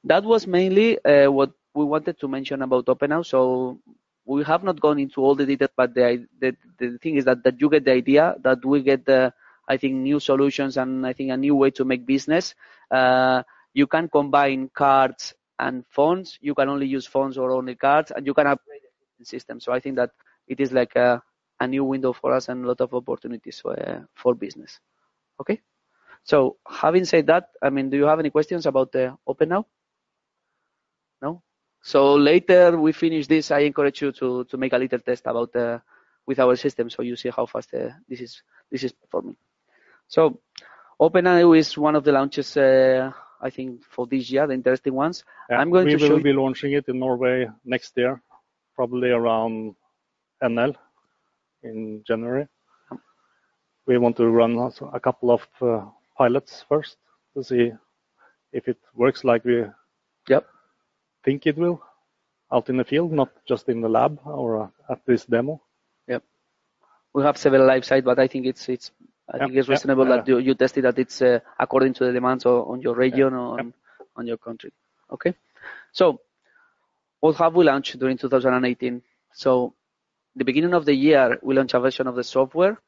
that 0.04 0.24
was 0.24 0.46
mainly 0.46 1.04
uh, 1.04 1.30
what 1.30 1.50
we 1.74 1.84
wanted 1.84 2.18
to 2.20 2.28
mention 2.28 2.62
about 2.62 2.86
Openow. 2.86 3.24
So 3.24 3.80
we 4.24 4.44
have 4.44 4.64
not 4.64 4.80
gone 4.80 4.98
into 4.98 5.20
all 5.20 5.34
the 5.34 5.46
details, 5.46 5.70
but 5.76 5.94
the, 5.94 6.26
the, 6.40 6.56
the 6.78 6.98
thing 6.98 7.16
is 7.16 7.24
that, 7.24 7.42
that 7.44 7.60
you 7.60 7.68
get 7.68 7.84
the 7.84 7.92
idea 7.92 8.34
that 8.42 8.64
we 8.64 8.82
get 8.82 9.04
the, 9.04 9.32
I 9.68 9.76
think, 9.76 9.94
new 9.94 10.20
solutions 10.20 10.76
and 10.76 11.06
I 11.06 11.12
think 11.12 11.30
a 11.30 11.36
new 11.36 11.54
way 11.54 11.70
to 11.72 11.84
make 11.84 12.06
business. 12.06 12.54
Uh, 12.90 13.42
you 13.74 13.86
can 13.86 14.08
combine 14.08 14.70
cards 14.72 15.34
and 15.58 15.84
phones. 15.88 16.38
You 16.40 16.54
can 16.54 16.68
only 16.68 16.86
use 16.86 17.06
phones 17.06 17.36
or 17.38 17.50
only 17.50 17.74
cards, 17.74 18.10
and 18.10 18.26
you 18.26 18.34
can 18.34 18.46
upgrade 18.46 18.80
the 19.18 19.24
system. 19.24 19.60
So 19.60 19.72
I 19.72 19.80
think 19.80 19.96
that 19.96 20.10
it 20.46 20.60
is 20.60 20.72
like 20.72 20.96
a, 20.96 21.22
a 21.60 21.66
new 21.66 21.84
window 21.84 22.12
for 22.12 22.32
us 22.32 22.48
and 22.48 22.64
a 22.64 22.68
lot 22.68 22.80
of 22.80 22.94
opportunities 22.94 23.60
for, 23.60 23.78
uh, 23.78 24.00
for 24.14 24.34
business. 24.34 24.80
Okay. 25.40 25.60
So 26.24 26.56
having 26.68 27.04
said 27.04 27.26
that, 27.28 27.50
I 27.62 27.70
mean, 27.70 27.90
do 27.90 27.96
you 27.96 28.04
have 28.04 28.18
any 28.18 28.30
questions 28.30 28.66
about 28.66 28.92
the 28.92 29.16
Openow? 29.28 29.64
No? 31.22 31.42
So 31.82 32.14
later 32.14 32.78
we 32.78 32.92
finish 32.92 33.26
this, 33.26 33.50
I 33.50 33.60
encourage 33.60 34.02
you 34.02 34.12
to, 34.12 34.44
to 34.44 34.56
make 34.56 34.72
a 34.72 34.78
little 34.78 34.98
test 34.98 35.22
about 35.26 35.54
uh, 35.54 35.78
with 36.26 36.40
our 36.40 36.56
system 36.56 36.90
so 36.90 37.02
you 37.02 37.14
see 37.14 37.30
how 37.30 37.46
fast 37.46 37.72
uh, 37.74 37.90
this 38.08 38.20
is 38.20 38.42
this 38.70 38.82
is 38.82 38.92
performing. 38.92 39.36
So 40.08 40.40
Openow 41.00 41.56
is 41.58 41.76
one 41.76 41.96
of 41.96 42.04
the 42.04 42.12
launches 42.12 42.56
uh, 42.56 43.12
I 43.40 43.50
think 43.50 43.84
for 43.84 44.06
this 44.06 44.30
year, 44.30 44.46
the 44.46 44.54
interesting 44.54 44.94
ones. 44.94 45.24
Yeah, 45.50 45.58
I'm 45.58 45.70
going 45.70 45.86
we 45.86 45.92
to 45.92 45.98
show 45.98 46.08
will 46.08 46.18
you. 46.18 46.24
be 46.24 46.32
launching 46.32 46.72
it 46.72 46.88
in 46.88 46.98
Norway 46.98 47.46
next 47.64 47.96
year, 47.96 48.22
probably 48.74 49.10
around 49.10 49.74
NL 50.42 50.74
in 51.62 52.02
January. 52.06 52.48
We 53.86 53.98
want 53.98 54.16
to 54.16 54.26
run 54.28 54.58
a 54.92 55.00
couple 55.00 55.30
of 55.30 55.46
uh, 55.60 55.84
pilots 56.16 56.64
first 56.68 56.96
to 57.36 57.44
see 57.44 57.72
if 58.52 58.68
it 58.68 58.78
works 58.94 59.22
like 59.24 59.44
we 59.44 59.64
Yep. 60.28 60.46
think 61.24 61.46
it 61.46 61.56
will 61.56 61.80
out 62.52 62.68
in 62.68 62.76
the 62.78 62.84
field, 62.84 63.12
not 63.12 63.30
just 63.46 63.68
in 63.68 63.80
the 63.80 63.88
lab 63.88 64.18
or 64.24 64.62
uh, 64.62 64.68
at 64.92 65.04
this 65.06 65.24
demo. 65.26 65.60
Yep. 66.08 66.22
we 67.14 67.22
have 67.22 67.36
several 67.36 67.66
live 67.66 67.84
sites, 67.84 68.04
but 68.04 68.18
I 68.18 68.26
think 68.28 68.46
it's 68.46 68.68
it's 68.68 68.90
I 69.32 69.38
Yeah, 69.38 69.46
think 69.46 69.56
it's 69.56 69.68
reasonable 69.68 70.06
yeah. 70.06 70.16
that 70.16 70.28
you, 70.28 70.38
you 70.38 70.54
test 70.54 70.76
it 70.78 70.82
that 70.82 70.98
it's 70.98 71.20
uh, 71.22 71.40
according 71.58 71.94
to 71.94 72.04
the 72.06 72.12
demands 72.12 72.44
on 72.46 72.80
your 72.80 72.94
region 72.94 73.34
or 73.34 73.58
yeah. 73.58 73.60
on, 73.60 73.74
on 74.16 74.26
your 74.26 74.36
country. 74.38 74.72
Okay, 75.12 75.34
so 75.92 76.20
what 77.20 77.36
have 77.36 77.54
we 77.54 77.64
launched 77.64 77.98
during 77.98 78.16
2018? 78.18 79.02
So 79.32 79.74
the 80.34 80.44
beginning 80.44 80.74
of 80.74 80.84
the 80.84 80.94
year 80.94 81.38
we 81.42 81.54
launched 81.54 81.74
a 81.74 81.80
version 81.80 82.06
of 82.06 82.14
the 82.16 82.24
software. 82.24 82.78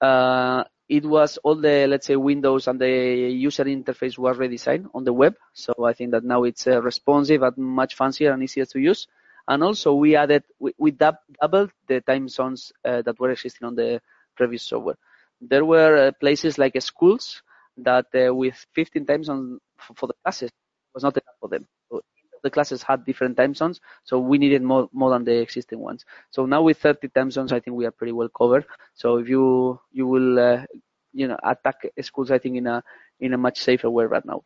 Uh, 0.00 0.64
it 0.88 1.04
was 1.04 1.38
all 1.38 1.56
the 1.56 1.86
let's 1.86 2.06
say 2.06 2.16
Windows 2.16 2.66
and 2.68 2.80
the 2.80 2.88
user 2.88 3.64
interface 3.64 4.18
was 4.18 4.36
redesigned 4.36 4.88
on 4.94 5.04
the 5.04 5.12
web. 5.12 5.34
So 5.54 5.72
I 5.84 5.92
think 5.92 6.12
that 6.12 6.24
now 6.24 6.44
it's 6.44 6.66
uh, 6.66 6.80
responsive 6.82 7.42
and 7.42 7.56
much 7.56 7.94
fancier 7.94 8.32
and 8.32 8.42
easier 8.42 8.66
to 8.66 8.78
use. 8.80 9.06
And 9.48 9.62
also 9.62 9.94
we 9.94 10.16
added, 10.16 10.44
we, 10.58 10.72
we 10.78 10.90
doubled 10.90 11.70
the 11.88 12.00
time 12.00 12.28
zones 12.28 12.72
uh, 12.84 13.02
that 13.02 13.18
were 13.18 13.30
existing 13.30 13.66
on 13.66 13.74
the 13.74 14.00
previous 14.36 14.64
software. 14.64 14.96
There 15.40 15.64
were 15.64 16.08
uh, 16.08 16.12
places 16.20 16.58
like 16.58 16.80
schools 16.80 17.42
that 17.78 18.06
uh, 18.14 18.34
with 18.34 18.54
15 18.74 19.06
time 19.06 19.24
zones 19.24 19.60
for, 19.94 20.06
the 20.06 20.14
classes 20.24 20.50
was 20.94 21.02
not 21.02 21.16
enough 21.16 21.36
for 21.40 21.48
them. 21.48 21.66
So 21.90 22.00
the 22.42 22.50
classes 22.50 22.82
had 22.82 23.04
different 23.04 23.36
time 23.36 23.54
zones, 23.54 23.80
so 24.04 24.18
we 24.18 24.38
needed 24.38 24.62
more, 24.62 24.88
more 24.92 25.10
than 25.10 25.24
the 25.24 25.38
existing 25.40 25.80
ones. 25.80 26.04
So 26.30 26.46
now 26.46 26.62
with 26.62 26.78
30 26.78 27.08
time 27.08 27.30
zones, 27.30 27.52
I 27.52 27.60
think 27.60 27.76
we 27.76 27.86
are 27.86 27.90
pretty 27.92 28.12
well 28.12 28.28
covered. 28.28 28.66
So 28.94 29.16
if 29.18 29.28
you, 29.28 29.78
you 29.92 30.06
will, 30.06 30.38
uh, 30.38 30.64
you 31.12 31.28
know, 31.28 31.38
attack 31.42 31.82
schools, 32.02 32.30
I 32.30 32.38
think 32.38 32.56
in 32.56 32.66
a, 32.66 32.82
in 33.20 33.32
a 33.34 33.38
much 33.38 33.60
safer 33.60 33.90
way 33.90 34.04
right 34.04 34.24
now. 34.24 34.42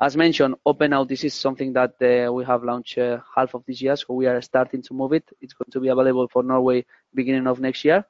As 0.00 0.16
mentioned, 0.16 0.54
Openow. 0.66 1.06
this 1.08 1.24
is 1.24 1.34
something 1.34 1.72
that 1.74 1.94
uh, 2.02 2.32
we 2.32 2.44
have 2.44 2.62
launched 2.64 2.98
uh, 2.98 3.18
half 3.34 3.54
of 3.54 3.64
this 3.66 3.80
year, 3.82 3.96
so 3.96 4.14
we 4.14 4.26
are 4.26 4.40
starting 4.40 4.82
to 4.82 4.94
move 4.94 5.12
it. 5.12 5.24
It's 5.40 5.52
going 5.54 5.70
to 5.72 5.80
be 5.80 5.88
available 5.88 6.28
for 6.28 6.42
Norway 6.42 6.84
beginning 7.14 7.46
of 7.46 7.60
next 7.60 7.84
year. 7.84 8.04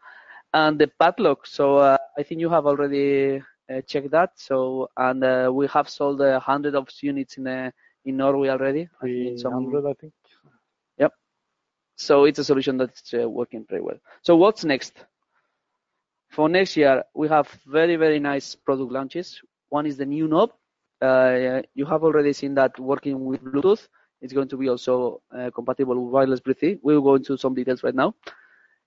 And 0.53 0.79
the 0.79 0.89
padlock, 0.89 1.47
so 1.47 1.77
uh, 1.79 1.99
I 2.17 2.23
think 2.23 2.41
you 2.41 2.49
have 2.51 2.67
already 2.67 3.43
uh, 3.71 3.81
checked 3.87 4.11
that. 4.13 4.31
So, 4.37 4.89
and 4.97 5.23
uh, 5.23 5.51
we 5.53 5.67
have 5.69 5.89
sold 5.89 6.21
a 6.23 6.41
hundred 6.41 6.75
of 6.75 6.89
units 7.03 7.37
in 7.37 7.47
uh, 7.47 7.71
in 8.05 8.17
Norway 8.17 8.49
already. 8.49 8.89
I 9.03 9.07
think 9.07 9.27
in 9.27 9.37
300, 9.37 9.87
I 9.87 9.93
think. 9.95 10.13
so 11.99 12.25
it's 12.25 12.39
a 12.39 12.45
solution 12.45 12.77
that's 12.79 13.13
uh, 13.13 13.29
working 13.29 13.65
pretty 13.65 13.83
well. 13.83 13.99
So 14.23 14.37
what's 14.37 14.65
next? 14.65 14.95
For 16.31 16.49
next 16.49 16.77
year, 16.77 17.05
we 17.15 17.29
have 17.29 17.49
very, 17.67 17.97
very 17.97 18.21
nice 18.21 18.55
product 18.55 18.93
launches. 18.93 19.41
One 19.69 19.87
is 19.87 19.97
the 19.97 20.07
new 20.07 20.29
knob. 20.29 20.53
Uh, 21.03 21.63
you 21.75 21.85
have 21.87 22.05
already 22.05 22.33
seen 22.33 22.55
that 22.55 22.79
working 22.79 23.25
with 23.25 23.43
Bluetooth. 23.45 23.89
It's 24.21 24.33
going 24.33 24.49
to 24.49 24.57
be 24.57 24.69
also 24.69 25.23
uh, 25.37 25.51
compatible 25.55 25.97
with 26.05 26.13
wireless 26.13 26.41
Bluetooth. 26.41 26.79
We'll 26.83 27.01
go 27.03 27.17
into 27.17 27.37
some 27.37 27.55
details 27.55 27.83
right 27.83 27.95
now. 27.95 28.15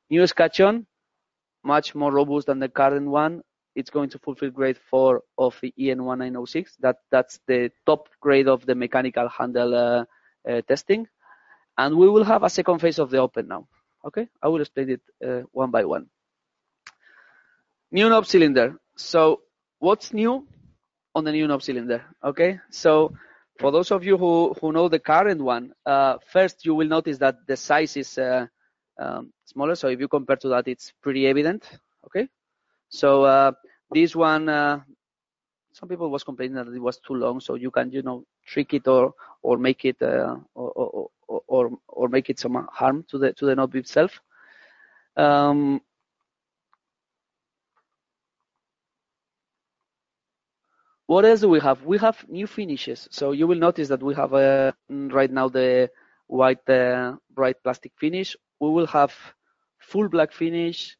New 0.09 0.21
escutcheon, 0.23 0.85
much 1.63 1.95
more 1.95 2.11
robust 2.11 2.47
than 2.47 2.59
the 2.59 2.69
current 2.69 3.07
one. 3.07 3.41
It's 3.75 3.89
going 3.89 4.09
to 4.09 4.19
fulfill 4.19 4.51
grade 4.51 4.77
4 4.89 5.21
of 5.37 5.57
the 5.61 5.73
EN1906. 5.79 6.77
That, 6.81 6.97
that's 7.09 7.39
the 7.47 7.71
top 7.85 8.09
grade 8.19 8.47
of 8.47 8.65
the 8.65 8.75
mechanical 8.75 9.29
handle 9.29 9.73
uh, 9.75 10.05
uh, 10.49 10.61
testing 10.67 11.07
and 11.77 11.95
we 11.95 12.09
will 12.09 12.23
have 12.23 12.43
a 12.43 12.49
second 12.49 12.79
phase 12.79 12.99
of 12.99 13.09
the 13.09 13.17
Openow. 13.17 13.65
Okay, 14.05 14.27
I 14.41 14.47
will 14.47 14.61
explain 14.61 14.89
it 14.89 15.01
uh, 15.25 15.41
one 15.51 15.71
by 15.71 15.85
one. 15.85 16.07
New 17.91 18.09
knob 18.09 18.25
cylinder. 18.25 18.79
So 18.95 19.41
what's 19.79 20.13
new 20.13 20.47
on 21.13 21.23
the 21.23 21.31
new 21.31 21.47
knob 21.47 21.61
cylinder? 21.61 22.03
Okay, 22.23 22.59
so 22.69 23.13
for 23.59 23.71
those 23.71 23.91
of 23.91 24.03
you 24.03 24.17
who, 24.17 24.55
who 24.59 24.71
know 24.71 24.89
the 24.89 24.99
current 24.99 25.41
one, 25.41 25.73
uh, 25.85 26.17
first 26.31 26.65
you 26.65 26.73
will 26.73 26.87
notice 26.87 27.17
that 27.19 27.35
the 27.47 27.57
size 27.57 27.95
is 27.97 28.17
uh, 28.17 28.47
um, 28.99 29.31
smaller. 29.45 29.75
So 29.75 29.87
if 29.89 29.99
you 29.99 30.07
compare 30.07 30.37
to 30.37 30.49
that, 30.49 30.67
it's 30.67 30.91
pretty 31.01 31.27
evident. 31.27 31.69
Okay, 32.05 32.27
so 32.89 33.23
uh, 33.23 33.51
this 33.91 34.15
one, 34.15 34.49
uh, 34.49 34.79
some 35.73 35.89
people 35.89 36.09
was 36.09 36.23
complaining 36.23 36.55
that 36.55 36.67
it 36.67 36.79
was 36.79 36.99
too 36.99 37.13
long, 37.15 37.39
so 37.39 37.55
you 37.55 37.71
can 37.71 37.91
you 37.91 38.01
know 38.01 38.23
trick 38.45 38.73
it 38.73 38.87
or 38.87 39.13
or 39.41 39.57
make 39.57 39.85
it 39.85 40.01
uh, 40.01 40.35
or, 40.55 40.69
or 40.71 41.09
or- 41.47 41.71
or 41.87 42.07
make 42.09 42.29
it 42.29 42.39
some 42.39 42.55
harm 42.71 43.03
to 43.09 43.17
the 43.17 43.33
to 43.33 43.45
the 43.45 43.55
knob 43.55 43.75
itself. 43.75 44.21
Um, 45.17 45.81
what 51.07 51.25
else 51.25 51.41
do 51.41 51.49
we 51.49 51.59
have? 51.59 51.83
We 51.85 51.97
have 51.99 52.25
new 52.29 52.47
finishes. 52.47 53.07
So 53.11 53.31
you 53.31 53.47
will 53.47 53.57
notice 53.57 53.89
that 53.89 54.01
we 54.03 54.13
have 54.15 54.33
uh, 54.33 54.71
right 54.89 55.31
now 55.31 55.49
the 55.49 55.89
white 56.27 56.67
uh, 56.69 57.15
bright 57.31 57.61
plastic 57.63 57.91
finish. 57.97 58.35
We 58.61 58.69
will 58.69 58.87
have 58.87 59.13
full 59.79 60.07
black 60.07 60.31
finish, 60.31 60.95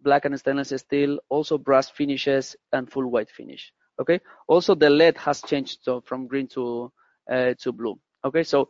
black 0.00 0.24
and 0.24 0.36
stainless 0.38 0.72
steel, 0.76 1.20
also 1.28 1.58
brass 1.58 1.88
finishes 1.90 2.56
and 2.72 2.90
full 2.90 3.06
white 3.08 3.30
finish. 3.30 3.72
Okay. 4.00 4.18
Also 4.48 4.74
the 4.74 4.90
LED 4.90 5.16
has 5.18 5.42
changed 5.42 5.78
so 5.82 6.00
from 6.00 6.26
green 6.26 6.48
to 6.48 6.90
uh, 7.30 7.54
to 7.60 7.72
blue. 7.72 7.98
Okay. 8.24 8.42
So 8.42 8.68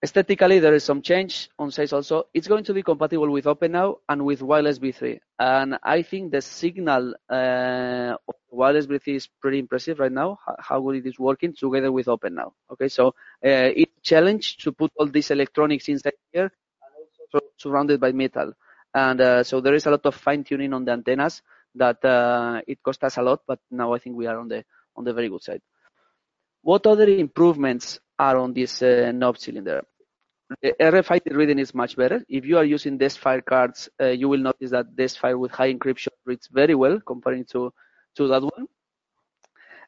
Aesthetically, 0.00 0.60
there 0.60 0.74
is 0.74 0.84
some 0.84 1.02
change 1.02 1.50
on 1.58 1.72
size 1.72 1.92
also. 1.92 2.28
It's 2.32 2.46
going 2.46 2.62
to 2.64 2.72
be 2.72 2.84
compatible 2.84 3.28
with 3.30 3.46
Openow 3.46 3.98
and 4.08 4.24
with 4.24 4.42
wireless 4.42 4.78
V3. 4.78 5.18
And 5.40 5.76
I 5.82 6.02
think 6.02 6.30
the 6.30 6.40
signal 6.40 7.14
uh, 7.28 8.14
wireless 8.50 8.86
Bluetooth 8.86 9.16
is 9.16 9.26
pretty 9.26 9.58
impressive 9.58 9.98
right 9.98 10.12
now, 10.12 10.38
how 10.58 10.80
good 10.80 10.96
it 10.96 11.06
is 11.06 11.18
working 11.18 11.54
together 11.54 11.92
with 11.92 12.06
Openow. 12.06 12.52
Okay, 12.72 12.88
so 12.88 13.08
uh, 13.08 13.12
it's 13.42 13.92
a 13.98 14.00
challenge 14.02 14.56
to 14.58 14.72
put 14.72 14.92
all 14.96 15.06
these 15.06 15.30
electronics 15.30 15.88
inside 15.88 16.14
here 16.32 16.50
and 16.82 17.06
also 17.34 17.46
surrounded 17.56 18.00
by 18.00 18.12
metal. 18.12 18.52
And 18.94 19.20
uh, 19.20 19.44
so 19.44 19.60
there 19.60 19.74
is 19.74 19.86
a 19.86 19.90
lot 19.90 20.06
of 20.06 20.14
fine 20.14 20.44
tuning 20.44 20.72
on 20.72 20.84
the 20.84 20.92
antennas 20.92 21.42
that 21.74 22.04
uh, 22.04 22.62
it 22.66 22.82
cost 22.82 23.04
us 23.04 23.16
a 23.18 23.22
lot, 23.22 23.42
but 23.46 23.60
now 23.70 23.92
I 23.94 23.98
think 23.98 24.16
we 24.16 24.26
are 24.26 24.38
on 24.38 24.48
the 24.48 24.64
on 24.96 25.04
the 25.04 25.12
very 25.12 25.28
good 25.28 25.42
side. 25.42 25.60
What 26.62 26.86
other 26.86 27.08
improvements 27.08 28.00
are 28.18 28.36
on 28.36 28.52
this 28.52 28.82
uh, 28.82 29.12
knob 29.14 29.38
cylinder? 29.38 29.82
The 30.62 30.74
RFID 30.80 31.36
reading 31.36 31.58
is 31.58 31.74
much 31.74 31.94
better. 31.94 32.24
If 32.28 32.46
you 32.46 32.56
are 32.56 32.64
using 32.64 32.98
DESFire 32.98 33.44
cards, 33.44 33.90
uh, 34.00 34.06
you 34.06 34.30
will 34.30 34.38
notice 34.38 34.70
that 34.70 34.96
DESFire 34.96 35.38
with 35.38 35.50
high 35.50 35.74
encryption 35.74 36.08
reads 36.24 36.48
very 36.50 36.74
well 36.74 37.00
comparing 37.06 37.44
to, 37.52 37.72
to 38.18 38.28
that 38.28 38.42
one. 38.42 38.66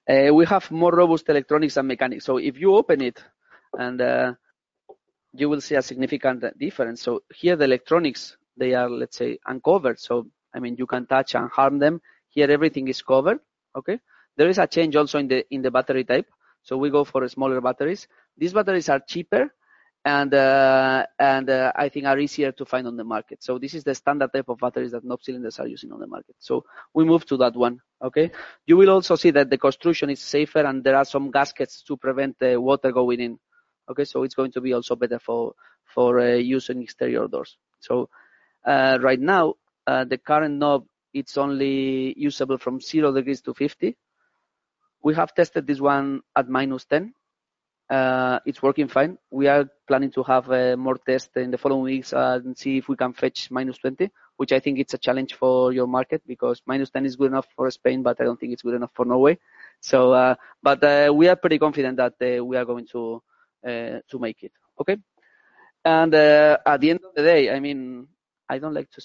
Uh, 0.08 0.34
we 0.34 0.46
have 0.46 0.70
more 0.70 0.92
robust 0.92 1.28
electronics 1.28 1.76
and 1.76 1.86
mechanics. 1.86 2.24
So 2.24 2.38
if 2.38 2.58
you 2.58 2.74
open 2.74 3.00
it 3.02 3.22
and 3.78 4.00
uh, 4.00 4.34
you 5.32 5.48
will 5.48 5.60
see 5.60 5.76
a 5.76 5.82
significant 5.82 6.44
difference. 6.58 7.02
So 7.02 7.22
here 7.34 7.56
the 7.56 7.64
electronics, 7.64 8.36
they 8.56 8.74
are, 8.74 8.88
let's 8.88 9.16
say, 9.16 9.38
uncovered. 9.46 10.00
So, 10.00 10.26
I 10.54 10.58
mean, 10.58 10.76
you 10.78 10.86
can 10.86 11.06
touch 11.06 11.34
and 11.34 11.48
harm 11.50 11.78
them. 11.78 12.00
Here 12.28 12.50
everything 12.50 12.88
is 12.88 13.02
covered. 13.02 13.38
Okay. 13.76 14.00
There 14.36 14.48
is 14.48 14.58
a 14.58 14.66
change 14.66 14.96
also 14.96 15.18
in 15.18 15.28
the, 15.28 15.44
in 15.54 15.62
the 15.62 15.70
battery 15.70 16.04
type. 16.04 16.26
So 16.62 16.76
we 16.76 16.90
go 16.90 17.04
for 17.04 17.26
smaller 17.28 17.60
batteries. 17.60 18.08
These 18.36 18.52
batteries 18.52 18.88
are 18.88 19.00
cheaper 19.00 19.52
and 20.04 20.32
uh, 20.32 21.06
and 21.18 21.50
uh, 21.50 21.72
I 21.76 21.88
think 21.88 22.06
are 22.06 22.18
easier 22.18 22.52
to 22.52 22.64
find 22.64 22.86
on 22.86 22.96
the 22.96 23.04
market. 23.04 23.42
So 23.42 23.58
this 23.58 23.74
is 23.74 23.84
the 23.84 23.94
standard 23.94 24.32
type 24.32 24.48
of 24.48 24.58
batteries 24.58 24.92
that 24.92 25.04
knob 25.04 25.22
cylinders 25.22 25.58
are 25.58 25.66
using 25.66 25.92
on 25.92 26.00
the 26.00 26.06
market. 26.06 26.36
So 26.38 26.64
we 26.94 27.04
move 27.04 27.26
to 27.26 27.36
that 27.38 27.54
one. 27.54 27.80
Okay. 28.02 28.30
You 28.66 28.76
will 28.76 28.90
also 28.90 29.16
see 29.16 29.30
that 29.32 29.50
the 29.50 29.58
construction 29.58 30.08
is 30.10 30.20
safer 30.20 30.60
and 30.60 30.82
there 30.82 30.96
are 30.96 31.04
some 31.04 31.30
gaskets 31.30 31.82
to 31.82 31.96
prevent 31.96 32.38
the 32.38 32.58
water 32.60 32.92
going 32.92 33.20
in. 33.20 33.38
Okay. 33.90 34.04
So 34.04 34.22
it's 34.22 34.34
going 34.34 34.52
to 34.52 34.60
be 34.60 34.72
also 34.72 34.96
better 34.96 35.18
for 35.18 35.54
for 35.84 36.20
uh, 36.20 36.34
use 36.34 36.70
in 36.70 36.82
exterior 36.82 37.28
doors. 37.28 37.58
So 37.80 38.08
uh, 38.64 38.98
right 39.02 39.20
now 39.20 39.54
uh, 39.86 40.04
the 40.04 40.18
current 40.18 40.56
knob 40.58 40.86
it's 41.12 41.36
only 41.36 42.14
usable 42.16 42.56
from 42.56 42.80
zero 42.80 43.12
degrees 43.12 43.42
to 43.42 43.52
50 43.52 43.96
we 45.02 45.14
have 45.14 45.34
tested 45.34 45.66
this 45.66 45.80
one 45.80 46.20
at 46.36 46.48
minus 46.48 46.84
10. 46.84 47.14
Uh, 47.90 48.38
it's 48.46 48.62
working 48.62 48.86
fine. 48.86 49.18
We 49.32 49.48
are 49.48 49.68
planning 49.88 50.12
to 50.12 50.22
have 50.22 50.48
uh, 50.48 50.76
more 50.76 50.96
tests 50.96 51.30
in 51.34 51.50
the 51.50 51.58
following 51.58 51.82
weeks 51.82 52.12
and 52.12 52.56
see 52.56 52.78
if 52.78 52.88
we 52.88 52.94
can 52.94 53.12
fetch 53.12 53.50
minus 53.50 53.78
20, 53.78 54.08
which 54.36 54.52
I 54.52 54.60
think 54.60 54.78
it's 54.78 54.94
a 54.94 54.98
challenge 54.98 55.34
for 55.34 55.72
your 55.72 55.88
market 55.88 56.22
because 56.24 56.62
minus 56.66 56.90
10 56.90 57.04
is 57.04 57.16
good 57.16 57.32
enough 57.32 57.48
for 57.56 57.68
Spain, 57.72 58.04
but 58.04 58.20
I 58.20 58.24
don't 58.24 58.38
think 58.38 58.52
it's 58.52 58.62
good 58.62 58.74
enough 58.74 58.92
for 58.94 59.04
Norway. 59.04 59.38
So, 59.80 60.12
uh, 60.12 60.36
but 60.62 60.80
we 61.16 61.26
are 61.26 61.34
pretty 61.34 61.58
confident 61.58 61.96
that 61.96 62.14
we 62.20 62.56
are 62.56 62.64
going 62.64 62.86
to 62.92 63.22
uh, 63.66 63.98
to 64.08 64.18
make 64.20 64.44
it. 64.44 64.52
Okay. 64.80 64.96
And 65.84 66.14
at 66.14 66.80
the 66.80 66.90
end 66.90 67.00
of 67.04 67.12
the 67.16 67.22
day, 67.22 67.50
I 67.50 67.58
mean, 67.58 68.06
I 68.48 68.58
don't 68.58 68.74
like 68.74 68.90
to 68.92 69.00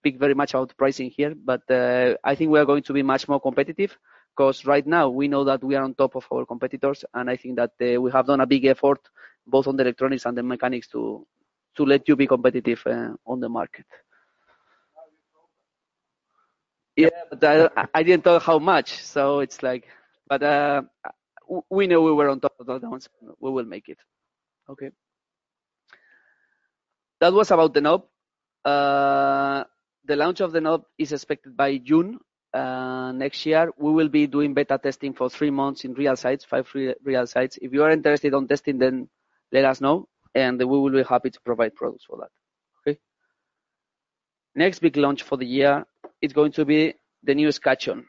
speak 0.00 0.18
very 0.18 0.34
much 0.34 0.54
about 0.54 0.76
pricing 0.76 1.10
here, 1.10 1.34
but 1.36 1.62
I 1.70 2.34
think 2.34 2.50
we 2.50 2.58
are 2.58 2.66
going 2.66 2.82
to 2.82 2.92
be 2.92 3.04
much 3.04 3.28
more 3.28 3.40
competitive 3.40 3.96
because 4.36 4.64
right 4.66 4.86
now 4.86 5.08
we 5.08 5.28
know 5.28 5.44
that 5.44 5.62
we 5.64 5.74
are 5.76 5.82
on 5.84 5.94
top 5.94 6.16
of 6.16 6.26
our 6.32 6.44
competitors, 6.46 7.04
and 7.14 7.30
I 7.30 7.36
think 7.36 7.56
that 7.56 7.72
uh, 7.80 8.00
we 8.00 8.10
have 8.12 8.26
done 8.26 8.40
a 8.40 8.46
big 8.46 8.64
effort 8.66 9.00
both 9.46 9.66
on 9.68 9.76
the 9.76 9.82
electronics 9.82 10.26
and 10.26 10.36
the 10.36 10.42
mechanics 10.42 10.88
to 10.88 11.26
to 11.76 11.84
let 11.84 12.08
you 12.08 12.16
be 12.16 12.26
competitive 12.26 12.82
uh, 12.86 13.14
on 13.26 13.40
the 13.40 13.48
market. 13.48 13.86
Yeah, 16.96 17.08
but 17.30 17.44
I, 17.44 17.86
I 17.94 18.02
didn't 18.02 18.24
tell 18.24 18.38
how 18.40 18.58
much, 18.58 19.02
so 19.02 19.40
it's 19.40 19.62
like, 19.62 19.86
but 20.28 20.42
uh, 20.42 20.82
we 21.70 21.86
know 21.86 22.02
we 22.02 22.12
were 22.12 22.28
on 22.28 22.40
top 22.40 22.54
of 22.60 22.80
the 22.80 22.88
ones. 22.88 23.08
We 23.40 23.50
will 23.50 23.64
make 23.64 23.88
it. 23.88 23.98
Okay. 24.68 24.90
That 27.20 27.32
was 27.32 27.50
about 27.50 27.74
the 27.74 27.80
knob. 27.80 28.06
Uh, 28.64 29.64
the 30.04 30.16
launch 30.16 30.40
of 30.40 30.52
the 30.52 30.60
knob 30.60 30.84
is 30.98 31.12
expected 31.12 31.56
by 31.56 31.78
June 31.78 32.18
uh, 32.52 33.12
next 33.12 33.46
year, 33.46 33.70
we 33.78 33.92
will 33.92 34.08
be 34.08 34.26
doing 34.26 34.54
beta 34.54 34.78
testing 34.78 35.12
for 35.12 35.30
three 35.30 35.50
months 35.50 35.84
in 35.84 35.94
real 35.94 36.16
sites, 36.16 36.44
five 36.44 36.68
real 37.04 37.26
sites. 37.26 37.58
If 37.62 37.72
you 37.72 37.82
are 37.82 37.90
interested 37.90 38.34
on 38.34 38.48
testing, 38.48 38.78
then 38.78 39.08
let 39.52 39.64
us 39.64 39.80
know, 39.80 40.08
and 40.34 40.58
we 40.58 40.64
will 40.64 40.90
be 40.90 41.02
happy 41.02 41.30
to 41.30 41.40
provide 41.40 41.74
products 41.74 42.04
for 42.04 42.18
that. 42.18 42.30
Okay. 42.80 42.98
Next 44.54 44.80
big 44.80 44.96
launch 44.96 45.22
for 45.22 45.36
the 45.36 45.46
year 45.46 45.84
is 46.20 46.32
going 46.32 46.52
to 46.52 46.64
be 46.64 46.94
the 47.22 47.34
new 47.34 47.48
escutcheon. 47.48 48.04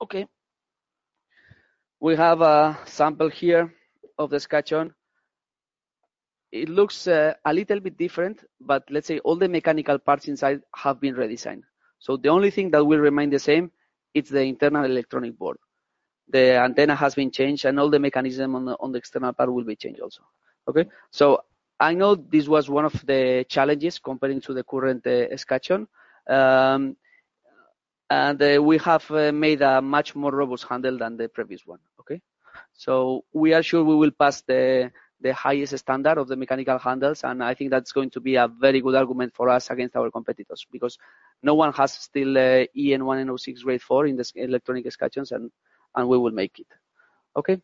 Okay. 0.00 0.26
We 2.00 2.16
have 2.16 2.40
a 2.42 2.78
sample 2.84 3.28
here 3.28 3.72
of 4.18 4.30
the 4.30 4.36
escutcheon. 4.36 4.94
It 6.52 6.68
looks 6.68 7.08
uh, 7.08 7.34
a 7.44 7.52
little 7.52 7.80
bit 7.80 7.98
different, 7.98 8.44
but 8.60 8.84
let's 8.88 9.08
say 9.08 9.18
all 9.20 9.34
the 9.36 9.48
mechanical 9.48 9.98
parts 9.98 10.28
inside 10.28 10.60
have 10.76 11.00
been 11.00 11.16
redesigned. 11.16 11.62
So 12.04 12.18
the 12.18 12.28
only 12.28 12.50
thing 12.50 12.70
that 12.72 12.84
will 12.84 12.98
remain 12.98 13.30
the 13.30 13.38
same 13.38 13.70
is 14.12 14.28
the 14.28 14.42
internal 14.42 14.84
electronic 14.84 15.38
board. 15.38 15.56
The 16.28 16.58
antenna 16.58 16.94
has 16.94 17.14
been 17.14 17.30
changed 17.30 17.64
and 17.64 17.80
all 17.80 17.88
the 17.88 17.98
mechanism 17.98 18.54
on 18.54 18.66
the, 18.66 18.76
on 18.78 18.92
the 18.92 18.98
external 18.98 19.32
part 19.32 19.50
will 19.50 19.64
be 19.64 19.74
changed 19.74 20.00
also. 20.00 20.20
Okay, 20.68 20.84
so 21.10 21.44
I 21.80 21.94
know 21.94 22.14
this 22.14 22.46
was 22.46 22.68
one 22.68 22.84
of 22.84 22.92
the 23.06 23.46
challenges 23.48 23.98
comparing 23.98 24.42
to 24.42 24.52
the 24.52 24.64
current 24.64 25.06
uh. 25.06 25.86
Um, 26.28 26.96
and 28.10 28.42
uh, 28.42 28.62
we 28.62 28.76
have 28.78 29.10
uh, 29.10 29.32
made 29.32 29.62
a 29.62 29.80
much 29.80 30.14
more 30.14 30.30
robust 30.30 30.64
handle 30.64 30.98
than 30.98 31.16
the 31.16 31.30
previous 31.30 31.66
one. 31.66 31.80
Okay, 32.00 32.20
so 32.74 33.24
we 33.32 33.54
are 33.54 33.62
sure 33.62 33.82
we 33.82 33.96
will 33.96 34.10
pass 34.10 34.42
the 34.42 34.92
the 35.24 35.32
highest 35.32 35.76
standard 35.78 36.18
of 36.18 36.28
the 36.28 36.36
mechanical 36.36 36.78
handles, 36.78 37.24
and 37.24 37.42
I 37.42 37.54
think 37.54 37.70
that's 37.70 37.92
going 37.92 38.10
to 38.10 38.20
be 38.20 38.36
a 38.36 38.46
very 38.46 38.82
good 38.82 38.94
argument 38.94 39.34
for 39.34 39.48
us 39.48 39.70
against 39.70 39.96
our 39.96 40.10
competitors 40.10 40.66
because 40.70 40.98
no 41.44 41.54
one 41.54 41.72
has 41.74 41.92
still 41.92 42.36
uh, 42.36 42.64
EN1 42.76 43.62
grade 43.62 43.82
4 43.82 44.06
in 44.06 44.16
the 44.16 44.32
electronic 44.36 44.86
escutcheons, 44.86 45.32
and 45.32 45.50
and 45.94 46.08
we 46.08 46.18
will 46.18 46.32
make 46.32 46.58
it. 46.58 46.66
Okay, 47.36 47.60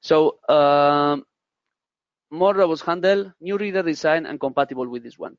so 0.00 0.38
um, 0.48 1.24
more 2.30 2.54
robust 2.54 2.84
handle, 2.84 3.32
new 3.40 3.58
reader 3.58 3.82
design, 3.82 4.26
and 4.26 4.40
compatible 4.40 4.88
with 4.88 5.02
this 5.02 5.18
one. 5.18 5.36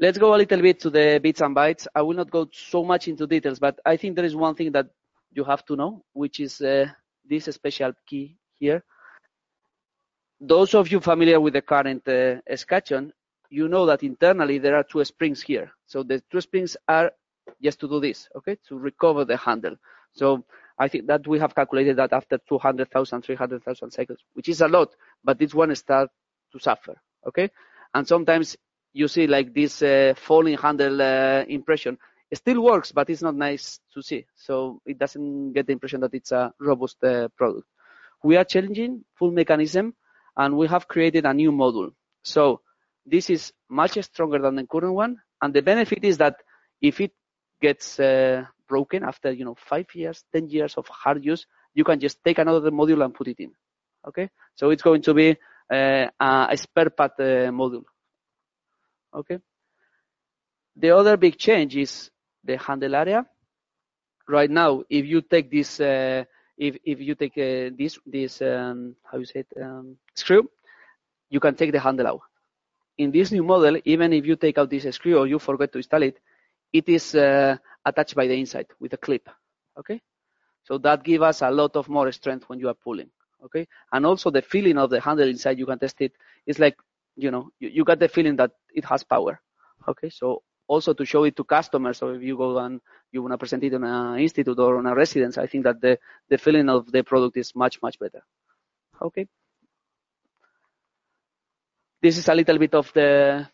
Let's 0.00 0.18
go 0.18 0.34
a 0.34 0.38
little 0.42 0.60
bit 0.60 0.80
to 0.80 0.90
the 0.90 1.20
bits 1.22 1.40
and 1.40 1.54
bytes. 1.54 1.86
I 1.94 2.02
will 2.02 2.16
not 2.16 2.30
go 2.30 2.48
so 2.52 2.84
much 2.84 3.08
into 3.08 3.26
details, 3.26 3.58
but 3.58 3.78
I 3.84 3.96
think 3.96 4.16
there 4.16 4.24
is 4.24 4.36
one 4.36 4.54
thing 4.54 4.72
that 4.72 4.86
you 5.32 5.44
have 5.44 5.64
to 5.66 5.76
know, 5.76 6.04
which 6.12 6.40
is 6.40 6.60
uh, 6.60 6.86
this 7.24 7.44
special 7.44 7.92
key 8.06 8.36
here 8.58 8.82
those 10.40 10.74
of 10.74 10.90
you 10.90 11.00
familiar 11.00 11.40
with 11.40 11.54
the 11.54 11.62
current 11.62 12.06
uh, 12.08 12.36
escutcheon, 12.46 13.12
you 13.50 13.68
know 13.68 13.86
that 13.86 14.02
internally 14.02 14.58
there 14.58 14.76
are 14.76 14.84
two 14.84 15.04
springs 15.04 15.42
here. 15.42 15.70
So 15.86 16.02
the 16.02 16.22
two 16.30 16.40
springs 16.40 16.76
are 16.88 17.12
just 17.62 17.80
to 17.80 17.88
do 17.88 18.00
this, 18.00 18.28
okay, 18.36 18.56
to 18.68 18.78
recover 18.78 19.24
the 19.24 19.36
handle. 19.36 19.76
So 20.12 20.44
I 20.78 20.88
think 20.88 21.06
that 21.06 21.26
we 21.26 21.38
have 21.38 21.54
calculated 21.54 21.96
that 21.96 22.12
after 22.12 22.38
200,000, 22.48 23.22
300,000 23.22 23.90
cycles, 23.90 24.18
which 24.34 24.48
is 24.48 24.60
a 24.60 24.68
lot, 24.68 24.94
but 25.24 25.38
this 25.38 25.54
one 25.54 25.74
starts 25.74 26.12
to 26.52 26.58
suffer, 26.58 26.96
okay? 27.26 27.50
And 27.94 28.06
sometimes 28.06 28.56
you 28.92 29.08
see 29.08 29.26
like 29.26 29.54
this 29.54 29.82
uh, 29.82 30.14
falling 30.16 30.56
handle 30.56 31.00
uh, 31.00 31.44
impression. 31.48 31.98
It 32.30 32.38
still 32.38 32.62
works, 32.62 32.92
but 32.92 33.08
it's 33.10 33.22
not 33.22 33.36
nice 33.36 33.78
to 33.94 34.02
see. 34.02 34.26
So 34.34 34.80
it 34.84 34.98
doesn't 34.98 35.52
get 35.52 35.66
the 35.66 35.72
impression 35.72 36.00
that 36.00 36.14
it's 36.14 36.32
a 36.32 36.52
robust 36.58 37.02
uh, 37.04 37.28
product. 37.36 37.66
We 38.24 38.36
are 38.36 38.44
challenging 38.44 39.04
full 39.14 39.30
mechanism 39.30 39.94
and 40.36 40.56
we 40.56 40.66
have 40.66 40.88
created 40.88 41.24
a 41.24 41.34
new 41.34 41.52
module. 41.52 41.92
So 42.22 42.62
this 43.06 43.30
is 43.30 43.52
much 43.68 44.02
stronger 44.02 44.38
than 44.38 44.56
the 44.56 44.66
current 44.66 44.94
one, 44.94 45.18
and 45.40 45.54
the 45.54 45.62
benefit 45.62 46.04
is 46.04 46.18
that 46.18 46.36
if 46.80 47.00
it 47.00 47.12
gets 47.60 47.98
uh, 48.00 48.44
broken 48.68 49.04
after 49.04 49.30
you 49.32 49.44
know 49.44 49.54
five 49.54 49.86
years, 49.94 50.24
ten 50.32 50.48
years 50.48 50.74
of 50.76 50.86
hard 50.88 51.24
use, 51.24 51.46
you 51.74 51.84
can 51.84 52.00
just 52.00 52.22
take 52.24 52.38
another 52.38 52.70
module 52.70 53.04
and 53.04 53.14
put 53.14 53.28
it 53.28 53.38
in. 53.38 53.52
Okay, 54.06 54.28
so 54.54 54.70
it's 54.70 54.82
going 54.82 55.02
to 55.02 55.14
be 55.14 55.36
uh, 55.70 56.06
a 56.20 56.56
spare 56.56 56.90
part 56.90 57.12
uh, 57.18 57.50
module. 57.50 57.84
Okay. 59.14 59.38
The 60.76 60.90
other 60.90 61.16
big 61.16 61.38
change 61.38 61.76
is 61.76 62.10
the 62.44 62.58
handle 62.58 62.94
area. 62.94 63.26
Right 64.28 64.50
now, 64.50 64.82
if 64.90 65.06
you 65.06 65.22
take 65.22 65.50
this 65.50 65.80
uh, 65.80 66.24
if 66.58 66.76
if 66.84 67.00
you 67.00 67.14
take 67.14 67.38
uh, 67.38 67.70
this 67.76 67.98
this 68.04 68.42
um, 68.42 68.96
how 69.04 69.18
you 69.18 69.24
say 69.24 69.40
it 69.40 69.62
um, 69.62 69.96
screw, 70.14 70.50
you 71.30 71.40
can 71.40 71.54
take 71.54 71.72
the 71.72 71.80
handle 71.80 72.06
out. 72.06 72.20
In 72.98 73.10
this 73.10 73.30
new 73.32 73.42
model, 73.42 73.78
even 73.84 74.12
if 74.12 74.24
you 74.26 74.36
take 74.36 74.58
out 74.58 74.70
this 74.70 74.94
screw 74.94 75.18
or 75.18 75.26
you 75.26 75.38
forget 75.38 75.72
to 75.72 75.78
install 75.78 76.02
it, 76.02 76.18
it 76.72 76.88
is 76.88 77.14
uh, 77.14 77.56
attached 77.84 78.14
by 78.14 78.26
the 78.26 78.34
inside 78.34 78.66
with 78.80 78.92
a 78.94 78.96
clip. 78.96 79.28
Okay, 79.78 80.00
so 80.64 80.78
that 80.78 81.04
gives 81.04 81.22
us 81.22 81.42
a 81.42 81.50
lot 81.50 81.76
of 81.76 81.88
more 81.88 82.10
strength 82.12 82.48
when 82.48 82.58
you 82.58 82.68
are 82.68 82.74
pulling. 82.74 83.10
Okay, 83.44 83.66
and 83.92 84.06
also 84.06 84.30
the 84.30 84.42
feeling 84.42 84.78
of 84.78 84.90
the 84.90 85.00
handle 85.00 85.28
inside, 85.28 85.58
you 85.58 85.66
can 85.66 85.78
test 85.78 86.00
it. 86.00 86.12
It's 86.46 86.58
like 86.58 86.76
you 87.16 87.30
know 87.30 87.50
you, 87.60 87.68
you 87.68 87.84
got 87.84 87.98
the 87.98 88.08
feeling 88.08 88.36
that 88.36 88.52
it 88.74 88.84
has 88.86 89.04
power. 89.04 89.40
Okay, 89.88 90.08
so 90.08 90.42
also 90.66 90.92
to 90.94 91.04
show 91.04 91.24
it 91.24 91.36
to 91.36 91.44
customers. 91.44 91.98
So 91.98 92.10
if 92.10 92.22
you 92.22 92.36
go 92.36 92.58
and 92.58 92.80
you 93.12 93.22
want 93.22 93.32
to 93.32 93.38
present 93.38 93.62
it 93.64 93.74
on 93.74 93.84
an 93.84 94.18
institute 94.18 94.58
or 94.58 94.78
on 94.78 94.86
a 94.86 94.94
residence, 94.94 95.38
I 95.38 95.46
think 95.46 95.64
that 95.64 95.80
the, 95.80 95.98
the 96.28 96.38
feeling 96.38 96.68
of 96.68 96.90
the 96.90 97.02
product 97.02 97.36
is 97.36 97.54
much, 97.54 97.80
much 97.82 97.98
better. 97.98 98.22
Okay. 99.00 99.28
This 102.06 102.18
is 102.18 102.28
a 102.28 102.34
little 102.36 102.56
bit 102.56 102.72
of 102.72 102.92
the 102.92 103.48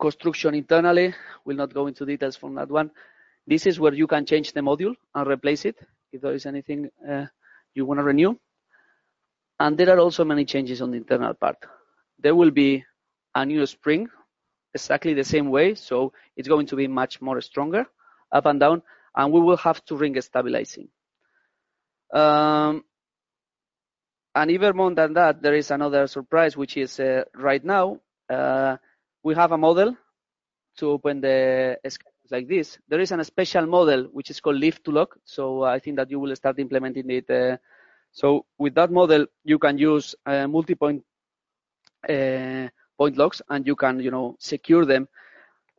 construction 0.00 0.56
internally. 0.56 1.14
We'll 1.44 1.56
not 1.56 1.72
go 1.72 1.86
into 1.86 2.04
details 2.04 2.34
from 2.34 2.56
that 2.56 2.68
one. 2.68 2.90
This 3.46 3.64
is 3.66 3.78
where 3.78 3.94
you 3.94 4.08
can 4.08 4.26
change 4.26 4.52
the 4.52 4.60
module 4.60 4.96
and 5.14 5.28
replace 5.28 5.64
it 5.64 5.76
if 6.12 6.20
there 6.20 6.34
is 6.34 6.46
anything 6.46 6.90
uh, 7.08 7.26
you 7.72 7.86
want 7.86 8.00
to 8.00 8.02
renew. 8.02 8.34
And 9.60 9.78
there 9.78 9.88
are 9.94 10.00
also 10.00 10.24
many 10.24 10.44
changes 10.44 10.82
on 10.82 10.90
the 10.90 10.96
internal 10.96 11.32
part. 11.34 11.58
There 12.18 12.34
will 12.34 12.50
be 12.50 12.84
a 13.36 13.46
new 13.46 13.64
spring 13.66 14.08
exactly 14.74 15.14
the 15.14 15.22
same 15.22 15.48
way. 15.48 15.76
So 15.76 16.12
it's 16.36 16.48
going 16.48 16.66
to 16.66 16.74
be 16.74 16.88
much 16.88 17.20
more 17.20 17.40
stronger 17.40 17.86
up 18.32 18.46
and 18.46 18.58
down, 18.58 18.82
and 19.14 19.32
we 19.32 19.38
will 19.38 19.58
have 19.58 19.84
to 19.84 19.96
ring 19.96 20.20
stabilizing. 20.20 20.88
Um, 22.12 22.82
and 24.34 24.50
even 24.50 24.76
more 24.76 24.92
than 24.94 25.12
that, 25.14 25.42
there 25.42 25.54
is 25.54 25.70
another 25.70 26.06
surprise, 26.06 26.56
which 26.56 26.76
is 26.76 26.98
uh, 26.98 27.24
right 27.34 27.64
now, 27.64 28.00
uh, 28.28 28.76
we 29.22 29.34
have 29.34 29.52
a 29.52 29.58
model 29.58 29.96
to 30.78 30.90
open 30.90 31.20
the 31.20 31.78
schedules 31.88 32.30
like 32.30 32.48
this. 32.48 32.78
There 32.88 33.00
is 33.00 33.12
a 33.12 33.24
special 33.24 33.66
model, 33.66 34.04
which 34.12 34.30
is 34.30 34.40
called 34.40 34.56
lift 34.56 34.84
to 34.84 34.90
lock. 34.90 35.16
So 35.24 35.62
I 35.62 35.78
think 35.78 35.96
that 35.96 36.10
you 36.10 36.18
will 36.18 36.34
start 36.34 36.58
implementing 36.58 37.08
it. 37.10 37.30
Uh, 37.30 37.58
so 38.10 38.44
with 38.58 38.74
that 38.74 38.90
model, 38.90 39.26
you 39.44 39.58
can 39.58 39.78
use 39.78 40.14
uh, 40.26 40.48
multi-point 40.48 41.02
uh, 42.08 42.68
point 42.98 43.16
locks 43.16 43.40
and 43.48 43.66
you 43.66 43.76
can, 43.76 44.00
you 44.00 44.10
know, 44.10 44.36
secure 44.38 44.84
them. 44.84 45.08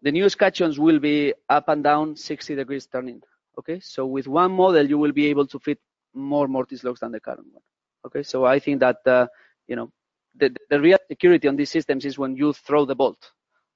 The 0.01 0.11
new 0.11 0.25
escutcheons 0.25 0.79
will 0.79 0.99
be 0.99 1.33
up 1.49 1.67
and 1.69 1.83
down 1.83 2.15
60 2.15 2.55
degrees 2.55 2.87
turning. 2.87 3.21
Okay, 3.57 3.79
so 3.79 4.05
with 4.05 4.27
one 4.27 4.51
model, 4.51 4.87
you 4.87 4.97
will 4.97 5.13
be 5.13 5.27
able 5.27 5.47
to 5.47 5.59
fit 5.59 5.79
more 6.13 6.47
mortise 6.47 6.83
locks 6.83 6.99
than 6.99 7.11
the 7.11 7.19
current 7.19 7.47
one. 7.51 7.63
Okay, 8.05 8.23
so 8.23 8.45
I 8.45 8.59
think 8.59 8.79
that, 8.81 8.97
uh, 9.05 9.27
you 9.67 9.75
know, 9.75 9.91
the, 10.35 10.55
the 10.69 10.79
real 10.79 10.97
security 11.07 11.47
on 11.47 11.55
these 11.55 11.71
systems 11.71 12.05
is 12.05 12.17
when 12.17 12.35
you 12.35 12.53
throw 12.53 12.85
the 12.85 12.95
bolt. 12.95 13.31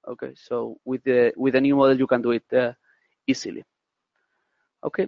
Okay, 0.07 0.33
so 0.35 0.77
with 0.85 1.03
the 1.03 1.33
with 1.35 1.53
the 1.53 1.61
new 1.61 1.75
model, 1.75 1.97
you 1.97 2.07
can 2.07 2.21
do 2.21 2.31
it 2.31 2.43
uh, 2.53 2.73
easily. 3.27 3.63
Okay, 4.83 5.07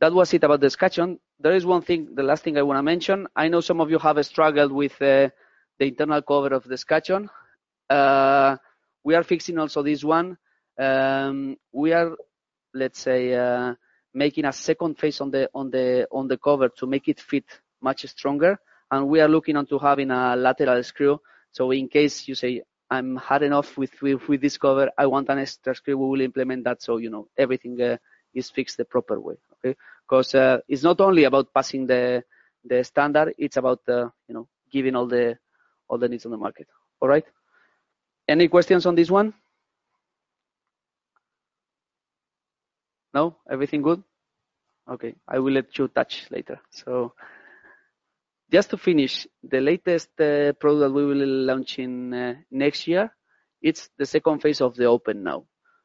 that 0.00 0.12
was 0.12 0.32
it 0.34 0.44
about 0.44 0.60
the 0.60 0.66
escutcheon. 0.66 1.18
There 1.40 1.54
is 1.54 1.66
one 1.66 1.82
thing, 1.82 2.14
the 2.14 2.22
last 2.22 2.44
thing 2.44 2.56
I 2.56 2.62
want 2.62 2.78
to 2.78 2.82
mention. 2.82 3.26
I 3.34 3.48
know 3.48 3.60
some 3.60 3.80
of 3.80 3.90
you 3.90 3.98
have 3.98 4.24
struggled 4.24 4.72
with 4.72 4.92
uh, 5.02 5.30
the 5.78 5.86
internal 5.86 6.22
cover 6.22 6.54
of 6.54 6.64
the 6.64 6.74
escutcheon. 6.74 7.28
Uh, 7.88 8.56
we 9.04 9.14
are 9.14 9.24
fixing 9.24 9.58
also 9.58 9.82
this 9.82 10.04
one. 10.04 10.36
Um, 10.78 11.56
we 11.72 11.92
are, 11.92 12.16
let's 12.74 13.00
say, 13.00 13.34
uh, 13.34 13.74
making 14.14 14.44
a 14.44 14.52
second 14.52 14.98
face 14.98 15.20
on 15.20 15.30
the 15.30 15.48
on 15.54 15.70
the 15.70 16.06
on 16.12 16.28
the 16.28 16.38
cover 16.38 16.68
to 16.68 16.86
make 16.86 17.08
it 17.08 17.20
fit 17.20 17.44
much 17.80 18.06
stronger, 18.06 18.58
and 18.90 19.08
we 19.08 19.20
are 19.20 19.28
looking 19.28 19.56
onto 19.56 19.78
having 19.78 20.10
a 20.10 20.36
lateral 20.36 20.82
screw. 20.82 21.20
So 21.52 21.70
in 21.70 21.88
case 21.88 22.28
you 22.28 22.34
say 22.34 22.62
I'm 22.90 23.16
hard 23.16 23.42
enough 23.42 23.76
with, 23.76 24.00
with 24.02 24.26
with 24.28 24.40
this 24.40 24.56
cover, 24.58 24.90
I 24.96 25.06
want 25.06 25.28
an 25.28 25.38
extra 25.38 25.74
screw. 25.74 25.96
We 25.98 26.08
will 26.08 26.20
implement 26.20 26.64
that 26.64 26.82
so 26.82 26.96
you 26.98 27.10
know 27.10 27.28
everything 27.36 27.80
uh, 27.80 27.96
is 28.34 28.50
fixed 28.50 28.76
the 28.76 28.84
proper 28.84 29.20
way. 29.20 29.36
Okay, 29.54 29.76
because 30.08 30.34
uh, 30.34 30.58
it's 30.68 30.82
not 30.82 31.00
only 31.00 31.24
about 31.24 31.52
passing 31.52 31.86
the 31.86 32.22
the 32.64 32.82
standard; 32.84 33.34
it's 33.38 33.56
about 33.56 33.80
uh, 33.88 34.08
you 34.28 34.34
know 34.34 34.48
giving 34.70 34.94
all 34.96 35.06
the 35.06 35.38
all 35.88 35.98
the 35.98 36.08
needs 36.08 36.24
on 36.24 36.32
the 36.32 36.38
market. 36.38 36.66
All 37.00 37.08
right. 37.08 37.24
Any 38.28 38.48
questions 38.48 38.84
on 38.84 38.94
this 38.94 39.10
one? 39.10 39.32
No? 43.14 43.36
Everything 43.50 43.82
good? 43.82 44.02
Okay, 44.88 45.14
I 45.26 45.38
will 45.38 45.52
let 45.52 45.76
you 45.78 45.88
touch 45.88 46.26
later. 46.30 46.60
So 46.70 47.14
just 48.50 48.70
to 48.70 48.78
finish, 48.78 49.26
the 49.42 49.60
latest 49.60 50.08
uh, 50.20 50.52
product 50.54 50.80
that 50.80 50.92
we 50.92 51.04
will 51.04 51.26
launch 51.44 51.78
in 51.78 52.14
uh, 52.14 52.34
next 52.50 52.86
year, 52.86 53.14
it's 53.60 53.90
the 53.98 54.06
second 54.06 54.40
phase 54.40 54.60
of 54.60 54.74
the 54.76 54.84
Openow. 54.84 55.44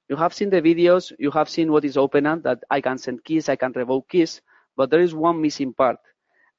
You 0.09 0.15
have 0.15 0.33
seen 0.33 0.49
the 0.49 0.61
videos, 0.61 1.11
you 1.19 1.31
have 1.31 1.49
seen 1.49 1.71
what 1.71 1.85
is 1.85 1.95
Openow, 1.95 2.41
that 2.43 2.63
I 2.69 2.81
can 2.81 2.97
send 2.97 3.23
keys, 3.23 3.49
I 3.49 3.55
can 3.55 3.73
revoke 3.73 4.09
keys, 4.09 4.41
but 4.77 4.89
there 4.89 5.01
is 5.01 5.13
one 5.13 5.41
missing 5.41 5.73
part. 5.73 5.97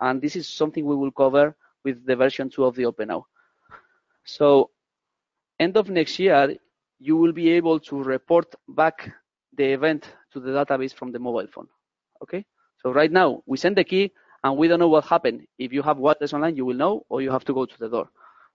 And 0.00 0.20
this 0.20 0.36
is 0.36 0.48
something 0.48 0.84
we 0.84 0.96
will 0.96 1.12
cover 1.12 1.56
with 1.84 2.04
the 2.04 2.16
version 2.16 2.50
2 2.50 2.64
of 2.64 2.74
the 2.74 2.84
Openow. 2.84 3.24
So 4.24 4.70
end 5.58 5.76
of 5.76 5.88
next 5.88 6.18
year, 6.18 6.56
you 6.98 7.16
will 7.16 7.32
be 7.32 7.50
able 7.50 7.80
to 7.80 8.02
report 8.02 8.54
back 8.68 9.10
the 9.56 9.72
event 9.72 10.06
to 10.32 10.40
the 10.40 10.50
database 10.50 10.92
from 10.94 11.12
the 11.12 11.18
mobile 11.18 11.46
phone. 11.46 11.68
Okay? 12.22 12.44
So 12.82 12.92
right 12.92 13.12
now, 13.12 13.42
we 13.46 13.56
send 13.56 13.76
the 13.76 13.84
key 13.84 14.12
and 14.44 14.56
we 14.58 14.68
don't 14.68 14.78
know 14.78 14.88
what 14.88 15.04
happened. 15.06 15.46
If 15.58 15.72
you 15.72 15.82
have 15.82 15.98
wireless 15.98 16.34
online, 16.34 16.56
you 16.56 16.66
will 16.66 16.76
know, 16.76 17.04
or 17.08 17.22
you 17.22 17.30
have 17.30 17.44
to 17.46 17.54
go 17.54 17.64
to 17.66 17.78
the 17.78 17.88
door. 17.88 18.08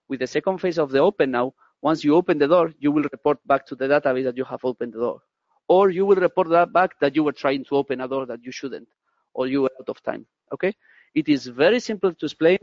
With 0.08 0.20
the 0.20 0.26
second 0.26 0.58
phase 0.58 0.78
of 0.78 0.90
the 0.90 0.98
Openow, 0.98 1.52
once 1.82 2.04
you 2.04 2.14
open 2.14 2.38
the 2.38 2.48
door, 2.48 2.72
you 2.78 2.92
will 2.92 3.04
report 3.12 3.38
back 3.46 3.66
to 3.66 3.74
the 3.74 3.86
database 3.86 4.24
that 4.24 4.36
you 4.36 4.44
have 4.44 4.64
opened 4.64 4.92
the 4.94 5.00
door. 5.00 5.20
Or 5.68 5.90
you 5.90 6.06
will 6.06 6.16
report 6.16 6.48
that 6.50 6.72
back 6.72 6.98
that 7.00 7.16
you 7.16 7.24
were 7.24 7.32
trying 7.32 7.64
to 7.66 7.76
open 7.76 8.00
a 8.00 8.08
door 8.08 8.26
that 8.26 8.44
you 8.44 8.52
shouldn't, 8.52 8.88
or 9.34 9.46
you 9.48 9.62
were 9.62 9.70
out 9.80 9.88
of 9.88 10.02
time. 10.02 10.26
Okay? 10.52 10.74
It 11.14 11.28
is 11.28 11.46
very 11.46 11.80
simple 11.80 12.14
to 12.14 12.26
explain 12.26 12.58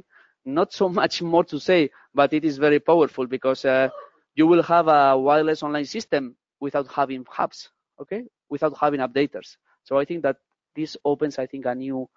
not 0.46 0.72
so 0.74 0.88
much 1.02 1.22
more 1.22 1.44
to 1.46 1.60
say, 1.60 1.90
but 2.14 2.34
it 2.34 2.46
is 2.46 2.58
very 2.58 2.80
powerful 2.80 3.28
because 3.28 3.66
uh, 3.66 3.90
you 4.36 4.48
will 4.48 4.64
have 4.64 4.88
a 4.88 5.18
wireless 5.18 5.64
online 5.64 5.86
system 5.86 6.36
without 6.62 6.88
having 6.88 7.26
hubs, 7.30 7.70
okay, 8.02 8.24
without 8.50 8.78
having 8.78 9.02
updaters. 9.02 9.58
So 9.84 9.98
I 9.98 10.06
think 10.06 10.24
that 10.24 10.38
this 10.76 10.96
opens, 11.04 11.40
I 11.40 11.46
think, 11.46 11.66
a 11.66 11.76
new 11.76 12.08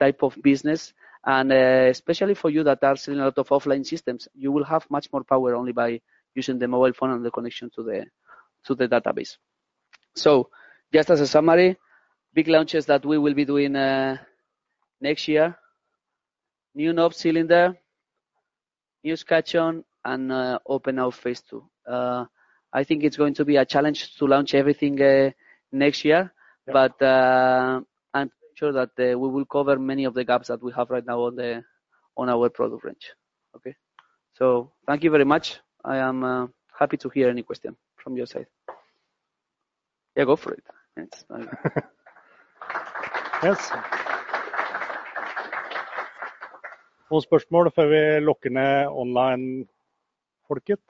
type 0.00 0.22
of 0.22 0.36
business, 0.42 0.92
and 1.24 1.52
uh, 1.52 1.88
especially 1.90 2.34
for 2.34 2.50
you 2.50 2.64
that 2.64 2.82
are 2.82 2.96
selling 2.96 3.20
a 3.20 3.24
lot 3.24 3.38
of 3.38 3.48
offline 3.48 3.86
systems, 3.86 4.28
you 4.34 4.50
will 4.50 4.64
have 4.64 4.90
much 4.90 5.12
more 5.12 5.22
power 5.22 5.54
only 5.54 5.72
by 5.72 6.00
using 6.34 6.58
the 6.58 6.66
mobile 6.66 6.92
phone 6.92 7.10
and 7.10 7.24
the 7.24 7.30
connection 7.30 7.70
to 7.76 7.82
the 7.82 8.06
to 8.64 8.74
the 8.74 8.88
database. 8.88 9.36
So, 10.14 10.50
just 10.92 11.10
as 11.10 11.20
a 11.20 11.26
summary, 11.26 11.76
big 12.34 12.48
launches 12.48 12.86
that 12.86 13.04
we 13.04 13.18
will 13.18 13.34
be 13.34 13.44
doing 13.44 13.76
uh, 13.76 14.16
next 15.00 15.28
year 15.28 15.56
new 16.74 16.92
knob 16.92 17.14
cylinder, 17.14 17.76
new 19.04 19.14
escutcheon, 19.14 19.84
and 20.04 20.32
uh, 20.32 20.58
Openow 20.68 21.12
phase 21.12 21.42
two. 21.42 21.64
Uh, 21.86 22.24
I 22.72 22.84
think 22.84 23.02
it's 23.04 23.16
going 23.16 23.34
to 23.34 23.44
be 23.44 23.56
a 23.56 23.64
challenge 23.64 24.16
to 24.16 24.26
launch 24.26 24.54
everything 24.54 25.00
uh, 25.02 25.30
next 25.72 26.04
year, 26.04 26.32
yeah. 26.66 26.72
but 26.72 27.02
I'm 28.60 28.66
sure 28.66 28.86
that 28.86 29.12
uh, 29.12 29.18
we 29.18 29.28
will 29.28 29.46
cover 29.46 29.78
many 29.78 30.04
of 30.04 30.12
the 30.12 30.22
gaps 30.22 30.48
that 30.48 30.62
we 30.62 30.70
have 30.72 30.90
right 30.90 31.06
now 31.06 31.22
on 31.22 31.34
the 31.34 31.62
on 32.16 32.28
our 32.28 32.50
product 32.50 32.84
range. 32.84 33.10
Okay, 33.56 33.74
so 34.34 34.72
thank 34.86 35.02
you 35.02 35.10
very 35.10 35.24
much. 35.24 35.60
I 35.82 35.96
am 35.96 36.22
uh, 36.24 36.46
happy 36.78 36.98
to 36.98 37.08
hear 37.08 37.30
any 37.30 37.42
question 37.42 37.74
from 37.96 38.18
your 38.18 38.26
side. 38.26 38.46
Yeah, 40.14 40.24
go 40.24 40.36
for 40.36 40.52
it. 40.52 40.64
yes. 43.42 43.72
Noen 47.10 47.22
spørsmål 47.24 47.70
før 47.74 47.86
vi 47.90 48.00
lukker 48.22 48.50
ned 48.54 48.86
online-folket? 48.86 50.80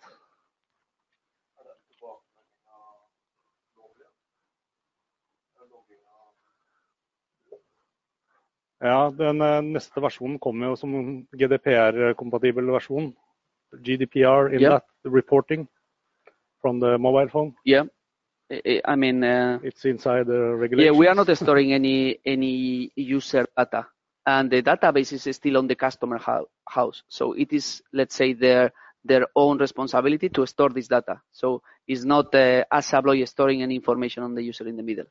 Ja, 8.80 9.10
den 9.10 9.42
eh, 9.44 9.60
neste 9.62 10.00
versjonen 10.00 10.38
kommer 10.38 10.70
jo 10.70 10.76
som 10.76 10.92
GDPR-kompatibel 11.36 12.70
versjon. 12.72 13.12
GDPR 13.72 14.54
in 14.54 14.60
yeah. 14.60 14.78
that 14.78 15.12
reporting 15.12 15.68
from 16.60 16.80
the 16.80 16.98
mobile 16.98 17.28
phone. 17.28 17.54
Yeah. 17.64 17.84
I 18.50 18.96
mean, 18.96 19.22
uh, 19.22 19.60
it's 19.62 19.84
inside 19.84 20.26
the 20.26 20.56
regulation. 20.56 20.92
Yeah, 20.92 20.98
we 20.98 21.06
are 21.06 21.14
not 21.14 21.30
storing 21.36 21.72
any 21.72 22.18
any 22.24 22.90
user 22.96 23.46
data 23.56 23.86
and 24.26 24.50
the 24.50 24.62
database 24.62 25.12
is 25.12 25.36
still 25.36 25.56
on 25.56 25.66
the 25.66 25.74
customer 25.74 26.18
house. 26.68 27.02
So 27.08 27.32
it 27.32 27.52
is, 27.52 27.82
let's 27.92 28.14
say, 28.14 28.32
their 28.32 28.72
their 29.04 29.26
own 29.34 29.58
responsibility 29.58 30.28
to 30.28 30.46
store 30.46 30.70
this 30.70 30.88
data. 30.88 31.20
So 31.32 31.62
it's 31.86 32.04
not 32.04 32.34
uh, 32.34 32.64
Abloy 32.70 33.26
storing 33.26 33.62
any 33.62 33.76
information 33.76 34.22
on 34.22 34.34
the 34.34 34.42
user 34.42 34.68
in 34.68 34.76
the 34.76 34.82
middle. 34.82 35.06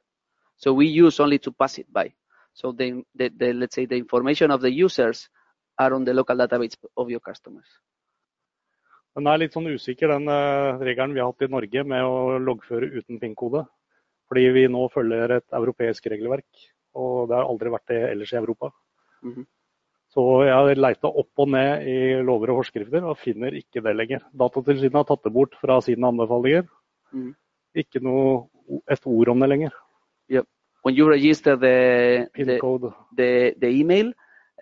So 0.57 0.73
we 0.73 0.87
use 0.87 1.19
only 1.19 1.39
to 1.39 1.51
pass 1.51 1.79
it 1.79 1.91
by. 1.91 2.13
So 2.53 2.71
the, 2.71 3.03
the, 3.15 3.29
the 3.29 3.53
let's 3.53 3.75
say 3.75 3.85
the 3.85 3.97
information 3.97 4.51
of 4.51 4.61
the 4.61 4.71
users 4.71 5.29
are 5.77 5.93
on 5.93 6.03
the 6.03 6.13
local 6.13 6.35
database 6.35 6.75
of 6.97 7.09
your 7.09 7.21
customers. 7.21 7.67
Den 9.17 9.27
er 9.27 9.39
litt 9.41 9.55
sånn 9.55 9.67
usikker, 9.71 10.11
den 10.11 10.29
uh, 10.29 10.79
regelen 10.85 11.15
vi 11.15 11.21
har 11.21 11.31
hatt 11.31 11.43
i 11.47 11.51
Norge 11.51 11.83
med 11.83 12.05
å 12.05 12.37
loggføre 12.43 12.91
uten 12.93 13.19
PIN-kode. 13.19 13.65
Fordi 14.29 14.43
vi 14.53 14.67
nå 14.69 14.83
følger 14.93 15.39
et 15.39 15.55
europeisk 15.57 16.05
regelverk, 16.13 16.67
og 16.93 17.31
det 17.31 17.39
har 17.39 17.49
aldri 17.49 17.71
vært 17.73 17.89
det 17.89 18.03
ellers 18.11 18.33
i 18.33 18.37
Europa. 18.37 18.69
Mm 19.23 19.33
-hmm. 19.33 19.47
Så 20.09 20.21
jeg 20.45 20.53
har 20.53 20.79
leita 20.81 21.07
opp 21.07 21.41
og 21.43 21.49
ned 21.53 21.87
i 21.87 21.97
lover 22.25 22.51
og 22.51 22.63
forskrifter 22.63 23.03
og 23.05 23.17
finner 23.17 23.53
ikke 23.53 23.81
det 23.85 23.93
lenger. 23.95 24.23
Datatilsynet 24.33 24.93
har 24.93 25.03
tatt 25.03 25.23
det 25.23 25.33
bort 25.33 25.53
fra 25.61 25.81
sine 25.81 26.07
anbefalinger. 26.07 26.65
Mm. 27.13 27.35
Ikke 27.75 28.01
noe, 28.01 28.47
et 28.89 29.05
ord 29.05 29.29
om 29.29 29.39
det 29.39 29.49
lenger. 29.49 29.75
When 30.83 30.95
you 30.95 31.07
register 31.09 31.55
the 31.55 32.27
the, 32.35 32.59
the, 33.15 33.55
the 33.59 33.67
email, 33.67 34.11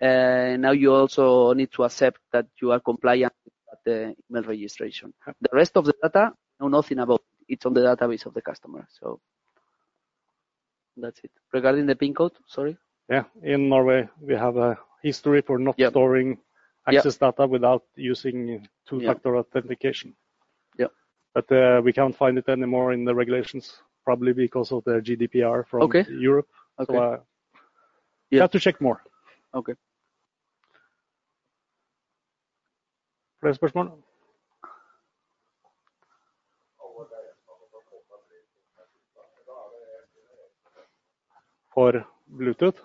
uh, 0.02 0.56
now 0.58 0.72
you 0.72 0.92
also 0.92 1.52
need 1.52 1.70
to 1.72 1.84
accept 1.84 2.20
that 2.32 2.46
you 2.60 2.72
are 2.72 2.80
compliant 2.80 3.32
with 3.44 3.78
the 3.84 4.14
email 4.30 4.42
registration. 4.42 5.12
Yep. 5.26 5.36
The 5.40 5.50
rest 5.52 5.76
of 5.76 5.84
the 5.84 5.94
data, 6.02 6.32
know 6.60 6.68
nothing 6.68 6.98
about. 6.98 7.20
It. 7.20 7.54
It's 7.54 7.66
on 7.66 7.72
the 7.72 7.80
database 7.80 8.26
of 8.26 8.34
the 8.34 8.42
customer. 8.42 8.86
So 9.00 9.20
that's 10.96 11.20
it. 11.24 11.30
Regarding 11.52 11.86
the 11.86 11.96
PIN 11.96 12.14
code, 12.14 12.32
sorry. 12.46 12.76
Yeah, 13.08 13.24
in 13.42 13.68
Norway, 13.68 14.08
we 14.20 14.34
have 14.34 14.56
a 14.56 14.76
history 15.02 15.40
for 15.40 15.58
not 15.58 15.78
Yep. 15.78 15.90
storing 15.92 16.38
Yep. 16.90 16.96
access 16.96 17.16
data 17.16 17.46
without 17.46 17.84
using 17.96 18.66
two-factor 18.86 19.36
authentication. 19.36 20.14
Yep. 20.78 20.90
But 21.34 21.52
uh, 21.52 21.80
we 21.84 21.92
can't 21.92 22.16
find 22.16 22.36
it 22.38 22.48
anymore 22.48 22.92
in 22.92 23.04
the 23.04 23.14
regulations, 23.14 23.82
probably 24.08 24.32
because 24.32 24.72
of 24.72 24.82
the 24.84 25.00
GDPR 25.06 25.66
from 25.68 25.82
Okay. 25.82 26.04
Europe. 26.08 26.48
Okay. 26.80 26.94
So 26.94 27.02
I 27.02 27.18
yeah. 28.30 28.42
Have 28.42 28.50
to 28.52 28.60
check 28.60 28.80
more. 28.80 28.98
Okay. 29.54 29.74
Flere 33.40 33.54
spørsmål? 33.54 33.86
For 41.74 41.92
Bluetooth? 42.26 42.80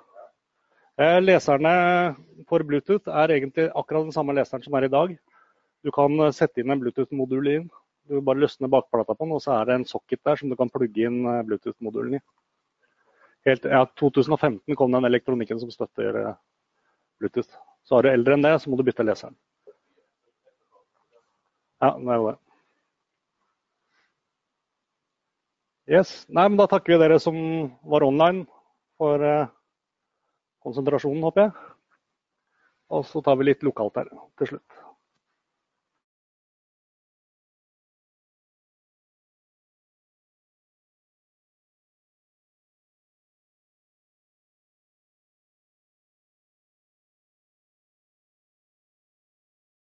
Eh, 0.99 1.19
Leserne 1.21 2.15
for 2.49 2.59
Bluetooth 2.63 3.07
er 3.07 3.31
egentlig 3.31 3.71
akkurat 3.75 4.03
den 4.03 4.11
samme 4.11 4.35
leseren 4.37 4.63
som 4.63 4.73
er 4.73 4.85
i 4.85 4.91
dag. 4.91 5.15
Du 5.83 5.91
kan 5.91 6.19
eh, 6.19 6.31
sette 6.31 6.61
inn 6.61 6.69
en 6.71 6.79
Bluetooth-modul 6.83 7.47
inn. 7.55 7.69
Du 8.09 8.19
bare 8.21 8.41
løsner 8.43 8.71
bakplata 8.71 9.15
på 9.15 9.25
den, 9.25 9.35
og 9.37 9.41
så 9.43 9.53
er 9.55 9.69
det 9.69 9.75
en 9.79 9.85
socket 9.87 10.19
der 10.27 10.39
som 10.39 10.51
du 10.51 10.57
kan 10.59 10.71
plugge 10.71 11.05
inn 11.07 11.21
eh, 11.23 11.43
Bluetooth-modulen 11.47 12.17
i. 12.19 12.23
Helt, 13.47 13.65
ja, 13.67 13.83
2015 13.99 14.75
kom 14.79 14.91
den 14.91 15.07
elektronikken 15.07 15.59
som 15.59 15.71
støtter 15.71 16.19
eh, 16.19 16.35
Bluetooth. 17.19 17.55
Så 17.87 17.97
er 17.97 18.05
du 18.05 18.11
eldre 18.11 18.37
enn 18.37 18.45
det, 18.45 18.57
så 18.59 18.71
må 18.71 18.79
du 18.79 18.85
bytte 18.87 19.05
leseren. 19.07 19.35
Ja, 21.83 21.93
det 21.99 22.15
er 22.15 22.25
det. 22.27 22.37
Yes. 25.91 26.11
Nei, 26.31 26.45
men 26.47 26.59
da 26.59 26.67
takker 26.71 26.95
vi 26.95 27.01
dere 27.01 27.19
som 27.19 27.35
var 27.91 28.05
online 28.07 28.45
for 28.99 29.23
eh, 29.27 29.51
konsentrasjonen, 30.63 31.23
håper 31.27 31.47
jeg. 31.47 31.53
Og 32.93 33.03
så 33.09 33.23
tar 33.25 33.39
vi 33.39 33.49
litt 33.49 33.63
lokalt 33.67 33.99
her 33.99 34.11
til 34.39 34.53
slutt. 34.53 34.82